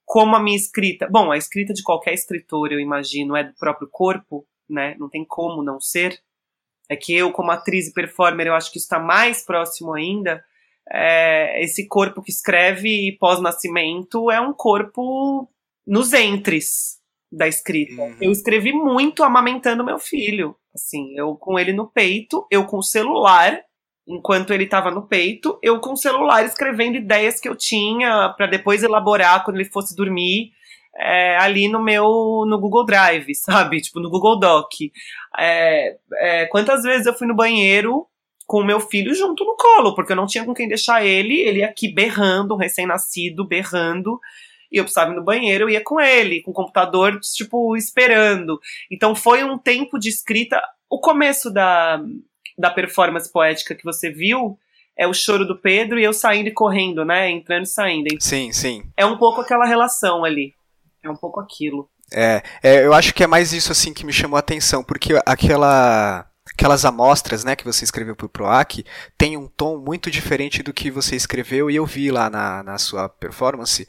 como 0.06 0.34
a 0.36 0.40
minha 0.40 0.56
escrita. 0.56 1.10
Bom, 1.12 1.32
a 1.32 1.38
escrita 1.38 1.74
de 1.74 1.84
qualquer 1.84 2.14
escritor, 2.14 2.72
eu 2.72 2.80
imagino, 2.80 3.36
é 3.36 3.44
do 3.44 3.54
próprio 3.56 3.90
corpo 3.92 4.48
né? 4.70 4.96
Não 5.00 5.10
tem 5.10 5.26
como 5.26 5.64
não 5.64 5.80
ser. 5.80 6.20
É 6.90 6.96
que 6.96 7.14
eu, 7.14 7.32
como 7.32 7.52
atriz 7.52 7.88
e 7.88 7.94
performer, 7.94 8.48
eu 8.48 8.56
acho 8.56 8.72
que 8.72 8.78
está 8.78 9.00
mais 9.00 9.44
próximo 9.44 9.94
ainda. 9.94 10.44
É, 10.90 11.62
esse 11.64 11.88
corpo 11.88 12.22
que 12.22 12.32
escreve 12.32 13.18
pós-nascimento 13.20 14.32
é 14.32 14.40
um 14.40 14.54
corpo 14.54 15.50
nos 15.86 16.14
entres 16.14 16.97
da 17.32 17.47
escrita. 17.47 18.01
Uhum. 18.01 18.17
Eu 18.21 18.32
escrevi 18.32 18.71
muito 18.71 19.23
amamentando 19.23 19.84
meu 19.84 19.99
filho. 19.99 20.55
Assim, 20.73 21.13
eu 21.17 21.36
com 21.36 21.59
ele 21.59 21.73
no 21.73 21.88
peito, 21.88 22.45
eu 22.51 22.65
com 22.65 22.78
o 22.78 22.84
celular, 22.84 23.59
enquanto 24.07 24.53
ele 24.53 24.63
estava 24.63 24.91
no 24.91 25.07
peito, 25.07 25.59
eu 25.61 25.80
com 25.80 25.93
o 25.93 25.97
celular 25.97 26.45
escrevendo 26.45 26.97
ideias 26.97 27.39
que 27.39 27.49
eu 27.49 27.55
tinha 27.55 28.34
para 28.38 28.47
depois 28.47 28.84
elaborar 28.84 29.43
quando 29.43 29.57
ele 29.57 29.69
fosse 29.69 29.95
dormir 29.95 30.51
é, 30.97 31.38
ali 31.38 31.67
no 31.67 31.84
meu 31.84 32.05
no 32.47 32.59
Google 32.59 32.86
Drive, 32.86 33.34
sabe? 33.36 33.82
Tipo, 33.82 33.99
no 33.99 34.09
Google 34.09 34.39
Doc. 34.39 34.71
É, 35.38 35.97
é, 36.19 36.45
quantas 36.47 36.84
vezes 36.84 37.05
eu 37.05 37.13
fui 37.13 37.28
no 37.28 37.36
banheiro 37.36 38.07
com 38.45 38.61
o 38.61 38.65
meu 38.65 38.80
filho 38.80 39.13
junto 39.13 39.43
no 39.43 39.57
colo, 39.57 39.93
porque 39.93 40.13
eu 40.13 40.15
não 40.15 40.25
tinha 40.25 40.45
com 40.45 40.53
quem 40.53 40.69
deixar 40.69 41.05
ele, 41.05 41.36
ele 41.41 41.63
aqui 41.63 41.93
berrando, 41.93 42.55
um 42.55 42.57
recém-nascido, 42.57 43.45
berrando, 43.45 44.17
e 44.72 44.78
eu 44.78 44.84
precisava 44.84 45.11
ir 45.11 45.15
no 45.15 45.24
banheiro, 45.24 45.65
eu 45.65 45.70
ia 45.70 45.84
com 45.84 45.99
ele, 45.99 46.41
com 46.41 46.51
o 46.51 46.53
computador, 46.53 47.20
tipo, 47.20 47.76
esperando. 47.76 48.59
Então 48.91 49.15
foi 49.15 49.43
um 49.43 49.57
tempo 49.57 49.97
de 49.99 50.09
escrita. 50.09 50.61
O 50.89 50.99
começo 50.99 51.51
da, 51.51 52.01
da 52.57 52.70
performance 52.70 53.32
poética 53.32 53.76
que 53.76 53.84
você 53.84 54.09
viu 54.09 54.57
é 54.97 55.07
o 55.07 55.13
choro 55.13 55.45
do 55.45 55.57
Pedro 55.57 55.99
e 55.99 56.03
eu 56.03 56.13
saindo 56.13 56.47
e 56.47 56.53
correndo, 56.53 57.05
né? 57.05 57.30
Entrando 57.30 57.63
e 57.63 57.70
saindo. 57.70 58.07
Sim, 58.20 58.51
sim. 58.51 58.84
É 58.97 59.05
um 59.05 59.18
pouco 59.18 59.41
aquela 59.41 59.65
relação 59.65 60.26
ali. 60.26 60.53
É 61.03 61.09
um 61.09 61.15
pouco 61.15 61.39
aquilo. 61.39 61.89
É, 62.11 62.41
é, 62.63 62.86
eu 62.86 62.93
acho 62.93 63.13
que 63.13 63.24
é 63.24 63.28
mais 63.28 63.53
isso 63.53 63.72
assim 63.72 63.93
que 63.93 64.05
me 64.05 64.13
chamou 64.13 64.38
a 64.38 64.39
atenção, 64.39 64.84
porque 64.84 65.20
aquela 65.26 66.26
aquelas 66.53 66.86
amostras, 66.86 67.43
né, 67.43 67.55
que 67.55 67.65
você 67.65 67.84
escreveu 67.84 68.15
para 68.15 68.26
o 68.26 68.30
Proac, 68.30 68.84
tem 69.18 69.38
um 69.38 69.47
tom 69.47 69.78
muito 69.78 70.09
diferente 70.09 70.63
do 70.63 70.74
que 70.74 70.89
você 70.89 71.15
escreveu 71.15 71.70
e 71.70 71.76
eu 71.76 71.86
vi 71.86 72.09
lá 72.09 72.30
na, 72.30 72.63
na 72.63 72.78
sua 72.78 73.09
performance, 73.09 73.88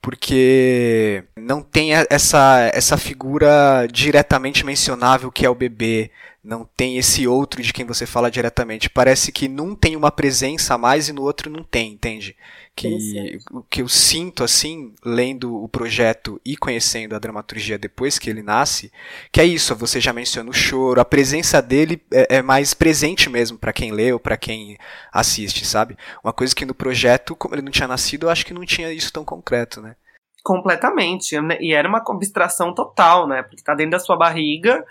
porque 0.00 1.24
não 1.36 1.62
tem 1.62 1.92
essa, 2.08 2.70
essa 2.72 2.96
figura 2.96 3.86
diretamente 3.90 4.64
mencionável 4.64 5.30
que 5.30 5.44
é 5.44 5.50
o 5.50 5.54
bebê, 5.54 6.10
não 6.42 6.64
tem 6.64 6.96
esse 6.96 7.26
outro 7.26 7.62
de 7.62 7.72
quem 7.72 7.84
você 7.84 8.06
fala 8.06 8.30
diretamente. 8.30 8.88
Parece 8.88 9.30
que 9.30 9.46
num 9.46 9.74
tem 9.74 9.94
uma 9.94 10.10
presença 10.10 10.74
a 10.74 10.78
mais 10.78 11.08
e 11.08 11.12
no 11.12 11.22
outro 11.22 11.50
não 11.50 11.62
tem, 11.62 11.92
entende? 11.92 12.34
Que 12.74 13.38
o 13.50 13.62
que 13.62 13.82
eu 13.82 13.88
sinto 13.88 14.42
assim, 14.42 14.94
lendo 15.04 15.54
o 15.54 15.68
projeto 15.68 16.40
e 16.44 16.56
conhecendo 16.56 17.14
a 17.14 17.18
dramaturgia 17.18 17.78
depois 17.78 18.18
que 18.18 18.30
ele 18.30 18.42
nasce, 18.42 18.90
que 19.30 19.40
é 19.40 19.44
isso, 19.44 19.76
você 19.76 20.00
já 20.00 20.14
menciona 20.14 20.48
o 20.48 20.54
choro, 20.54 21.00
a 21.00 21.04
presença 21.04 21.60
dele 21.60 22.02
é, 22.10 22.36
é 22.36 22.42
mais 22.42 22.72
presente 22.72 23.28
mesmo 23.28 23.58
para 23.58 23.72
quem 23.72 23.92
lê 23.92 24.10
ou 24.12 24.18
para 24.18 24.38
quem 24.38 24.78
assiste, 25.12 25.66
sabe? 25.66 25.96
Uma 26.24 26.32
coisa 26.32 26.54
que 26.54 26.64
no 26.64 26.74
projeto, 26.74 27.36
como 27.36 27.54
ele 27.54 27.62
não 27.62 27.72
tinha 27.72 27.88
nascido, 27.88 28.26
eu 28.26 28.30
acho 28.30 28.46
que 28.46 28.54
não 28.54 28.64
tinha 28.64 28.90
isso 28.90 29.12
tão 29.12 29.24
concreto, 29.24 29.82
né? 29.82 29.94
Completamente. 30.42 31.36
E 31.60 31.74
era 31.74 31.86
uma 31.86 32.02
abstração 32.08 32.74
total, 32.74 33.28
né? 33.28 33.42
Porque 33.42 33.62
tá 33.62 33.74
dentro 33.74 33.92
da 33.92 33.98
sua 33.98 34.16
barriga 34.16 34.82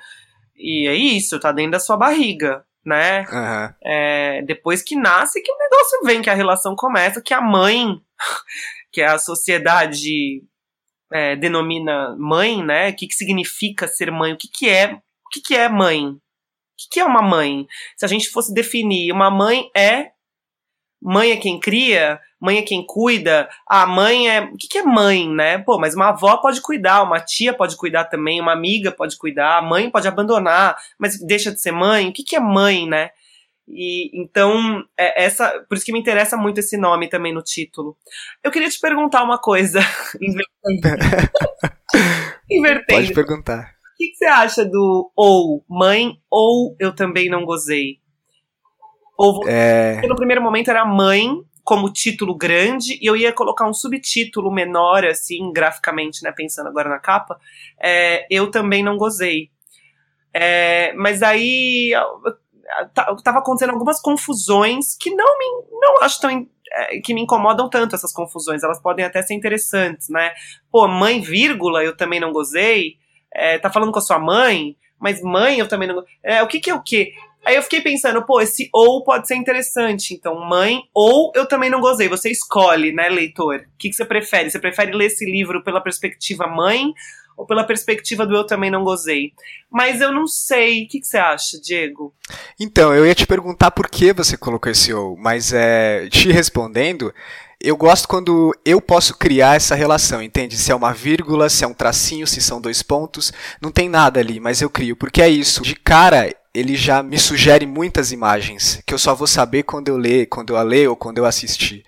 e 0.60 0.88
é 0.88 0.93
isso, 0.93 1.39
tá 1.39 1.51
dentro 1.51 1.72
da 1.72 1.80
sua 1.80 1.95
barriga, 1.97 2.66
né? 2.86 3.22
Uhum. 3.22 3.74
É, 3.84 4.41
depois 4.43 4.82
que 4.82 4.95
nasce, 4.95 5.41
que 5.41 5.51
o 5.51 5.57
negócio 5.57 5.99
vem, 6.03 6.22
que 6.22 6.30
a 6.30 6.36
relação 6.36 6.76
começa, 6.76 7.22
que 7.22 7.34
a 7.34 7.41
mãe, 7.41 7.99
que 8.91 9.01
a 9.01 9.18
sociedade 9.18 10.43
é, 11.12 11.36
denomina 11.36 12.16
mãe, 12.18 12.64
né? 12.64 12.89
O 12.89 12.95
que, 12.95 13.07
que 13.07 13.16
significa 13.16 13.88
ser 13.88 14.12
mãe? 14.12 14.34
O 14.34 14.38
que, 14.38 14.47
que 14.47 14.70
é? 14.70 14.93
O 14.93 15.30
que, 15.32 15.41
que 15.41 15.55
é 15.55 15.70
mãe? 15.70 16.10
O 16.10 16.20
que, 16.78 16.89
que 16.91 16.99
é 16.99 17.05
uma 17.05 17.22
mãe? 17.22 17.68
Se 17.95 18.05
a 18.05 18.07
gente 18.07 18.30
fosse 18.30 18.53
definir, 18.53 19.12
uma 19.12 19.32
mãe 19.32 19.70
é 19.76 20.12
mãe 21.01 21.32
é 21.32 21.38
quem 21.38 21.60
cria, 21.60 22.20
mãe 22.39 22.57
é 22.57 22.61
quem 22.61 22.85
cuida, 22.85 23.49
a 23.67 23.85
mãe 23.85 24.29
é. 24.29 24.41
O 24.41 24.57
que, 24.57 24.67
que 24.67 24.77
é 24.77 24.83
mãe, 24.83 25.29
né? 25.29 25.57
Pô, 25.57 25.77
mas 25.77 25.93
uma 25.93 26.09
avó 26.09 26.37
pode 26.37 26.61
cuidar, 26.61 27.03
uma 27.03 27.19
tia 27.19 27.53
pode 27.53 27.75
cuidar 27.75 28.05
também, 28.05 28.39
uma 28.39 28.53
amiga 28.53 28.91
pode 28.91 29.17
cuidar, 29.17 29.57
a 29.57 29.61
mãe 29.61 29.89
pode 29.89 30.07
abandonar, 30.07 30.77
mas 30.97 31.19
deixa 31.19 31.51
de 31.51 31.61
ser 31.61 31.71
mãe. 31.71 32.09
O 32.09 32.13
que, 32.13 32.23
que 32.23 32.35
é 32.35 32.39
mãe, 32.39 32.87
né? 32.87 33.11
E 33.67 34.09
então, 34.19 34.83
é 34.97 35.25
essa, 35.25 35.63
por 35.69 35.75
isso 35.75 35.85
que 35.85 35.91
me 35.93 35.99
interessa 35.99 36.35
muito 36.35 36.59
esse 36.59 36.75
nome 36.75 37.07
também 37.07 37.33
no 37.33 37.43
título. 37.43 37.95
Eu 38.43 38.49
queria 38.49 38.69
te 38.69 38.79
perguntar 38.79 39.23
uma 39.23 39.37
coisa, 39.37 39.79
invertendo. 42.49 42.87
Pode 42.87 43.13
perguntar. 43.13 43.75
O 43.93 43.97
que, 43.97 44.07
que 44.07 44.15
você 44.15 44.25
acha 44.25 44.65
do 44.65 45.11
ou 45.15 45.63
mãe 45.69 46.19
ou 46.31 46.75
eu 46.79 46.95
também 46.95 47.29
não 47.29 47.45
gozei? 47.45 47.99
Ou 49.17 49.47
é... 49.47 50.01
no 50.07 50.15
primeiro 50.15 50.41
momento 50.41 50.71
era 50.71 50.85
mãe 50.85 51.43
como 51.70 51.93
título 51.93 52.36
grande 52.36 52.97
e 52.99 53.05
eu 53.05 53.15
ia 53.15 53.32
colocar 53.32 53.70
um 53.70 53.76
subtítulo 53.76 54.51
menor, 54.51 55.05
assim, 55.05 55.53
graficamente, 55.53 56.24
né? 56.24 56.34
Pensando 56.36 56.65
agora 56.65 56.89
na 56.89 56.97
capa. 56.97 57.39
É, 57.80 58.26
eu 58.28 58.49
também 58.49 58.82
não 58.82 58.97
gozei. 58.97 59.51
É, 60.34 60.91
mas 60.93 61.22
aí 61.22 61.91
tava 63.24 63.38
acontecendo 63.38 63.70
algumas 63.70 64.01
confusões 64.01 64.97
que 64.99 65.13
não 65.13 65.38
me 65.38 65.45
não 65.80 66.01
acho 66.01 66.20
tão 66.20 66.47
é, 66.72 66.99
que 67.01 67.13
me 67.13 67.22
incomodam 67.22 67.70
tanto 67.70 67.93
essas 67.93 68.11
confusões. 68.11 68.63
Elas 68.63 68.82
podem 68.82 69.05
até 69.05 69.22
ser 69.22 69.36
interessantes, 69.36 70.09
né? 70.09 70.32
Pô, 70.72 70.88
mãe, 70.88 71.22
vírgula, 71.22 71.84
eu 71.84 71.95
também 71.95 72.20
não 72.20 72.32
gozei. 72.32 72.95
É, 73.32 73.59
tá 73.59 73.70
falando 73.70 73.91
com 73.91 73.99
a 73.99 74.01
sua 74.01 74.17
mãe, 74.17 74.76
mas 74.97 75.22
mãe, 75.22 75.59
eu 75.59 75.67
também 75.67 75.88
não. 75.88 76.03
É, 76.24 76.41
o 76.41 76.47
que, 76.47 76.59
que 76.59 76.72
é 76.72 76.74
o 76.74 76.82
quê? 76.82 77.13
Aí 77.49 77.55
eu 77.55 77.63
fiquei 77.63 77.81
pensando, 77.81 78.21
pô, 78.21 78.39
esse 78.39 78.69
ou 78.71 79.03
pode 79.03 79.27
ser 79.27 79.33
interessante. 79.33 80.13
Então, 80.13 80.39
mãe, 80.47 80.83
ou 80.93 81.31
eu 81.33 81.47
também 81.47 81.67
não 81.67 81.81
gozei. 81.81 82.07
Você 82.07 82.29
escolhe, 82.29 82.91
né, 82.91 83.09
leitor? 83.09 83.61
O 83.61 83.77
que, 83.79 83.89
que 83.89 83.95
você 83.95 84.05
prefere? 84.05 84.51
Você 84.51 84.59
prefere 84.59 84.91
ler 84.91 85.07
esse 85.07 85.25
livro 85.25 85.63
pela 85.63 85.81
perspectiva 85.81 86.45
mãe 86.45 86.93
ou 87.35 87.47
pela 87.47 87.63
perspectiva 87.63 88.23
do 88.23 88.35
eu 88.35 88.45
também 88.45 88.69
não 88.69 88.83
gozei? 88.83 89.33
Mas 89.67 89.99
eu 89.99 90.11
não 90.11 90.27
sei. 90.27 90.83
O 90.83 90.87
que, 90.89 90.99
que 90.99 91.07
você 91.07 91.17
acha, 91.17 91.59
Diego? 91.59 92.13
Então, 92.59 92.93
eu 92.93 93.03
ia 93.03 93.15
te 93.15 93.25
perguntar 93.25 93.71
por 93.71 93.89
que 93.89 94.13
você 94.13 94.37
colocou 94.37 94.71
esse 94.71 94.93
ou, 94.93 95.17
mas 95.17 95.51
é, 95.51 96.07
te 96.07 96.31
respondendo, 96.31 97.11
eu 97.59 97.75
gosto 97.75 98.07
quando 98.07 98.55
eu 98.63 98.79
posso 98.79 99.17
criar 99.17 99.55
essa 99.55 99.73
relação, 99.73 100.21
entende? 100.21 100.55
Se 100.55 100.71
é 100.71 100.75
uma 100.75 100.93
vírgula, 100.93 101.49
se 101.49 101.63
é 101.63 101.67
um 101.67 101.73
tracinho, 101.73 102.27
se 102.27 102.41
são 102.41 102.61
dois 102.61 102.83
pontos, 102.83 103.33
não 103.59 103.71
tem 103.71 103.89
nada 103.89 104.19
ali, 104.19 104.39
mas 104.39 104.61
eu 104.61 104.69
crio, 104.69 104.95
porque 104.95 105.19
é 105.19 105.29
isso. 105.29 105.63
De 105.63 105.75
cara, 105.75 106.31
ele 106.53 106.75
já 106.75 107.03
me 107.03 107.17
sugere 107.17 107.65
muitas 107.65 108.11
imagens 108.11 108.81
que 108.85 108.93
eu 108.93 108.99
só 108.99 109.13
vou 109.13 109.27
saber 109.27 109.63
quando 109.63 109.89
eu 109.89 109.97
ler, 109.97 110.27
quando 110.27 110.51
eu 110.51 110.57
a 110.57 110.63
ler 110.63 110.89
ou 110.89 110.95
quando 110.95 111.19
eu 111.19 111.25
assistir. 111.25 111.83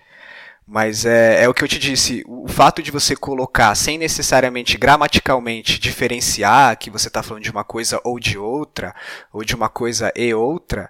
Mas 0.66 1.04
é, 1.04 1.42
é 1.42 1.48
o 1.48 1.54
que 1.54 1.62
eu 1.64 1.68
te 1.68 1.78
disse, 1.78 2.22
o 2.26 2.46
fato 2.48 2.82
de 2.82 2.90
você 2.90 3.16
colocar 3.16 3.74
sem 3.74 3.98
necessariamente 3.98 4.78
gramaticalmente 4.78 5.78
diferenciar 5.78 6.78
que 6.78 6.90
você 6.90 7.08
está 7.08 7.22
falando 7.22 7.42
de 7.42 7.50
uma 7.50 7.64
coisa 7.64 8.00
ou 8.04 8.18
de 8.18 8.38
outra, 8.38 8.94
ou 9.32 9.44
de 9.44 9.54
uma 9.54 9.68
coisa 9.68 10.12
e 10.14 10.32
outra, 10.32 10.88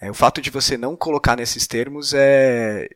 é, 0.00 0.10
o 0.10 0.14
fato 0.14 0.40
de 0.40 0.48
você 0.48 0.78
não 0.78 0.96
colocar 0.96 1.36
nesses 1.36 1.66
termos 1.66 2.14
é, 2.14 2.88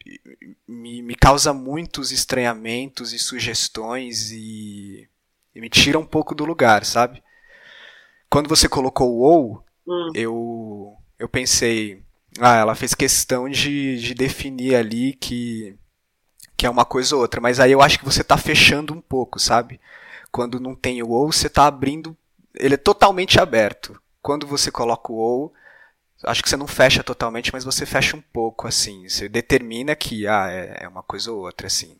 me, 0.66 1.02
me 1.02 1.14
causa 1.14 1.52
muitos 1.52 2.12
estranhamentos 2.12 3.12
e 3.12 3.18
sugestões 3.18 4.30
e, 4.30 5.08
e 5.54 5.60
me 5.60 5.68
tira 5.68 5.98
um 5.98 6.06
pouco 6.06 6.34
do 6.34 6.44
lugar, 6.44 6.84
sabe? 6.84 7.22
Quando 8.30 8.48
você 8.48 8.68
colocou 8.68 9.12
o 9.12 9.20
ou, 9.20 9.63
Hum. 9.86 10.10
Eu, 10.14 10.96
eu 11.18 11.28
pensei, 11.28 12.02
ah, 12.40 12.56
ela 12.56 12.74
fez 12.74 12.94
questão 12.94 13.48
de, 13.48 13.98
de 13.98 14.14
definir 14.14 14.74
ali 14.76 15.14
que 15.14 15.76
que 16.56 16.66
é 16.66 16.70
uma 16.70 16.84
coisa 16.84 17.16
ou 17.16 17.22
outra. 17.22 17.40
Mas 17.40 17.60
aí 17.60 17.72
eu 17.72 17.82
acho 17.82 17.98
que 17.98 18.04
você 18.04 18.22
está 18.22 18.36
fechando 18.36 18.94
um 18.94 19.00
pouco, 19.00 19.38
sabe? 19.40 19.80
Quando 20.32 20.60
não 20.60 20.74
tem 20.74 21.02
o 21.02 21.10
ou, 21.10 21.32
você 21.32 21.48
está 21.48 21.66
abrindo. 21.66 22.16
Ele 22.54 22.74
é 22.74 22.78
totalmente 22.78 23.40
aberto. 23.40 24.00
Quando 24.22 24.46
você 24.46 24.70
coloca 24.70 25.12
o 25.12 25.16
ou, 25.16 25.54
acho 26.24 26.42
que 26.42 26.48
você 26.48 26.56
não 26.56 26.66
fecha 26.66 27.02
totalmente, 27.04 27.52
mas 27.52 27.64
você 27.64 27.86
fecha 27.86 28.16
um 28.16 28.22
pouco, 28.22 28.68
assim. 28.68 29.08
Você 29.08 29.28
determina 29.28 29.96
que 29.96 30.26
ah, 30.26 30.48
é, 30.50 30.84
é 30.84 30.88
uma 30.88 31.02
coisa 31.02 31.32
ou 31.32 31.40
outra, 31.40 31.66
assim. 31.68 31.96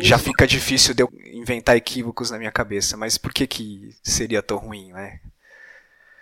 Já 0.00 0.18
fica 0.18 0.46
difícil 0.46 0.94
de 0.94 1.02
eu 1.02 1.10
inventar 1.32 1.76
equívocos 1.76 2.30
na 2.30 2.38
minha 2.38 2.52
cabeça, 2.52 2.96
mas 2.96 3.18
por 3.18 3.32
que 3.32 3.46
que 3.46 3.96
seria 4.02 4.42
tão 4.42 4.58
ruim, 4.58 4.92
né? 4.92 5.20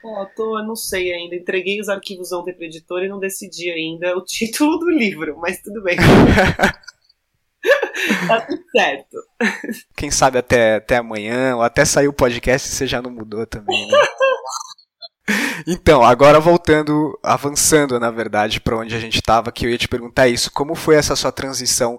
Pô, 0.05 0.27
tô, 0.37 0.59
eu 0.59 0.65
não 0.67 0.77
sei 0.77 1.15
ainda. 1.15 1.35
Entreguei 1.35 1.81
os 1.81 1.89
arquivos 1.89 2.31
ontem 2.31 2.53
para 2.53 2.67
editor 2.67 3.03
e 3.03 3.09
não 3.09 3.19
decidi 3.19 3.71
ainda 3.71 4.15
o 4.15 4.21
título 4.23 4.79
do 4.79 4.91
livro, 4.91 5.39
mas 5.39 5.63
tudo 5.63 5.83
bem. 5.83 5.97
tá 8.29 8.43
tudo 8.43 8.63
certo. 8.71 9.17
Quem 9.97 10.11
sabe 10.11 10.37
até, 10.37 10.75
até 10.75 10.99
amanhã, 10.99 11.57
ou 11.57 11.63
até 11.63 11.87
sair 11.87 12.07
o 12.07 12.13
podcast 12.13 12.69
você 12.69 12.87
já 12.87 13.01
não 13.01 13.11
mudou 13.11 13.47
também, 13.47 13.89
né? 13.89 13.99
Então, 15.67 16.05
agora 16.05 16.39
voltando, 16.39 17.19
avançando, 17.23 17.99
na 17.99 18.11
verdade, 18.11 18.61
para 18.61 18.77
onde 18.77 18.95
a 18.95 19.01
gente 19.01 19.15
estava, 19.15 19.51
que 19.51 19.65
eu 19.65 19.71
ia 19.71 19.79
te 19.79 19.89
perguntar 19.89 20.29
isso. 20.29 20.53
Como 20.53 20.75
foi 20.75 20.97
essa 20.97 21.17
sua 21.17 21.33
transição 21.33 21.99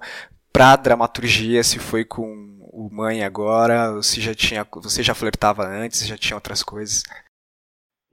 para 0.53 0.75
dramaturgia? 0.75 1.63
Se 1.63 1.79
foi 1.79 2.05
com 2.05 2.23
o 2.71 2.87
Mãe 2.91 3.23
agora, 3.23 3.93
ou 3.93 4.03
se 4.03 4.21
já 4.21 4.35
tinha, 4.35 4.63
você 4.75 5.01
já 5.01 5.15
flertava 5.15 5.65
antes, 5.65 6.05
já 6.05 6.15
tinha 6.15 6.37
outras 6.37 6.61
coisas? 6.61 7.01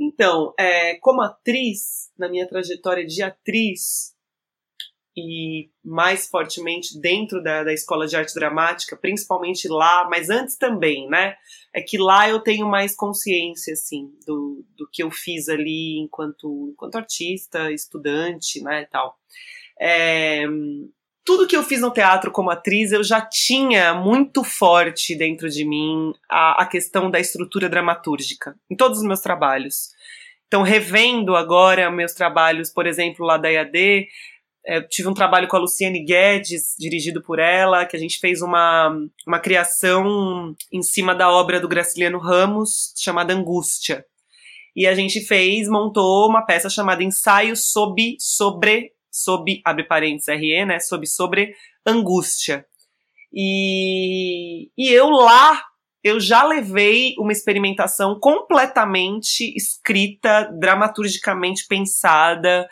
Então, 0.03 0.53
é, 0.59 0.97
como 0.97 1.23
atriz, 1.23 2.11
na 2.19 2.29
minha 2.29 2.49
trajetória 2.49 3.07
de 3.07 3.23
atriz, 3.23 4.13
e 5.17 5.71
mais 5.85 6.27
fortemente 6.27 6.99
dentro 6.99 7.41
da, 7.43 7.63
da 7.63 7.73
escola 7.73 8.07
de 8.07 8.17
arte 8.17 8.35
dramática, 8.35 8.97
principalmente 8.97 9.69
lá, 9.69 10.09
mas 10.11 10.29
antes 10.29 10.57
também, 10.57 11.09
né? 11.09 11.37
É 11.73 11.81
que 11.83 11.99
lá 11.99 12.29
eu 12.29 12.41
tenho 12.41 12.67
mais 12.67 12.97
consciência, 12.97 13.75
assim, 13.75 14.11
do, 14.27 14.65
do 14.77 14.89
que 14.91 15.03
eu 15.03 15.11
fiz 15.11 15.49
ali 15.49 15.99
enquanto, 16.01 16.71
enquanto 16.73 16.97
artista, 16.97 17.71
estudante, 17.71 18.61
né, 18.63 18.87
tal. 18.91 19.17
É, 19.79 20.45
tudo 21.25 21.47
que 21.47 21.57
eu 21.57 21.63
fiz 21.63 21.81
no 21.81 21.93
teatro 21.93 22.31
como 22.31 22.51
atriz, 22.51 22.93
eu 22.93 23.05
já 23.05 23.21
tinha 23.21 23.95
muito 23.95 24.43
forte 24.43 25.17
dentro 25.17 25.49
de 25.49 25.65
mim 25.65 26.13
a, 26.29 26.63
a 26.63 26.67
questão 26.67 27.11
da 27.11 27.21
estrutura 27.21 27.69
dramatúrgica, 27.69 28.57
em 28.71 28.77
todos 28.77 28.99
os 28.99 29.05
meus 29.05 29.21
trabalhos. 29.21 29.91
Então, 30.47 30.63
revendo 30.63 31.35
agora 31.35 31.91
meus 31.91 32.13
trabalhos, 32.13 32.71
por 32.71 32.87
exemplo, 32.87 33.25
lá 33.25 33.39
da 33.39 33.49
IAD, 33.49 34.09
é, 34.65 34.81
tive 34.83 35.09
um 35.09 35.15
trabalho 35.15 35.49
com 35.49 35.57
a 35.57 35.61
Luciane 35.61 36.05
Guedes, 36.05 36.75
dirigido 36.79 37.23
por 37.23 37.39
ela, 37.39 37.87
que 37.87 37.97
a 37.97 37.99
gente 37.99 38.19
fez 38.19 38.43
uma, 38.43 38.95
uma 39.27 39.41
criação 39.41 40.55
em 40.71 40.83
cima 40.83 41.15
da 41.15 41.31
obra 41.31 41.59
do 41.59 41.69
Graciliano 41.69 42.19
Ramos, 42.19 42.93
chamada 42.97 43.33
Angústia. 43.33 44.05
E 44.75 44.87
a 44.87 44.95
gente 44.95 45.21
fez, 45.21 45.69
montou 45.69 46.29
uma 46.29 46.45
peça 46.45 46.71
chamada 46.71 47.03
Ensaio 47.03 47.57
sob, 47.57 48.17
sobre, 48.19 48.93
sob, 49.13 49.61
abre 49.65 49.85
parênteses, 49.85 50.29
RE, 50.29 50.65
né, 50.65 50.81
sob, 50.81 51.07
sobre 51.07 51.55
angústia. 51.87 52.67
E, 53.33 54.71
e 54.77 54.89
eu 54.93 55.09
lá 55.11 55.63
eu 56.05 56.19
já 56.19 56.43
levei 56.43 57.15
uma 57.17 57.31
experimentação 57.31 58.19
completamente 58.19 59.55
escrita, 59.57 60.51
dramaturgicamente 60.59 61.65
pensada, 61.69 62.69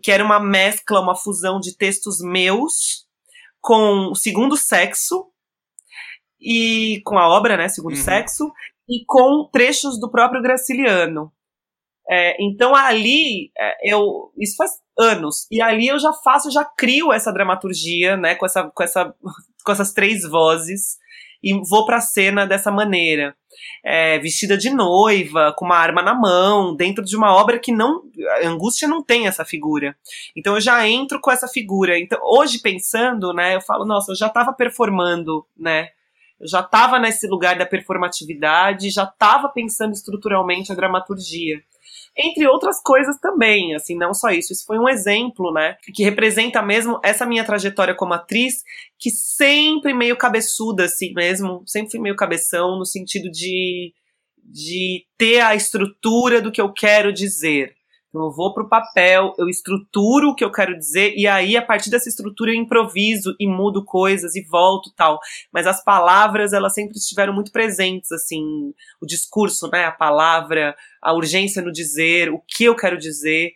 que 0.00 0.12
era 0.12 0.24
uma 0.24 0.38
mescla, 0.38 1.00
uma 1.00 1.16
fusão 1.16 1.58
de 1.58 1.76
textos 1.76 2.20
meus 2.20 3.04
com 3.60 4.10
o 4.12 4.14
Segundo 4.14 4.56
Sexo 4.56 5.26
e 6.40 7.02
com 7.04 7.18
a 7.18 7.28
obra, 7.28 7.56
né, 7.56 7.68
Segundo 7.68 7.96
uhum. 7.96 8.02
Sexo, 8.02 8.52
e 8.88 9.04
com 9.04 9.48
trechos 9.52 9.98
do 9.98 10.10
próprio 10.10 10.40
Graciliano. 10.40 11.32
É, 12.12 12.36
então 12.42 12.74
ali 12.74 13.52
é, 13.56 13.92
eu 13.92 14.32
isso 14.36 14.56
faz 14.56 14.72
anos 14.98 15.46
e 15.48 15.62
ali 15.62 15.86
eu 15.86 15.98
já 15.98 16.12
faço, 16.12 16.50
já 16.50 16.64
crio 16.64 17.12
essa 17.12 17.32
dramaturgia, 17.32 18.16
né, 18.16 18.34
com 18.34 18.44
essa 18.44 18.64
com 18.64 18.82
essa 18.82 19.14
com 19.64 19.70
essas 19.70 19.92
três 19.92 20.28
vozes 20.28 20.98
e 21.42 21.54
vou 21.68 21.86
pra 21.86 22.00
cena 22.00 22.46
dessa 22.46 22.70
maneira. 22.72 23.34
É, 23.84 24.18
vestida 24.18 24.58
de 24.58 24.70
noiva, 24.70 25.54
com 25.56 25.64
uma 25.64 25.76
arma 25.76 26.02
na 26.02 26.14
mão, 26.14 26.74
dentro 26.74 27.04
de 27.04 27.16
uma 27.16 27.34
obra 27.34 27.58
que 27.58 27.72
não. 27.72 28.02
A 28.42 28.48
angústia 28.48 28.88
não 28.88 29.02
tem 29.02 29.26
essa 29.26 29.44
figura. 29.44 29.96
Então 30.36 30.54
eu 30.54 30.60
já 30.60 30.86
entro 30.86 31.20
com 31.20 31.30
essa 31.30 31.48
figura. 31.48 31.98
Então, 31.98 32.18
hoje, 32.22 32.60
pensando, 32.60 33.32
né, 33.32 33.56
eu 33.56 33.60
falo, 33.60 33.86
nossa, 33.86 34.12
eu 34.12 34.16
já 34.16 34.26
estava 34.26 34.52
performando, 34.52 35.46
né? 35.56 35.88
Eu 36.38 36.46
já 36.48 36.60
estava 36.60 36.98
nesse 36.98 37.26
lugar 37.26 37.56
da 37.58 37.66
performatividade, 37.66 38.90
já 38.90 39.04
estava 39.04 39.48
pensando 39.48 39.92
estruturalmente 39.92 40.72
a 40.72 40.74
dramaturgia 40.74 41.62
entre 42.16 42.46
outras 42.46 42.82
coisas 42.82 43.18
também, 43.18 43.74
assim, 43.74 43.96
não 43.96 44.12
só 44.12 44.30
isso. 44.30 44.52
Isso 44.52 44.64
foi 44.66 44.78
um 44.78 44.88
exemplo, 44.88 45.52
né, 45.52 45.76
que 45.94 46.02
representa 46.02 46.62
mesmo 46.62 47.00
essa 47.02 47.26
minha 47.26 47.44
trajetória 47.44 47.94
como 47.94 48.14
atriz, 48.14 48.62
que 48.98 49.10
sempre 49.10 49.94
meio 49.94 50.16
cabeçuda, 50.16 50.84
assim 50.84 51.12
mesmo, 51.14 51.62
sempre 51.66 51.90
fui 51.92 52.00
meio 52.00 52.16
cabeção, 52.16 52.78
no 52.78 52.84
sentido 52.84 53.30
de, 53.30 53.92
de 54.42 55.04
ter 55.16 55.40
a 55.40 55.54
estrutura 55.54 56.40
do 56.40 56.52
que 56.52 56.60
eu 56.60 56.72
quero 56.72 57.12
dizer. 57.12 57.74
Então 58.10 58.26
eu 58.26 58.32
vou 58.32 58.52
pro 58.52 58.68
papel, 58.68 59.32
eu 59.38 59.48
estruturo 59.48 60.30
o 60.30 60.34
que 60.34 60.44
eu 60.44 60.50
quero 60.50 60.76
dizer 60.76 61.14
e 61.16 61.28
aí 61.28 61.56
a 61.56 61.62
partir 61.62 61.90
dessa 61.90 62.08
estrutura 62.08 62.50
eu 62.50 62.56
improviso 62.56 63.34
e 63.38 63.46
mudo 63.46 63.84
coisas 63.84 64.34
e 64.34 64.42
volto 64.42 64.92
tal. 64.96 65.20
Mas 65.52 65.66
as 65.66 65.82
palavras 65.82 66.52
elas 66.52 66.74
sempre 66.74 66.98
estiveram 66.98 67.32
muito 67.32 67.52
presentes 67.52 68.10
assim, 68.10 68.42
o 69.00 69.06
discurso, 69.06 69.70
né, 69.70 69.84
a 69.84 69.92
palavra, 69.92 70.74
a 71.00 71.14
urgência 71.14 71.62
no 71.62 71.70
dizer, 71.70 72.30
o 72.30 72.40
que 72.40 72.64
eu 72.64 72.74
quero 72.74 72.98
dizer, 72.98 73.52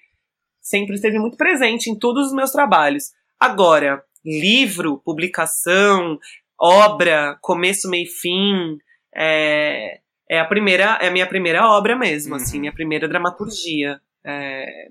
sempre 0.61 0.95
esteve 0.95 1.19
muito 1.19 1.37
presente 1.37 1.91
em 1.91 1.99
todos 1.99 2.29
os 2.29 2.33
meus 2.33 2.53
trabalhos. 2.53 3.11
Agora, 3.39 4.03
livro, 4.25 5.03
publicação, 5.05 6.19
obra, 6.59 7.37
começo, 7.43 7.91
meio 7.91 8.09
fim, 8.09 8.79
é, 9.15 10.01
é 10.31 10.39
a 10.39 10.45
primeira, 10.45 10.99
é 11.01 11.09
a 11.09 11.11
minha 11.11 11.27
primeira 11.27 11.69
obra 11.69 11.97
mesmo, 11.97 12.35
assim, 12.35 12.45
uhum. 12.45 12.49
assim, 12.49 12.61
minha 12.61 12.73
primeira 12.73 13.09
dramaturgia. 13.09 14.01
É, 14.25 14.89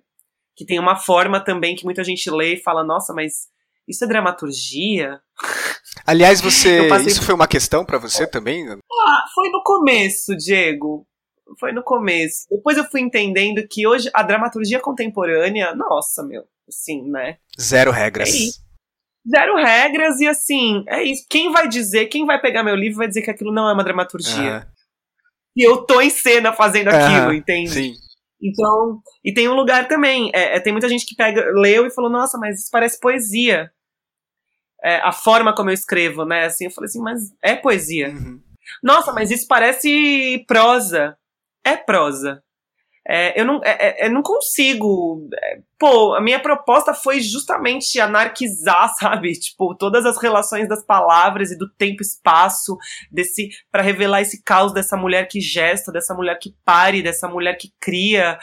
que 0.55 0.65
tem 0.65 0.79
uma 0.79 0.95
forma 0.95 1.39
também 1.43 1.75
que 1.75 1.85
muita 1.85 2.03
gente 2.03 2.29
lê 2.29 2.55
e 2.55 2.61
fala, 2.61 2.83
nossa, 2.83 3.13
mas 3.13 3.47
isso 3.87 4.03
é 4.03 4.07
dramaturgia? 4.07 5.19
Aliás, 6.05 6.41
você. 6.41 6.87
Passei... 6.87 7.07
Isso 7.07 7.23
foi 7.23 7.35
uma 7.35 7.47
questão 7.47 7.85
para 7.85 7.97
você 7.97 8.27
também? 8.27 8.67
Ah, 8.69 9.25
foi 9.33 9.49
no 9.49 9.61
começo, 9.63 10.35
Diego. 10.35 11.07
Foi 11.59 11.71
no 11.71 11.83
começo. 11.83 12.45
Depois 12.49 12.77
eu 12.77 12.85
fui 12.85 13.01
entendendo 13.01 13.65
que 13.69 13.85
hoje 13.85 14.09
a 14.13 14.23
dramaturgia 14.23 14.79
contemporânea, 14.79 15.75
nossa, 15.75 16.23
meu, 16.23 16.43
assim, 16.67 17.09
né? 17.09 17.37
Zero 17.59 17.91
regras. 17.91 18.29
É 18.29 18.63
Zero 19.29 19.55
regras 19.55 20.19
e 20.19 20.27
assim, 20.27 20.83
é 20.87 21.03
isso. 21.03 21.25
Quem 21.29 21.51
vai 21.51 21.67
dizer, 21.67 22.07
quem 22.07 22.25
vai 22.25 22.41
pegar 22.41 22.63
meu 22.63 22.75
livro 22.75 22.97
vai 22.97 23.07
dizer 23.07 23.21
que 23.21 23.31
aquilo 23.31 23.53
não 23.53 23.69
é 23.69 23.73
uma 23.73 23.83
dramaturgia. 23.83 24.67
E 25.55 25.65
eu 25.65 25.85
tô 25.85 26.01
em 26.01 26.09
cena 26.09 26.51
fazendo 26.51 26.89
aquilo, 26.89 27.33
entende? 27.33 27.69
Sim. 27.69 27.93
Então, 28.43 29.01
e 29.23 29.33
tem 29.33 29.47
um 29.47 29.55
lugar 29.55 29.87
também. 29.87 30.29
É, 30.33 30.57
é, 30.57 30.59
tem 30.59 30.73
muita 30.73 30.89
gente 30.89 31.05
que 31.05 31.15
pega, 31.15 31.45
leu 31.53 31.87
e 31.87 31.91
falou, 31.91 32.09
nossa, 32.09 32.37
mas 32.37 32.59
isso 32.59 32.69
parece 32.69 32.99
poesia. 32.99 33.71
É, 34.83 34.97
a 34.97 35.13
forma 35.13 35.55
como 35.55 35.69
eu 35.69 35.73
escrevo, 35.73 36.25
né? 36.25 36.45
Assim, 36.45 36.65
eu 36.65 36.71
falei 36.71 36.89
assim, 36.89 37.01
mas 37.01 37.21
é 37.41 37.55
poesia. 37.55 38.09
Uhum. 38.09 38.41
Nossa, 38.83 39.13
mas 39.13 39.31
isso 39.31 39.47
parece 39.47 40.43
prosa. 40.45 41.17
É 41.63 41.77
prosa. 41.77 42.43
É, 43.05 43.39
eu, 43.39 43.45
não, 43.45 43.59
é, 43.63 44.05
é, 44.05 44.07
eu 44.07 44.11
não 44.11 44.21
consigo. 44.21 45.27
É, 45.33 45.59
pô, 45.77 46.15
a 46.15 46.21
minha 46.21 46.39
proposta 46.39 46.93
foi 46.93 47.19
justamente 47.19 47.99
anarquizar, 47.99 48.93
sabe? 48.97 49.33
Tipo, 49.33 49.75
todas 49.75 50.05
as 50.05 50.21
relações 50.21 50.69
das 50.69 50.85
palavras 50.85 51.51
e 51.51 51.57
do 51.57 51.69
tempo 51.69 52.01
espaço, 52.01 52.77
desse 53.11 53.49
para 53.71 53.83
revelar 53.83 54.21
esse 54.21 54.41
caos 54.41 54.73
dessa 54.73 54.95
mulher 54.95 55.27
que 55.27 55.41
gesta, 55.41 55.91
dessa 55.91 56.13
mulher 56.13 56.39
que 56.39 56.55
pare, 56.63 57.03
dessa 57.03 57.27
mulher 57.27 57.57
que 57.57 57.73
cria, 57.79 58.39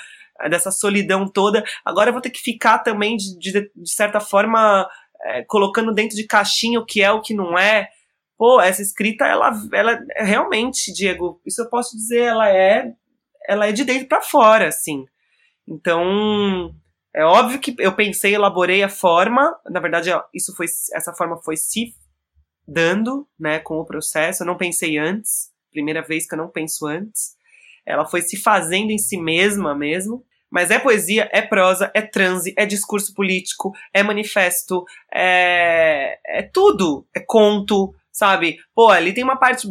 dessa 0.51 0.71
solidão 0.71 1.27
toda. 1.27 1.65
Agora 1.85 2.11
eu 2.11 2.13
vou 2.13 2.23
ter 2.23 2.31
que 2.31 2.41
ficar 2.41 2.81
também, 2.81 3.17
de, 3.17 3.39
de, 3.39 3.71
de 3.75 3.91
certa 3.91 4.21
forma, 4.21 4.87
é, 5.23 5.43
colocando 5.45 5.93
dentro 5.93 6.17
de 6.17 6.27
caixinha 6.27 6.81
o 6.81 6.85
que 6.85 7.03
é, 7.03 7.11
o 7.11 7.23
que 7.23 7.33
não 7.33 7.59
é. 7.59 7.89
Pô, 8.37 8.61
essa 8.61 8.81
escrita, 8.81 9.27
ela, 9.27 9.53
ela 9.73 9.99
realmente, 10.17 10.93
Diego, 10.93 11.41
isso 11.47 11.63
eu 11.63 11.69
posso 11.69 11.97
dizer, 11.97 12.23
ela 12.23 12.49
é 12.49 12.93
ela 13.49 13.67
é 13.67 13.73
de 13.73 13.85
dentro 13.85 14.09
para 14.09 14.23
fora, 14.23 14.69
assim. 14.69 15.05
Então, 15.69 16.75
é 17.15 17.25
óbvio 17.25 17.61
que 17.61 17.75
eu 17.79 17.95
pensei, 17.95 18.35
elaborei 18.35 18.83
a 18.83 18.89
forma, 18.89 19.59
na 19.69 19.81
verdade, 19.81 20.11
isso 20.35 20.55
foi 20.57 20.67
essa 20.95 21.13
forma 21.15 21.37
foi 21.43 21.57
se 21.57 21.95
dando, 22.67 23.27
né, 23.39 23.59
com 23.61 23.75
o 23.79 23.85
processo. 23.85 24.43
Eu 24.43 24.47
não 24.47 24.57
pensei 24.57 24.97
antes, 24.99 25.51
primeira 25.71 26.03
vez 26.03 26.27
que 26.29 26.35
eu 26.35 26.39
não 26.39 26.49
penso 26.49 26.87
antes. 26.87 27.37
Ela 27.87 28.07
foi 28.07 28.23
se 28.23 28.37
fazendo 28.37 28.91
em 28.91 28.99
si 28.99 29.17
mesma 29.17 29.75
mesmo, 29.75 30.25
Mas 30.51 30.71
é 30.71 30.79
poesia, 30.81 31.31
é 31.33 31.41
prosa, 31.41 31.91
é 31.95 32.03
transe, 32.03 32.53
é 32.59 32.67
discurso 32.67 33.15
político, 33.15 33.73
é 33.95 34.03
manifesto, 34.03 34.85
é, 35.15 36.19
é 36.27 36.43
tudo. 36.43 37.07
É 37.15 37.21
conto, 37.21 37.95
sabe? 38.21 38.59
Pô, 38.75 38.91
ali 38.91 39.15
tem 39.15 39.25
uma 39.25 39.37
parte 39.37 39.67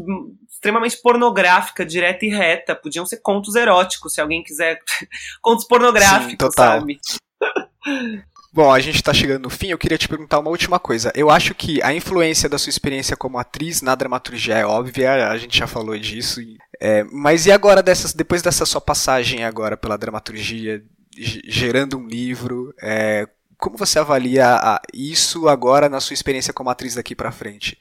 extremamente 0.49 0.99
pornográfica, 1.03 1.85
direta 1.85 2.25
e 2.25 2.29
reta. 2.29 2.75
Podiam 2.75 3.05
ser 3.05 3.17
contos 3.17 3.55
eróticos, 3.55 4.13
se 4.13 4.19
alguém 4.19 4.43
quiser. 4.43 4.79
contos 5.39 5.65
pornográficos, 5.65 6.31
Sim, 6.31 6.37
total. 6.37 6.79
sabe? 6.79 6.99
Bom, 8.51 8.73
a 8.73 8.79
gente 8.79 8.95
está 8.95 9.13
chegando 9.13 9.43
no 9.43 9.49
fim. 9.51 9.67
Eu 9.67 9.77
queria 9.77 9.99
te 9.99 10.07
perguntar 10.07 10.39
uma 10.39 10.49
última 10.49 10.79
coisa. 10.79 11.11
Eu 11.13 11.29
acho 11.29 11.53
que 11.53 11.79
a 11.83 11.93
influência 11.93 12.49
da 12.49 12.57
sua 12.57 12.71
experiência 12.71 13.15
como 13.15 13.37
atriz 13.37 13.83
na 13.83 13.93
dramaturgia 13.93 14.57
é 14.57 14.65
óbvia, 14.65 15.29
a 15.29 15.37
gente 15.37 15.55
já 15.55 15.67
falou 15.67 15.95
disso. 15.97 16.41
É, 16.81 17.03
mas 17.03 17.45
e 17.45 17.51
agora, 17.51 17.83
dessas, 17.83 18.11
depois 18.11 18.41
dessa 18.41 18.65
sua 18.65 18.81
passagem 18.81 19.43
agora 19.43 19.77
pela 19.77 19.95
dramaturgia, 19.95 20.83
gerando 21.15 21.99
um 21.99 22.07
livro, 22.07 22.73
é, 22.81 23.27
como 23.59 23.77
você 23.77 23.99
avalia 23.99 24.81
isso 24.91 25.47
agora 25.47 25.87
na 25.87 25.99
sua 25.99 26.15
experiência 26.15 26.51
como 26.51 26.71
atriz 26.71 26.95
daqui 26.95 27.13
para 27.13 27.31
frente? 27.31 27.77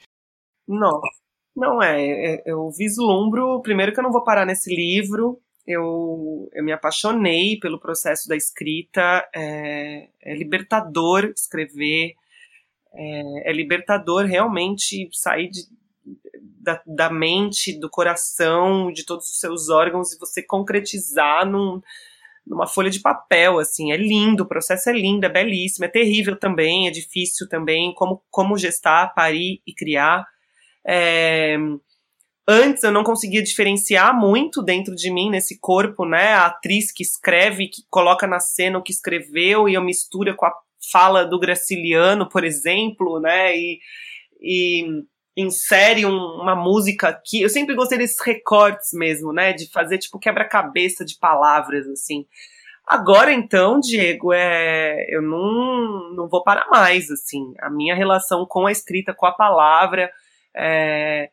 Não, 0.69 1.01
não 1.57 1.83
é, 1.83 2.35
é. 2.35 2.43
Eu 2.47 2.71
vislumbro, 2.71 3.61
primeiro 3.63 3.93
que 3.93 3.99
eu 3.99 4.05
não 4.05 4.13
vou 4.13 4.23
parar 4.23 4.47
nesse 4.47 4.75
livro, 4.75 5.41
eu, 5.67 6.49
eu 6.53 6.65
me 6.65 6.73
apaixonei 6.73 7.59
pelo 7.59 7.81
processo 7.81 8.29
da 8.29 8.37
escrita. 8.37 9.29
É, 9.35 10.09
é 10.23 10.35
libertador 10.35 11.33
escrever, 11.37 12.15
é, 12.95 13.51
é, 13.51 13.53
libertador 13.53 14.25
realmente 14.25 15.09
sair 15.13 15.51
de, 15.51 15.61
da, 16.61 16.83
da, 16.87 17.11
mente, 17.11 17.79
do 17.79 17.91
coração, 17.91 18.91
de 18.93 19.05
todos 19.05 19.29
os 19.29 19.39
seus 19.39 19.69
órgãos 19.69 20.13
e 20.13 20.19
você 20.19 20.43
concretizar 20.43 21.47
num, 21.47 21.83
numa 22.47 22.67
folha 22.67 22.91
de 22.91 23.01
papel, 23.01 23.59
assim, 23.59 23.93
é 23.93 23.97
lindo, 23.97 24.45
o 24.45 24.49
processo 24.49 24.89
é 24.89 24.93
lindo, 24.93 25.27
é 25.27 25.29
belíssimo, 25.29 25.85
é 25.85 25.89
terrível 25.89 26.35
também, 26.39 26.89
é 26.89 26.91
difícil 26.91 27.47
também, 27.49 27.93
como, 27.95 28.23
como 28.31 28.57
gestar, 28.57 29.13
parir 29.15 29.61
e 29.67 29.75
criar. 29.75 30.27
É, 30.87 31.57
Antes 32.51 32.83
eu 32.83 32.91
não 32.91 33.05
conseguia 33.05 33.43
diferenciar 33.43 34.19
muito 34.19 34.63
dentro 34.63 34.95
de 34.95 35.11
mim, 35.13 35.29
nesse 35.29 35.61
corpo, 35.61 36.07
né? 36.07 36.33
A 36.33 36.47
atriz 36.47 36.91
que 36.91 37.03
escreve, 37.03 37.69
que 37.69 37.83
coloca 37.91 38.27
na 38.27 38.41
cena 38.41 38.79
o 38.79 38.83
que 38.83 38.91
escreveu 38.91 39.69
e 39.69 39.75
eu 39.75 39.83
mistura 39.83 40.35
com 40.35 40.47
a 40.47 40.55
fala 40.91 41.27
do 41.27 41.39
Graciliano, 41.39 42.27
por 42.27 42.45
exemplo, 42.45 43.21
né? 43.21 43.55
E, 43.55 43.79
e 44.41 44.83
insere 45.37 46.07
um, 46.07 46.17
uma 46.17 46.57
música 46.57 47.09
aqui. 47.09 47.43
Eu 47.43 47.51
sempre 47.51 47.75
gostei 47.75 47.99
desses 47.99 48.25
recortes 48.25 48.95
mesmo, 48.95 49.31
né? 49.31 49.53
De 49.53 49.71
fazer 49.71 49.99
tipo 49.99 50.19
quebra-cabeça 50.19 51.05
de 51.05 51.19
palavras, 51.19 51.87
assim. 51.87 52.25
Agora 52.87 53.31
então, 53.31 53.79
Diego, 53.79 54.33
é, 54.33 55.05
eu 55.11 55.21
não, 55.21 56.15
não 56.15 56.29
vou 56.31 56.43
parar 56.43 56.67
mais, 56.71 57.11
assim. 57.11 57.53
A 57.61 57.69
minha 57.69 57.95
relação 57.95 58.47
com 58.47 58.67
a 58.67 58.73
escrita, 58.73 59.13
com 59.13 59.27
a 59.27 59.33
palavra, 59.33 60.11
é, 60.57 61.31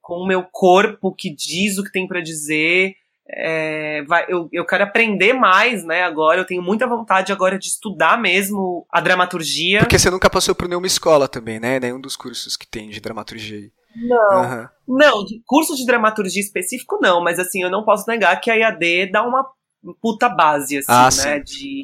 com 0.00 0.14
o 0.14 0.26
meu 0.26 0.42
corpo 0.50 1.14
que 1.14 1.34
diz 1.34 1.78
o 1.78 1.84
que 1.84 1.92
tem 1.92 2.06
para 2.06 2.20
dizer. 2.20 2.94
É, 3.30 4.02
vai, 4.04 4.24
eu, 4.26 4.48
eu 4.50 4.64
quero 4.64 4.84
aprender 4.84 5.34
mais, 5.34 5.84
né? 5.84 6.02
Agora 6.02 6.40
eu 6.40 6.46
tenho 6.46 6.62
muita 6.62 6.86
vontade 6.86 7.30
agora 7.30 7.58
de 7.58 7.66
estudar 7.66 8.18
mesmo 8.18 8.86
a 8.90 9.00
dramaturgia. 9.00 9.80
Porque 9.80 9.98
você 9.98 10.10
nunca 10.10 10.30
passou 10.30 10.54
por 10.54 10.66
nenhuma 10.66 10.86
escola 10.86 11.28
também, 11.28 11.60
né? 11.60 11.78
Nenhum 11.78 12.00
dos 12.00 12.16
cursos 12.16 12.56
que 12.56 12.66
tem 12.66 12.88
de 12.88 13.00
dramaturgia. 13.00 13.70
Não, 13.96 14.42
uhum. 14.42 14.68
não, 14.86 15.24
curso 15.46 15.74
de 15.74 15.84
dramaturgia 15.84 16.40
específico 16.40 16.98
não, 17.02 17.22
mas 17.22 17.38
assim, 17.38 17.62
eu 17.62 17.70
não 17.70 17.84
posso 17.84 18.08
negar 18.08 18.38
que 18.40 18.50
a 18.50 18.54
IAD 18.54 19.10
dá 19.10 19.26
uma 19.26 19.44
puta 20.00 20.28
base, 20.28 20.78
assim, 20.78 20.86
ah, 20.88 21.04
né? 21.04 21.10
Sim. 21.10 21.42
De 21.42 21.82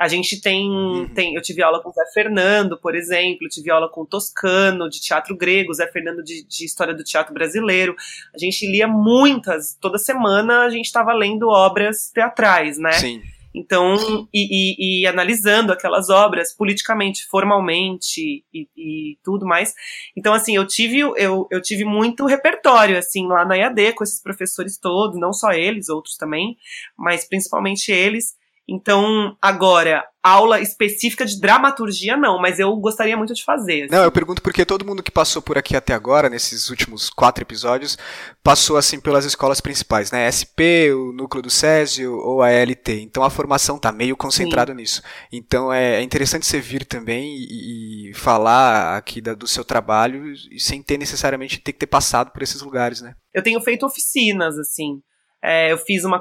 a 0.00 0.08
gente 0.08 0.40
tem, 0.40 0.70
uhum. 0.70 1.06
tem. 1.14 1.34
Eu 1.34 1.42
tive 1.42 1.62
aula 1.62 1.82
com 1.82 1.90
o 1.90 1.92
Zé 1.92 2.06
Fernando, 2.14 2.80
por 2.80 2.94
exemplo, 2.96 3.40
eu 3.42 3.50
tive 3.50 3.70
aula 3.70 3.86
com 3.86 4.00
o 4.00 4.06
Toscano, 4.06 4.88
de 4.88 4.98
teatro 4.98 5.36
grego, 5.36 5.74
Zé 5.74 5.86
Fernando 5.88 6.24
de, 6.24 6.42
de 6.42 6.64
história 6.64 6.94
do 6.94 7.04
teatro 7.04 7.34
brasileiro. 7.34 7.94
A 8.34 8.38
gente 8.38 8.66
lia 8.66 8.88
muitas, 8.88 9.76
toda 9.78 9.98
semana 9.98 10.64
a 10.64 10.70
gente 10.70 10.86
estava 10.86 11.12
lendo 11.12 11.48
obras 11.48 12.10
teatrais, 12.14 12.78
né? 12.78 12.92
Sim. 12.92 13.20
Então, 13.54 14.26
e, 14.32 15.02
e, 15.02 15.02
e, 15.02 15.06
analisando 15.06 15.70
aquelas 15.70 16.08
obras 16.08 16.54
politicamente, 16.56 17.26
formalmente 17.26 18.42
e, 18.54 18.68
e, 18.74 19.18
tudo 19.22 19.44
mais. 19.44 19.74
Então, 20.16 20.32
assim, 20.32 20.56
eu 20.56 20.66
tive, 20.66 21.00
eu, 21.00 21.46
eu 21.50 21.60
tive 21.60 21.84
muito 21.84 22.24
repertório, 22.24 22.96
assim, 22.96 23.26
lá 23.26 23.44
na 23.44 23.56
IAD, 23.56 23.92
com 23.94 24.04
esses 24.04 24.22
professores 24.22 24.78
todos, 24.78 25.20
não 25.20 25.32
só 25.32 25.50
eles, 25.52 25.90
outros 25.90 26.16
também, 26.16 26.56
mas 26.96 27.28
principalmente 27.28 27.90
eles. 27.90 28.39
Então, 28.68 29.36
agora, 29.42 30.04
aula 30.22 30.60
específica 30.60 31.24
de 31.24 31.40
dramaturgia, 31.40 32.16
não, 32.16 32.40
mas 32.40 32.58
eu 32.58 32.74
gostaria 32.76 33.16
muito 33.16 33.34
de 33.34 33.42
fazer. 33.42 33.84
Assim. 33.84 33.94
Não, 33.94 34.04
eu 34.04 34.12
pergunto 34.12 34.42
porque 34.42 34.64
todo 34.64 34.84
mundo 34.84 35.02
que 35.02 35.10
passou 35.10 35.40
por 35.40 35.56
aqui 35.56 35.74
até 35.74 35.94
agora, 35.94 36.28
nesses 36.28 36.68
últimos 36.68 37.08
quatro 37.08 37.42
episódios, 37.42 37.96
passou 38.42 38.76
assim 38.76 39.00
pelas 39.00 39.24
escolas 39.24 39.60
principais, 39.60 40.10
né? 40.10 40.30
SP, 40.30 40.92
o 40.92 41.12
núcleo 41.12 41.42
do 41.42 41.50
Césio 41.50 42.14
ou 42.14 42.42
a 42.42 42.50
LT. 42.50 43.00
Então 43.00 43.22
a 43.22 43.30
formação 43.30 43.78
tá 43.78 43.90
meio 43.90 44.16
concentrada 44.16 44.74
nisso. 44.74 45.02
Então 45.32 45.72
é, 45.72 45.96
é 45.96 46.02
interessante 46.02 46.46
você 46.46 46.60
vir 46.60 46.84
também 46.84 47.36
e, 47.36 48.10
e 48.10 48.14
falar 48.14 48.96
aqui 48.96 49.20
da, 49.20 49.34
do 49.34 49.48
seu 49.48 49.64
trabalho 49.64 50.32
sem 50.58 50.82
ter 50.82 50.98
necessariamente 50.98 51.58
ter 51.58 51.72
que 51.72 51.78
ter 51.78 51.86
passado 51.86 52.30
por 52.30 52.42
esses 52.42 52.60
lugares, 52.60 53.00
né? 53.00 53.14
Eu 53.32 53.42
tenho 53.42 53.60
feito 53.60 53.86
oficinas, 53.86 54.58
assim. 54.58 55.00
É, 55.42 55.72
eu 55.72 55.78
fiz 55.78 56.04
uma. 56.04 56.20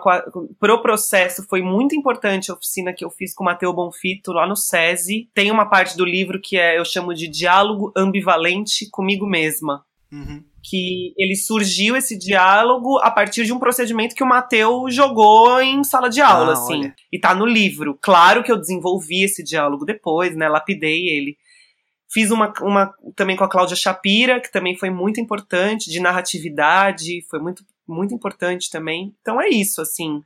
Pro 0.60 0.82
processo, 0.82 1.46
foi 1.50 1.62
muito 1.62 1.94
importante 1.94 2.50
a 2.50 2.54
oficina 2.54 2.94
que 2.94 3.04
eu 3.04 3.10
fiz 3.10 3.34
com 3.34 3.44
o 3.44 3.46
Mateu 3.46 3.74
Bonfito 3.74 4.32
lá 4.32 4.48
no 4.48 4.56
SESI. 4.56 5.30
Tem 5.34 5.52
uma 5.52 5.66
parte 5.66 5.98
do 5.98 6.06
livro 6.06 6.40
que 6.42 6.58
é, 6.58 6.80
eu 6.80 6.86
chamo 6.86 7.14
de 7.14 7.28
diálogo 7.28 7.92
ambivalente 7.96 8.90
comigo 8.90 9.28
mesma. 9.28 9.84
Uhum. 10.12 10.44
Que 10.64 11.14
ele 11.18 11.36
surgiu 11.36 11.96
esse 11.96 12.18
diálogo 12.18 12.98
a 13.00 13.12
partir 13.12 13.46
de 13.46 13.54
um 13.54 13.60
procedimento 13.60 14.16
que 14.16 14.24
o 14.24 14.28
Mateu 14.28 14.86
jogou 14.90 15.62
em 15.62 15.84
sala 15.84 16.10
de 16.10 16.22
aula, 16.22 16.52
ah, 16.52 16.54
assim. 16.54 16.80
Olha. 16.80 16.96
E 17.12 17.20
tá 17.20 17.36
no 17.36 17.46
livro. 17.46 17.98
Claro 18.02 18.44
que 18.44 18.52
eu 18.52 18.58
desenvolvi 18.58 19.24
esse 19.24 19.44
diálogo 19.44 19.86
depois, 19.86 20.36
né? 20.36 20.48
Lapidei 20.48 21.08
ele. 21.08 21.38
Fiz 22.12 22.32
uma, 22.32 22.52
uma 22.62 22.92
também 23.16 23.36
com 23.36 23.44
a 23.44 23.50
Cláudia 23.50 23.76
Shapira, 23.76 24.40
que 24.40 24.52
também 24.52 24.76
foi 24.76 24.90
muito 24.90 25.22
importante, 25.22 25.92
de 25.92 26.00
narratividade, 26.00 27.24
foi 27.30 27.40
muito 27.40 27.64
muito 27.90 28.14
importante 28.14 28.70
também. 28.70 29.14
Então 29.22 29.42
é 29.42 29.50
isso, 29.50 29.82
assim. 29.82 30.22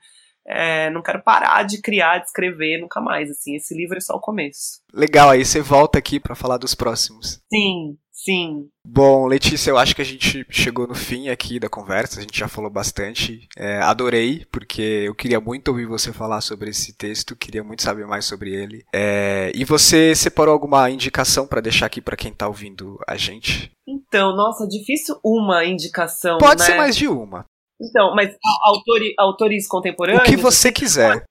É, 0.45 0.89
não 0.89 1.01
quero 1.01 1.21
parar 1.23 1.63
de 1.63 1.81
criar, 1.81 2.19
de 2.19 2.25
escrever 2.25 2.81
nunca 2.81 2.99
mais, 2.99 3.29
assim. 3.31 3.55
Esse 3.55 3.73
livro 3.75 3.97
é 3.97 4.01
só 4.01 4.15
o 4.15 4.19
começo. 4.21 4.81
Legal, 4.93 5.29
aí 5.29 5.45
você 5.45 5.61
volta 5.61 5.97
aqui 5.97 6.19
para 6.19 6.35
falar 6.35 6.57
dos 6.57 6.75
próximos. 6.75 7.39
Sim, 7.51 7.97
sim. 8.11 8.67
Bom, 8.85 9.25
Letícia, 9.25 9.71
eu 9.71 9.77
acho 9.77 9.95
que 9.95 10.01
a 10.01 10.05
gente 10.05 10.45
chegou 10.49 10.85
no 10.85 10.93
fim 10.93 11.29
aqui 11.29 11.59
da 11.59 11.69
conversa, 11.69 12.19
a 12.19 12.21
gente 12.21 12.37
já 12.37 12.49
falou 12.49 12.69
bastante. 12.69 13.47
É, 13.57 13.79
adorei, 13.81 14.45
porque 14.51 14.81
eu 14.81 15.15
queria 15.15 15.39
muito 15.39 15.69
ouvir 15.69 15.85
você 15.85 16.11
falar 16.11 16.41
sobre 16.41 16.69
esse 16.69 16.93
texto, 16.93 17.37
queria 17.37 17.63
muito 17.63 17.81
saber 17.81 18.05
mais 18.05 18.25
sobre 18.25 18.53
ele. 18.53 18.83
É, 18.93 19.49
e 19.55 19.63
você 19.63 20.13
separou 20.13 20.53
alguma 20.53 20.89
indicação 20.89 21.47
para 21.47 21.61
deixar 21.61 21.85
aqui 21.85 22.01
para 22.01 22.17
quem 22.17 22.33
tá 22.33 22.47
ouvindo 22.47 22.99
a 23.07 23.15
gente? 23.15 23.71
Então, 23.87 24.35
nossa, 24.35 24.67
difícil 24.67 25.17
uma 25.23 25.63
indicação. 25.65 26.37
Pode 26.37 26.61
né? 26.61 26.65
ser 26.65 26.75
mais 26.75 26.95
de 26.95 27.07
uma. 27.07 27.45
Então, 27.81 28.15
mas 28.15 28.35
autores, 28.63 29.13
autores 29.17 29.67
contemporâneos. 29.67 30.27
O 30.27 30.31
que 30.31 30.37
você 30.37 30.71
quiser. 30.71 31.25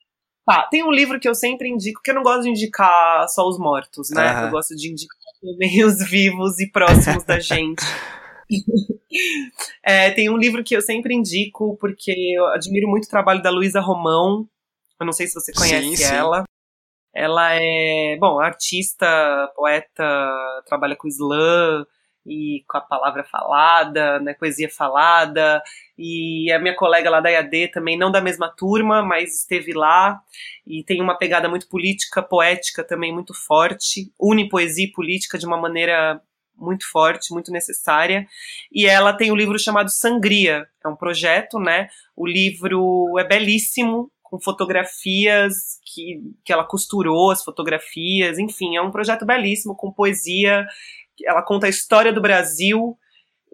Tá, 0.45 0.66
tem 0.70 0.82
um 0.82 0.90
livro 0.90 1.20
que 1.20 1.28
eu 1.28 1.34
sempre 1.34 1.68
indico, 1.68 2.01
que 2.03 2.11
eu 2.11 2.14
não 2.16 2.22
gosto 2.22 2.43
de 2.43 2.51
indicar 2.51 3.28
só 3.28 3.47
os 3.47 3.59
mortos, 3.59 4.11
né? 4.11 4.34
Uhum. 4.34 4.45
Eu 4.47 4.51
gosto 4.51 4.74
de 4.74 4.90
indicar 4.90 5.16
também 5.40 5.84
os 5.84 5.99
vivos 6.09 6.59
e 6.59 6.70
próximos 6.70 7.24
da 7.24 7.38
gente. 7.40 7.84
é, 9.84 10.11
tem 10.11 10.28
um 10.28 10.36
livro 10.36 10.64
que 10.64 10.76
eu 10.76 10.82
sempre 10.82 11.14
indico, 11.14 11.76
porque 11.78 12.12
eu 12.36 12.47
admiro 12.47 12.88
muito 12.88 13.05
o 13.05 13.11
trabalho 13.11 13.40
da 13.40 13.51
Luísa 13.51 13.80
Romão. 13.80 14.49
Eu 14.99 15.07
não 15.07 15.12
sei 15.12 15.28
se 15.28 15.34
você 15.34 15.53
conhece 15.53 15.97
sim, 15.97 16.05
ela. 16.12 16.40
Sim. 16.40 16.45
Ela 17.14 17.55
é, 17.55 18.16
bom, 18.18 18.40
artista, 18.40 19.07
poeta, 19.55 20.62
trabalha 20.66 20.97
com 20.97 21.07
slam, 21.07 21.84
e 22.25 22.64
com 22.68 22.79
a 22.79 22.81
palavra 22.81 23.25
falada, 23.25 24.20
né, 24.20 24.35
poesia 24.35 24.68
falada, 24.68 25.62
e 25.99 26.51
a 26.53 26.59
minha 26.59 26.75
colega 26.75 27.11
lá 27.11 27.20
da 27.20 27.31
IAD 27.31 27.68
também, 27.68 27.99
não 27.99 28.11
da 28.11 28.20
mesma 28.20 28.49
turma, 28.49 29.03
mas 29.03 29.41
esteve 29.41 29.73
lá, 29.73 30.20
e 30.66 30.85
tem 30.85 31.01
uma 31.01 31.16
pegada 31.18 31.49
muito 31.49 31.68
política, 31.68 32.23
poética 32.23 32.85
também 32.85 33.12
muito 33.12 33.35
forte, 33.35 34.12
une 34.18 34.49
poesia 34.49 34.85
e 34.85 34.93
política 34.93 35.39
de 35.39 35.47
uma 35.47 35.57
maneira 35.57 36.20
muito 36.57 36.89
forte, 36.91 37.33
muito 37.33 37.51
necessária, 37.51 38.27
e 38.70 38.87
ela 38.87 39.12
tem 39.12 39.33
um 39.33 39.37
livro 39.37 39.59
chamado 39.59 39.91
Sangria, 39.91 40.66
é 40.85 40.89
um 40.89 40.97
projeto, 40.97 41.59
né, 41.59 41.89
o 42.16 42.27
livro 42.27 43.18
é 43.18 43.25
belíssimo, 43.25 44.11
com 44.23 44.41
fotografias 44.41 45.79
que, 45.85 46.23
que 46.43 46.51
ela 46.51 46.64
costurou, 46.64 47.31
as 47.31 47.45
fotografias, 47.45 48.39
enfim, 48.39 48.77
é 48.77 48.81
um 48.81 48.91
projeto 48.91 49.27
belíssimo, 49.27 49.77
com 49.77 49.93
poesia 49.93 50.66
ela 51.25 51.43
conta 51.43 51.67
a 51.67 51.71
história 51.71 52.13
do 52.13 52.21
Brasil 52.21 52.97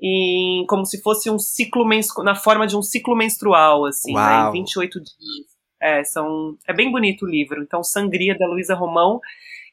em, 0.03 0.65
como 0.69 0.85
se 0.85 1.03
fosse 1.03 1.31
um 1.31 1.39
ciclo 1.39 1.85
na 2.23 2.35
forma 2.35 2.67
de 2.67 2.77
um 2.77 2.83
ciclo 2.83 3.17
menstrual, 3.17 3.85
assim, 3.85 4.15
né, 4.15 4.49
em 4.49 4.53
28 4.53 5.01
dias. 5.01 5.59
É, 5.81 6.03
são, 6.05 6.57
é 6.67 6.73
bem 6.73 6.91
bonito 6.91 7.25
o 7.25 7.29
livro. 7.29 7.63
Então, 7.63 7.83
Sangria, 7.83 8.37
da 8.37 8.47
Luísa 8.47 8.75
Romão. 8.75 9.21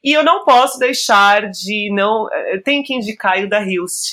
E 0.02 0.12
eu 0.12 0.22
não 0.22 0.44
posso 0.44 0.78
deixar 0.78 1.50
de 1.50 1.90
não. 1.92 2.28
Eu 2.48 2.62
tenho 2.62 2.84
que 2.84 2.94
indicar 2.94 3.42
o 3.42 3.48
da 3.48 3.60
Hilst. 3.60 4.12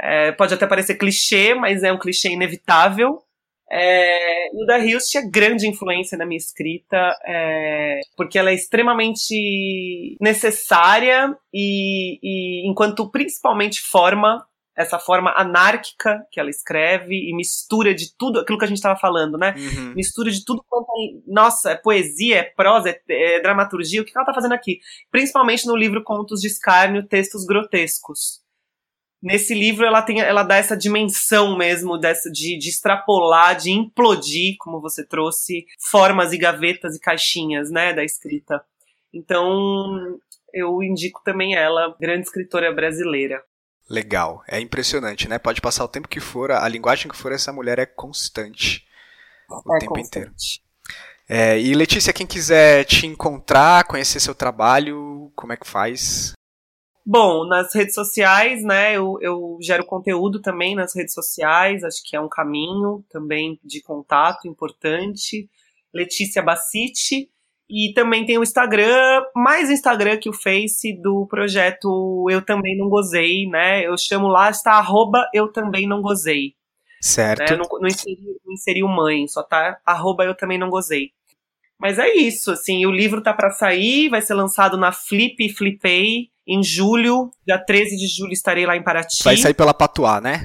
É, 0.00 0.32
pode 0.32 0.54
até 0.54 0.66
parecer 0.66 0.94
clichê, 0.94 1.54
mas 1.54 1.82
é 1.82 1.92
um 1.92 1.98
clichê 1.98 2.30
inevitável. 2.30 3.22
É, 3.70 4.48
o 4.54 4.64
da 4.64 4.78
Hilst 4.78 5.14
é 5.14 5.22
grande 5.28 5.68
influência 5.68 6.16
na 6.16 6.24
minha 6.24 6.38
escrita, 6.38 6.96
é, 7.26 8.00
porque 8.16 8.38
ela 8.38 8.50
é 8.50 8.54
extremamente 8.54 10.16
necessária 10.20 11.36
e, 11.52 12.18
e, 12.22 12.68
enquanto 12.68 13.10
principalmente 13.10 13.80
forma 13.80 14.44
essa 14.78 14.98
forma 14.98 15.34
anárquica 15.36 16.24
que 16.30 16.38
ela 16.38 16.48
escreve 16.48 17.28
e 17.28 17.34
mistura 17.34 17.92
de 17.92 18.16
tudo 18.16 18.38
aquilo 18.38 18.56
que 18.56 18.64
a 18.64 18.68
gente 18.68 18.76
estava 18.76 18.98
falando, 18.98 19.36
né? 19.36 19.52
Uhum. 19.56 19.94
Mistura 19.94 20.30
de 20.30 20.44
tudo 20.44 20.64
quanto 20.68 20.86
é, 20.86 21.20
nossa, 21.26 21.72
é 21.72 21.74
poesia, 21.74 22.36
é 22.36 22.42
prosa, 22.44 22.90
é, 22.90 22.98
é 23.08 23.42
dramaturgia, 23.42 24.00
o 24.00 24.04
que 24.04 24.12
ela 24.14 24.22
está 24.22 24.32
fazendo 24.32 24.54
aqui? 24.54 24.78
Principalmente 25.10 25.66
no 25.66 25.74
livro 25.74 26.04
Contos 26.04 26.40
de 26.40 26.46
Escárnio, 26.46 27.06
Textos 27.08 27.44
Grotescos. 27.44 28.40
Nesse 29.20 29.52
livro 29.52 29.84
ela 29.84 30.00
tem, 30.00 30.20
ela 30.20 30.44
dá 30.44 30.56
essa 30.56 30.76
dimensão 30.76 31.56
mesmo 31.56 31.98
dessa 31.98 32.30
de, 32.30 32.56
de 32.56 32.68
extrapolar, 32.68 33.56
de 33.56 33.70
implodir, 33.70 34.56
como 34.58 34.80
você 34.80 35.04
trouxe, 35.04 35.66
formas 35.90 36.32
e 36.32 36.38
gavetas 36.38 36.94
e 36.96 37.00
caixinhas, 37.00 37.70
né, 37.70 37.92
da 37.92 38.04
escrita. 38.04 38.62
Então, 39.12 40.18
eu 40.54 40.82
indico 40.82 41.20
também 41.24 41.54
ela, 41.54 41.96
grande 42.00 42.26
escritora 42.26 42.72
brasileira. 42.72 43.42
Legal. 43.90 44.42
É 44.46 44.60
impressionante, 44.60 45.28
né? 45.28 45.38
Pode 45.38 45.60
passar 45.60 45.84
o 45.84 45.88
tempo 45.88 46.08
que 46.08 46.20
for, 46.20 46.52
a 46.52 46.68
linguagem 46.68 47.10
que 47.10 47.16
for, 47.16 47.32
essa 47.32 47.52
mulher 47.52 47.78
é 47.78 47.86
constante. 47.86 48.84
O 49.50 49.76
é 49.76 49.78
tempo 49.80 49.94
constante. 49.94 50.06
inteiro. 50.06 50.68
É, 51.28 51.58
e 51.58 51.74
Letícia, 51.74 52.12
quem 52.12 52.26
quiser 52.26 52.84
te 52.84 53.06
encontrar, 53.06 53.84
conhecer 53.84 54.20
seu 54.20 54.34
trabalho, 54.34 55.30
como 55.34 55.52
é 55.52 55.56
que 55.56 55.68
faz? 55.68 56.32
Bom, 57.10 57.46
nas 57.46 57.74
redes 57.74 57.94
sociais, 57.94 58.62
né? 58.62 58.94
Eu, 58.94 59.16
eu 59.22 59.56
gero 59.62 59.82
conteúdo 59.86 60.42
também 60.42 60.74
nas 60.74 60.94
redes 60.94 61.14
sociais, 61.14 61.82
acho 61.82 62.02
que 62.04 62.14
é 62.14 62.20
um 62.20 62.28
caminho 62.28 63.02
também 63.08 63.58
de 63.64 63.80
contato 63.80 64.46
importante. 64.46 65.48
Letícia 65.94 66.42
Bacite. 66.42 67.30
E 67.66 67.94
também 67.94 68.26
tem 68.26 68.36
o 68.36 68.42
Instagram, 68.42 69.22
mais 69.34 69.70
Instagram 69.70 70.18
que 70.18 70.28
o 70.28 70.34
Face 70.34 71.00
do 71.00 71.26
projeto 71.26 72.26
Eu 72.30 72.44
Também 72.44 72.76
Não 72.76 72.90
Gozei, 72.90 73.48
né? 73.48 73.86
Eu 73.86 73.96
chamo 73.96 74.28
lá, 74.28 74.50
está 74.50 74.72
arroba 74.72 75.26
Eu 75.32 75.50
Também 75.50 75.88
Não 75.88 76.02
Gozei. 76.02 76.52
Certo. 77.00 77.40
Né? 77.40 77.56
Não, 77.56 77.66
não, 77.80 77.88
inseri, 77.88 78.18
não 78.44 78.52
inseri 78.52 78.82
o 78.82 78.88
mãe, 78.88 79.26
só 79.26 79.42
tá 79.42 79.80
arroba 79.86 80.26
Eu 80.26 80.36
Também 80.36 80.58
Não 80.58 80.68
Gozei. 80.68 81.12
Mas 81.80 81.98
é 81.98 82.12
isso, 82.14 82.50
assim, 82.50 82.84
o 82.86 82.90
livro 82.90 83.22
tá 83.22 83.32
para 83.32 83.50
sair, 83.50 84.08
vai 84.08 84.20
ser 84.20 84.34
lançado 84.34 84.76
na 84.76 84.90
Flip 84.90 85.36
e 85.38 85.52
Flipei 85.52 86.30
em 86.46 86.62
julho, 86.62 87.30
dia 87.46 87.62
13 87.62 87.96
de 87.96 88.08
julho 88.08 88.32
estarei 88.32 88.66
lá 88.66 88.76
em 88.76 88.82
Paraty. 88.82 89.22
Vai 89.22 89.36
sair 89.36 89.54
pela 89.54 89.74
Patuá, 89.74 90.20
né? 90.20 90.44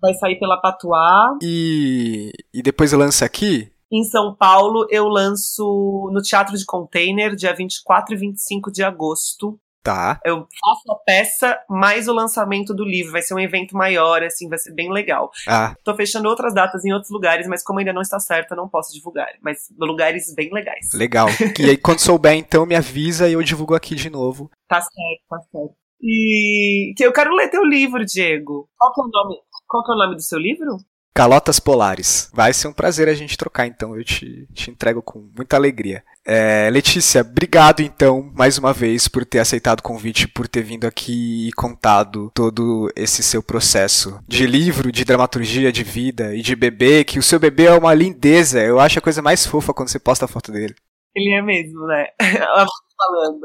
Vai 0.00 0.14
sair 0.14 0.38
pela 0.38 0.60
Patuá. 0.60 1.36
E, 1.42 2.30
e 2.52 2.62
depois 2.62 2.92
lança 2.92 3.24
aqui? 3.24 3.72
Em 3.90 4.04
São 4.04 4.36
Paulo, 4.36 4.86
eu 4.90 5.08
lanço 5.08 6.10
no 6.12 6.20
Teatro 6.20 6.56
de 6.56 6.64
Container, 6.66 7.34
dia 7.34 7.54
24 7.54 8.14
e 8.14 8.18
25 8.18 8.70
de 8.70 8.84
agosto. 8.84 9.58
Tá. 9.88 10.20
Eu 10.22 10.46
faço 10.60 10.92
a 10.92 10.96
peça 10.96 11.58
mais 11.66 12.08
o 12.08 12.12
lançamento 12.12 12.74
do 12.74 12.84
livro. 12.84 13.12
Vai 13.12 13.22
ser 13.22 13.32
um 13.32 13.38
evento 13.38 13.74
maior, 13.74 14.22
assim, 14.22 14.46
vai 14.46 14.58
ser 14.58 14.74
bem 14.74 14.92
legal. 14.92 15.30
Ah. 15.48 15.74
Tô 15.82 15.94
fechando 15.94 16.28
outras 16.28 16.52
datas 16.52 16.84
em 16.84 16.92
outros 16.92 17.10
lugares, 17.10 17.46
mas 17.48 17.62
como 17.64 17.78
ainda 17.78 17.94
não 17.94 18.02
está 18.02 18.20
certo, 18.20 18.50
eu 18.50 18.56
não 18.58 18.68
posso 18.68 18.92
divulgar. 18.92 19.28
Mas 19.40 19.72
lugares 19.78 20.34
bem 20.34 20.50
legais. 20.52 20.90
Legal. 20.92 21.28
e 21.58 21.70
aí, 21.70 21.76
quando 21.78 22.00
souber, 22.00 22.34
então, 22.34 22.66
me 22.66 22.74
avisa 22.74 23.26
e 23.30 23.32
eu 23.32 23.42
divulgo 23.42 23.74
aqui 23.74 23.94
de 23.94 24.10
novo. 24.10 24.50
Tá 24.68 24.78
certo, 24.78 25.22
tá 25.26 25.38
certo. 25.50 25.74
E 26.02 26.92
que 26.94 27.04
eu 27.04 27.12
quero 27.12 27.34
ler 27.34 27.48
teu 27.48 27.64
livro, 27.64 28.04
Diego. 28.04 28.68
Qual 28.76 28.92
que 28.92 29.00
é 29.00 29.04
o 29.04 29.08
nome? 29.08 29.36
Qual 29.66 29.84
que 29.84 29.90
é 29.90 29.94
o 29.94 29.98
nome 29.98 30.16
do 30.16 30.22
seu 30.22 30.38
livro? 30.38 30.76
Calotas 31.18 31.58
Polares. 31.58 32.30
Vai 32.32 32.52
ser 32.52 32.68
um 32.68 32.72
prazer 32.72 33.08
a 33.08 33.12
gente 33.12 33.36
trocar, 33.36 33.66
então 33.66 33.96
eu 33.96 34.04
te, 34.04 34.46
te 34.54 34.70
entrego 34.70 35.02
com 35.02 35.28
muita 35.36 35.56
alegria. 35.56 36.04
É, 36.24 36.70
Letícia, 36.70 37.22
obrigado 37.22 37.80
então 37.80 38.30
mais 38.36 38.56
uma 38.56 38.72
vez 38.72 39.08
por 39.08 39.24
ter 39.24 39.40
aceitado 39.40 39.80
o 39.80 39.82
convite, 39.82 40.28
por 40.28 40.46
ter 40.46 40.62
vindo 40.62 40.86
aqui 40.86 41.48
e 41.48 41.52
contado 41.54 42.30
todo 42.32 42.88
esse 42.94 43.20
seu 43.24 43.42
processo 43.42 44.20
de 44.28 44.46
livro, 44.46 44.92
de 44.92 45.04
dramaturgia, 45.04 45.72
de 45.72 45.82
vida 45.82 46.36
e 46.36 46.40
de 46.40 46.54
bebê, 46.54 47.02
que 47.02 47.18
o 47.18 47.22
seu 47.22 47.40
bebê 47.40 47.64
é 47.64 47.72
uma 47.72 47.92
lindeza. 47.92 48.60
Eu 48.60 48.78
acho 48.78 49.00
a 49.00 49.02
coisa 49.02 49.20
mais 49.20 49.44
fofa 49.44 49.74
quando 49.74 49.88
você 49.88 49.98
posta 49.98 50.26
a 50.26 50.28
foto 50.28 50.52
dele. 50.52 50.76
Ele 51.16 51.34
é 51.34 51.42
mesmo, 51.42 51.84
né? 51.84 52.06
falando. 52.96 53.40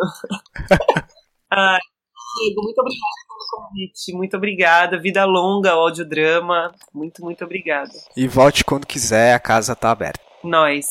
Ai, 1.52 1.80
Diego, 2.38 2.62
muito 2.64 2.80
obrigada 2.80 3.14
pelo 3.28 3.68
convite. 3.68 4.14
Muito 4.14 4.38
obrigada. 4.38 5.00
Vida 5.00 5.26
longa, 5.26 5.72
audiodrama. 5.72 6.74
Muito, 6.94 7.22
muito 7.24 7.44
obrigada. 7.44 7.92
E 8.16 8.28
volte 8.28 8.64
quando 8.64 8.88
quiser, 8.88 9.34
a 9.34 9.40
casa 9.40 9.76
tá 9.76 9.92
aberta. 9.92 10.20
Nós. 10.44 10.86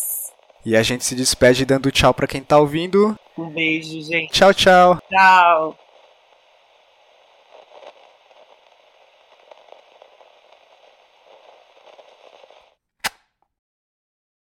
E 0.64 0.76
a 0.76 0.82
gente 0.82 1.05
se 1.05 1.14
despede 1.14 1.64
dando 1.64 1.90
tchau 1.90 2.14
para 2.14 2.26
quem 2.26 2.43
tá 2.43 2.59
ouvindo. 2.59 3.16
Um 3.36 3.51
beijo, 3.51 4.01
gente. 4.03 4.32
Tchau, 4.32 4.55
tchau. 4.55 4.99
Tchau. 5.09 5.82